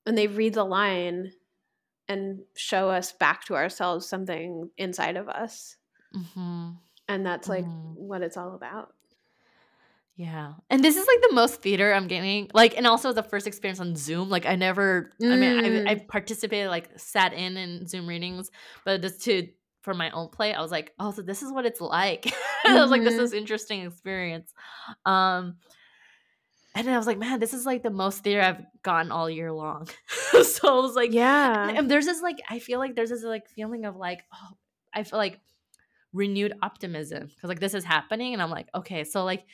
And 0.07 0.17
they 0.17 0.29
read 0.29 0.55
the 0.55 0.65
line 0.65 1.33
and 2.09 2.41
show 2.55 2.89
us 2.89 3.13
back 3.13 3.45
to 3.47 3.57
ourselves 3.57 4.09
something 4.09 4.71
inside 4.79 5.17
of 5.17 5.29
us. 5.29 5.77
Mm-hmm 6.15 6.71
and 7.09 7.25
that's 7.25 7.49
like 7.49 7.65
mm. 7.65 7.95
what 7.97 8.23
it's 8.23 8.37
all 8.37 8.55
about 8.55 8.93
yeah 10.17 10.55
and 10.71 10.83
this 10.83 10.97
is 10.97 11.07
like 11.07 11.21
the 11.29 11.35
most 11.35 11.61
theater 11.63 11.93
i'm 11.93 12.09
getting 12.09 12.51
like 12.55 12.77
and 12.77 12.87
also 12.87 13.13
the 13.13 13.23
first 13.23 13.47
experience 13.47 13.81
on 13.81 13.95
zoom 13.95 14.31
like 14.31 14.47
i 14.47 14.57
never 14.57 15.13
mm. 15.23 15.33
i 15.33 15.37
mean 15.37 15.87
I, 15.87 15.91
I 15.91 15.95
mm. 15.97 16.09
participated 16.09 16.69
like 16.69 16.89
sat 16.97 17.33
in 17.33 17.57
in 17.57 17.87
zoom 17.87 18.07
readings 18.07 18.51
but 18.85 19.03
just 19.03 19.23
to 19.25 19.49
for 19.83 19.95
my 19.95 20.11
own 20.11 20.29
play 20.29 20.55
i 20.55 20.61
was 20.61 20.71
like 20.71 20.93
oh 20.99 21.13
so 21.13 21.23
this 21.23 21.43
is 21.43 21.53
what 21.53 21.67
it's 21.67 21.81
like 21.81 22.23
mm-hmm. 22.23 22.73
i 22.77 22.81
was 22.81 22.91
like 22.91 23.03
this 23.03 23.15
is 23.15 23.31
mm-hmm. 23.31 23.39
interesting 23.39 23.83
experience 23.83 24.53
um 25.05 25.57
and 26.77 26.91
I 26.91 26.99
was 26.99 27.07
like, 27.07 27.19
man, 27.19 27.41
this 27.41 27.55
is 27.55 27.65
like 27.65 27.83
the 27.83 27.91
most 27.91 28.23
theater 28.23 28.43
I've 28.43 28.63
gotten 28.83 29.11
all 29.11 29.31
year 29.31 29.51
long. 29.51 29.89
so 30.43 30.79
I 30.79 30.83
was 30.83 30.95
like, 30.95 31.11
yeah. 31.11 31.71
And 31.71 31.91
there's 31.91 32.05
this 32.05 32.21
like, 32.21 32.37
I 32.51 32.59
feel 32.59 32.79
like 32.79 32.95
there's 32.95 33.09
this 33.09 33.25
like 33.25 33.49
feeling 33.49 33.87
of 33.87 33.97
like, 33.97 34.25
oh, 34.31 34.57
I 34.93 35.03
feel 35.03 35.19
like 35.19 35.41
renewed 36.17 36.55
optimism 36.63 37.27
because 37.27 37.49
like 37.49 37.61
this 37.61 37.75
is 37.75 37.85
happening 37.85 38.33
and 38.33 38.43
i'm 38.43 38.51
like 38.51 38.69
okay 38.75 39.05
so 39.05 39.25
like 39.25 39.45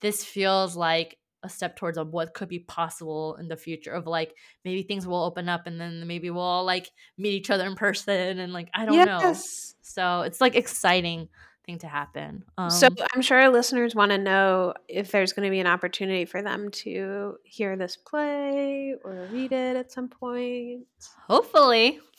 this 0.00 0.24
feels 0.24 0.76
like 0.76 1.16
a 1.42 1.48
step 1.48 1.74
towards 1.74 1.96
of 1.96 2.10
what 2.10 2.34
could 2.34 2.48
be 2.48 2.58
possible 2.58 3.36
in 3.36 3.48
the 3.48 3.56
future 3.56 3.92
of 3.92 4.06
like 4.06 4.34
maybe 4.64 4.82
things 4.82 5.06
will 5.06 5.24
open 5.24 5.48
up 5.48 5.66
and 5.66 5.80
then 5.80 6.06
maybe 6.06 6.28
we'll 6.28 6.42
all 6.42 6.64
like 6.64 6.90
meet 7.16 7.32
each 7.32 7.50
other 7.50 7.66
in 7.66 7.74
person 7.74 8.38
and 8.38 8.52
like 8.52 8.68
i 8.74 8.84
don't 8.84 8.94
yes. 8.94 9.06
know 9.06 9.34
so 9.80 10.20
it's 10.20 10.40
like 10.40 10.54
exciting 10.54 11.28
thing 11.64 11.78
to 11.78 11.86
happen. 11.86 12.44
Um, 12.58 12.70
so 12.70 12.88
I'm 13.14 13.22
sure 13.22 13.38
our 13.38 13.50
listeners 13.50 13.94
want 13.94 14.10
to 14.12 14.18
know 14.18 14.74
if 14.88 15.10
there's 15.10 15.32
going 15.32 15.46
to 15.46 15.50
be 15.50 15.60
an 15.60 15.66
opportunity 15.66 16.24
for 16.24 16.42
them 16.42 16.70
to 16.70 17.36
hear 17.44 17.76
this 17.76 17.96
play 17.96 18.94
or 19.04 19.28
read 19.30 19.52
it 19.52 19.76
at 19.76 19.92
some 19.92 20.08
point. 20.08 20.86
Hopefully, 21.28 22.00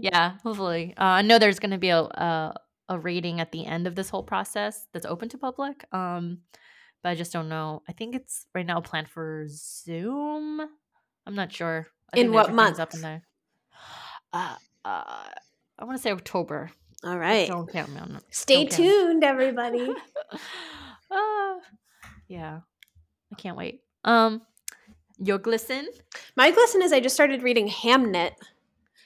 yeah, 0.00 0.36
hopefully. 0.42 0.94
Uh, 0.98 1.04
I 1.04 1.22
know 1.22 1.38
there's 1.38 1.58
going 1.58 1.72
to 1.72 1.78
be 1.78 1.90
a, 1.90 2.00
a, 2.00 2.54
a 2.88 2.98
reading 2.98 3.40
at 3.40 3.52
the 3.52 3.66
end 3.66 3.86
of 3.86 3.94
this 3.94 4.10
whole 4.10 4.22
process 4.24 4.86
that's 4.92 5.06
open 5.06 5.28
to 5.30 5.38
public. 5.38 5.84
Um, 5.92 6.38
but 7.02 7.10
I 7.10 7.14
just 7.14 7.32
don't 7.32 7.48
know. 7.48 7.82
I 7.88 7.92
think 7.92 8.14
it's 8.14 8.46
right 8.54 8.66
now 8.66 8.80
planned 8.80 9.08
for 9.08 9.46
Zoom. 9.48 10.60
I'm 11.26 11.34
not 11.34 11.52
sure. 11.52 11.86
I 12.14 12.20
in 12.20 12.32
what 12.32 12.52
month? 12.52 12.78
Up 12.78 12.92
in 12.94 13.00
there. 13.00 13.22
Uh, 14.32 14.56
uh, 14.84 15.24
I 15.78 15.84
want 15.84 15.96
to 15.96 16.02
say 16.02 16.10
October. 16.10 16.70
All 17.04 17.18
right. 17.18 17.48
Don't 17.48 17.70
count 17.70 17.92
me 17.92 18.00
on 18.00 18.12
that. 18.12 18.22
Stay 18.30 18.64
Don't 18.64 18.72
tuned, 18.72 19.24
everybody. 19.24 19.88
uh, 21.10 21.54
yeah. 22.28 22.60
I 23.32 23.34
can't 23.36 23.56
wait. 23.56 23.80
Um, 24.04 24.42
your 25.18 25.38
glisten? 25.38 25.88
My 26.36 26.50
glisten 26.50 26.82
is 26.82 26.92
I 26.92 27.00
just 27.00 27.14
started 27.14 27.42
reading 27.42 27.68
Hamnet. 27.68 28.32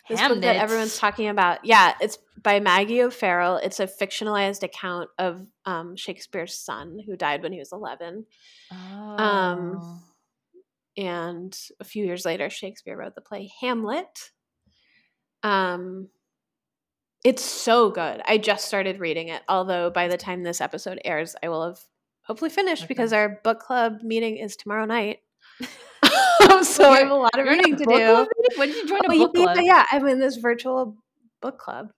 This 0.09 0.21
book 0.21 0.43
that 0.43 0.57
everyone's 0.57 0.99
talking 0.99 1.29
about. 1.29 1.65
Yeah, 1.65 1.95
it's 2.01 2.19
by 2.43 2.61
Maggie 2.61 3.03
O'Farrell. 3.03 3.57
It's 3.57 3.81
a 3.81 3.87
fictionalized 3.87 4.63
account 4.63 5.09
of 5.19 5.47
um, 5.65 5.97
Shakespeare's 5.97 6.55
son 6.55 6.99
who 7.07 7.17
died 7.17 7.43
when 7.43 7.53
he 7.53 7.59
was 7.59 7.73
11. 7.73 8.27
Um, 8.71 8.79
oh. 9.19 9.25
Um, 9.25 10.03
and 10.97 11.59
a 11.81 11.85
few 11.85 12.05
years 12.05 12.25
later, 12.25 12.51
Shakespeare 12.51 12.97
wrote 12.97 13.15
the 13.15 13.23
play 13.23 13.51
Hamlet. 13.61 14.31
Um, 15.43 16.09
it's 17.25 17.43
so 17.43 17.91
good. 17.91 18.21
I 18.29 18.37
just 18.37 18.67
started 18.67 19.01
reading 19.01 19.29
it, 19.29 19.43
although 19.49 19.91
by 19.91 20.09
the 20.09 20.19
time 20.19 20.43
this 20.43 20.61
episode 20.61 21.01
airs, 21.05 21.35
I 21.43 21.49
will 21.49 21.65
have 21.65 21.81
hopefully 22.23 22.51
finished 22.51 22.85
okay. 22.85 22.89
because 22.89 23.13
our 23.13 23.41
book 23.43 23.61
club 23.61 24.03
meeting 24.03 24.37
is 24.37 24.57
tomorrow 24.57 24.85
night. 24.85 25.21
so 26.63 26.91
I 26.91 26.99
have 27.01 27.11
a 27.11 27.15
lot 27.15 27.39
of 27.39 27.47
reading 27.47 27.77
to 27.77 27.85
do. 27.85 28.29
When 28.57 28.69
did 28.69 28.77
you 28.77 28.89
join 28.89 29.01
oh, 29.09 29.15
a 29.15 29.19
book 29.19 29.35
club? 29.35 29.59
Yeah, 29.63 29.87
I'm 29.91 30.07
in 30.07 30.21
this 30.21 30.37
virtual 30.37 30.97
book 31.41 31.59
club 31.59 31.89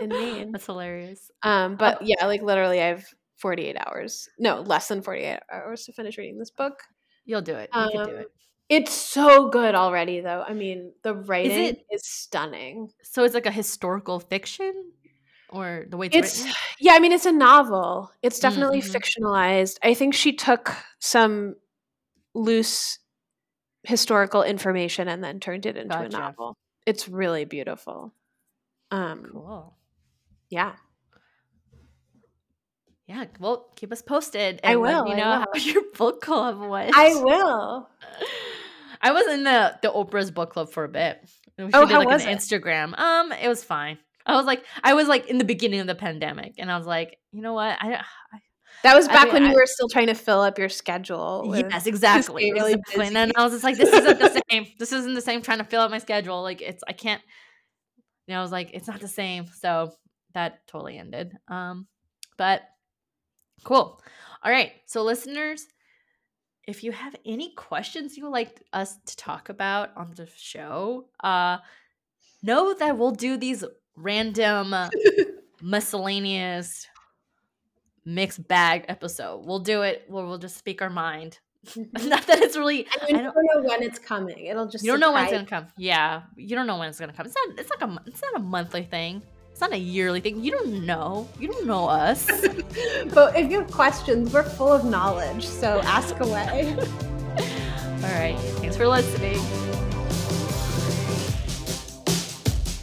in 0.00 0.08
Maine. 0.08 0.50
That's 0.52 0.66
hilarious. 0.66 1.30
Um, 1.44 1.76
but 1.76 1.98
oh. 2.00 2.04
yeah, 2.04 2.26
like 2.26 2.42
literally, 2.42 2.80
I 2.80 2.86
have 2.86 3.06
48 3.36 3.76
hours. 3.86 4.28
No, 4.38 4.62
less 4.62 4.88
than 4.88 5.02
48 5.02 5.38
hours 5.52 5.84
to 5.84 5.92
finish 5.92 6.18
reading 6.18 6.38
this 6.38 6.50
book. 6.50 6.74
You'll 7.24 7.42
do 7.42 7.54
it. 7.54 7.70
You 7.72 7.80
um, 7.80 7.90
can 7.92 8.06
do 8.06 8.14
it. 8.16 8.26
It's 8.68 8.92
so 8.92 9.48
good 9.48 9.74
already, 9.74 10.20
though. 10.20 10.44
I 10.46 10.54
mean, 10.54 10.92
the 11.02 11.14
writing 11.14 11.50
is, 11.50 11.70
it, 11.72 11.86
is 11.90 12.02
stunning. 12.06 12.90
So 13.02 13.24
it's 13.24 13.34
like 13.34 13.46
a 13.46 13.50
historical 13.50 14.18
fiction, 14.20 14.72
or 15.50 15.84
the 15.88 15.96
way 15.96 16.08
it's, 16.12 16.44
it's 16.44 16.56
yeah. 16.80 16.92
I 16.92 16.98
mean, 16.98 17.12
it's 17.12 17.26
a 17.26 17.32
novel. 17.32 18.10
It's 18.22 18.40
definitely 18.40 18.80
mm-hmm. 18.80 18.96
fictionalized. 18.96 19.76
I 19.82 19.94
think 19.94 20.14
she 20.14 20.32
took 20.32 20.74
some 21.00 21.56
loose 22.34 22.98
historical 23.84 24.42
information 24.42 25.08
and 25.08 25.22
then 25.22 25.40
turned 25.40 25.66
it 25.66 25.76
into 25.76 25.94
gotcha. 25.94 26.16
a 26.16 26.20
novel. 26.20 26.56
It's 26.86 27.08
really 27.08 27.44
beautiful. 27.44 28.14
Um, 28.90 29.26
cool. 29.32 29.76
Yeah. 30.50 30.72
Yeah, 33.06 33.24
well, 33.40 33.68
keep 33.74 33.92
us 33.92 34.00
posted. 34.00 34.60
I 34.62 34.76
will. 34.76 35.08
you 35.08 35.16
know 35.16 35.22
how 35.22 35.46
your 35.58 35.82
book 35.96 36.20
club 36.22 36.60
went. 36.60 36.92
I 36.96 37.14
will. 37.14 37.88
I 39.02 39.12
was 39.12 39.26
in 39.26 39.44
the 39.44 39.78
the 39.82 39.88
Oprah's 39.88 40.30
book 40.30 40.50
club 40.50 40.70
for 40.70 40.84
a 40.84 40.88
bit. 40.88 41.20
She 41.58 41.64
oh, 41.74 41.84
did, 41.84 41.90
how 41.90 41.98
like, 41.98 42.08
was 42.08 42.24
an 42.24 42.30
it? 42.30 42.38
Instagram. 42.38 42.98
Um, 42.98 43.32
it 43.32 43.48
was 43.48 43.62
fine. 43.62 43.98
I 44.24 44.36
was 44.36 44.46
like, 44.46 44.64
I 44.84 44.94
was 44.94 45.08
like 45.08 45.26
in 45.26 45.38
the 45.38 45.44
beginning 45.44 45.80
of 45.80 45.86
the 45.86 45.94
pandemic, 45.94 46.54
and 46.58 46.70
I 46.70 46.78
was 46.78 46.86
like, 46.86 47.18
you 47.32 47.42
know 47.42 47.52
what? 47.52 47.76
I, 47.80 47.94
I 47.94 48.38
that 48.84 48.96
was 48.96 49.06
back 49.06 49.22
I 49.22 49.24
mean, 49.24 49.32
when 49.34 49.42
you 49.44 49.50
I, 49.50 49.54
were 49.54 49.66
still 49.66 49.88
trying 49.88 50.06
to 50.08 50.14
fill 50.14 50.40
up 50.40 50.58
your 50.58 50.68
schedule. 50.68 51.52
Yes, 51.54 51.86
exactly. 51.86 52.52
Really. 52.52 52.76
And 52.98 53.14
then 53.14 53.30
I 53.36 53.44
was 53.44 53.52
just 53.52 53.64
like, 53.64 53.76
this 53.76 53.92
isn't 53.92 54.18
the 54.18 54.42
same. 54.50 54.66
This 54.78 54.92
isn't 54.92 55.14
the 55.14 55.20
same 55.20 55.42
trying 55.42 55.58
to 55.58 55.64
fill 55.64 55.82
up 55.82 55.90
my 55.90 55.98
schedule. 55.98 56.42
Like 56.42 56.62
it's 56.62 56.82
I 56.88 56.92
can't 56.92 57.22
you 58.26 58.34
know, 58.34 58.40
I 58.40 58.42
was 58.42 58.52
like, 58.52 58.70
it's 58.72 58.86
not 58.86 59.00
the 59.00 59.08
same. 59.08 59.46
So 59.46 59.92
that 60.34 60.66
totally 60.66 60.98
ended. 60.98 61.36
Um, 61.48 61.86
but 62.36 62.62
cool. 63.64 64.00
All 64.42 64.50
right. 64.50 64.72
So 64.86 65.02
listeners, 65.02 65.66
if 66.66 66.84
you 66.84 66.92
have 66.92 67.16
any 67.24 67.50
questions 67.54 68.16
you 68.16 68.24
would 68.24 68.32
like 68.32 68.62
us 68.72 68.98
to 69.06 69.16
talk 69.16 69.48
about 69.48 69.90
on 69.96 70.12
the 70.14 70.28
show, 70.36 71.06
uh 71.22 71.58
know 72.42 72.74
that 72.74 72.98
we'll 72.98 73.12
do 73.12 73.36
these 73.36 73.64
random 73.96 74.74
miscellaneous 75.62 76.86
mixed 78.04 78.46
bag 78.48 78.84
episode. 78.88 79.46
We'll 79.46 79.60
do 79.60 79.82
it 79.82 80.04
where 80.08 80.24
we'll 80.24 80.38
just 80.38 80.56
speak 80.56 80.82
our 80.82 80.90
mind. 80.90 81.38
Mm-hmm. 81.64 82.08
Not 82.08 82.26
that 82.26 82.42
it's 82.42 82.56
really. 82.56 82.88
And 83.02 83.08
you 83.08 83.22
don't, 83.22 83.32
don't 83.32 83.44
know 83.54 83.68
when 83.68 83.84
it's 83.84 84.00
coming. 84.00 84.46
It'll 84.46 84.66
just. 84.66 84.84
You 84.84 84.90
don't 84.90 84.98
know 84.98 85.12
when 85.12 85.22
it's 85.22 85.32
gonna 85.32 85.46
come. 85.46 85.68
Yeah, 85.76 86.22
you 86.34 86.56
don't 86.56 86.66
know 86.66 86.76
when 86.76 86.88
it's 86.88 86.98
gonna 86.98 87.12
come. 87.12 87.24
It's 87.24 87.36
not. 87.36 87.56
It's 87.56 87.70
like 87.70 87.82
a. 87.82 88.02
It's 88.04 88.20
not 88.20 88.40
a 88.40 88.44
monthly 88.44 88.82
thing. 88.82 89.22
It's 89.52 89.60
not 89.60 89.72
a 89.72 89.78
yearly 89.78 90.20
thing. 90.20 90.42
You 90.42 90.50
don't 90.50 90.86
know. 90.86 91.28
You 91.38 91.48
don't 91.48 91.66
know 91.66 91.86
us. 91.86 92.26
but 93.14 93.36
if 93.38 93.50
you 93.50 93.60
have 93.60 93.70
questions, 93.70 94.32
we're 94.32 94.42
full 94.42 94.72
of 94.72 94.84
knowledge. 94.84 95.46
So 95.46 95.80
ask 95.84 96.18
away. 96.20 96.74
All 96.78 98.18
right. 98.18 98.36
Thanks 98.58 98.76
for 98.76 98.88
listening. 98.88 99.38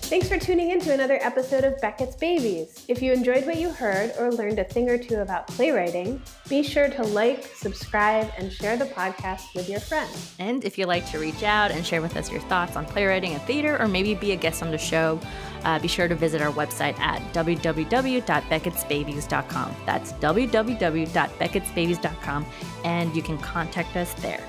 Thanks 0.10 0.28
for 0.28 0.40
tuning 0.40 0.72
in 0.72 0.80
to 0.80 0.92
another 0.92 1.20
episode 1.22 1.64
of 1.64 1.80
Beckett's 1.82 2.16
Babies. 2.16 2.84
If 2.88 3.00
you 3.00 3.14
enjoyed 3.14 3.46
what 3.46 3.58
you 3.58 3.70
heard 3.70 4.12
or 4.18 4.32
learned 4.32 4.58
a 4.58 4.64
thing 4.64 4.90
or 4.90 4.98
two 4.98 5.18
about 5.18 5.46
playwriting, 5.46 6.20
be 6.48 6.64
sure 6.64 6.90
to 6.90 7.04
like, 7.04 7.44
subscribe, 7.44 8.28
and 8.40 8.52
share 8.52 8.76
the 8.76 8.86
podcast 8.86 9.54
with 9.54 9.70
your 9.70 9.80
friends. 9.80 10.34
And 10.40 10.66
if 10.66 10.80
you'd 10.80 10.88
like 10.88 11.08
to 11.12 11.20
reach 11.20 11.44
out 11.44 11.70
and 11.70 11.86
share 11.86 12.02
with 12.02 12.18
us 12.18 12.32
your 12.32 12.42
thoughts 12.42 12.76
on 12.76 12.88
playwriting 12.88 13.36
and 13.36 13.44
theater, 13.44 13.80
or 13.80 13.88
maybe 13.88 14.16
be 14.16 14.32
a 14.32 14.36
guest 14.36 14.64
on 14.64 14.72
the 14.72 14.80
show, 14.80 15.20
uh, 15.64 15.78
be 15.78 15.88
sure 15.88 16.08
to 16.08 16.16
visit 16.16 16.42
our 16.42 16.54
website 16.54 16.98
at 16.98 17.22
www.beckettsbabies.com. 17.32 19.76
That's 19.86 20.14
www.beckettsbabies.com, 20.14 22.46
and 22.84 23.16
you 23.16 23.22
can 23.22 23.38
contact 23.38 23.96
us 23.96 24.12
there. 24.16 24.44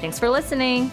Thanks 0.00 0.20
for 0.20 0.30
listening. 0.30 0.88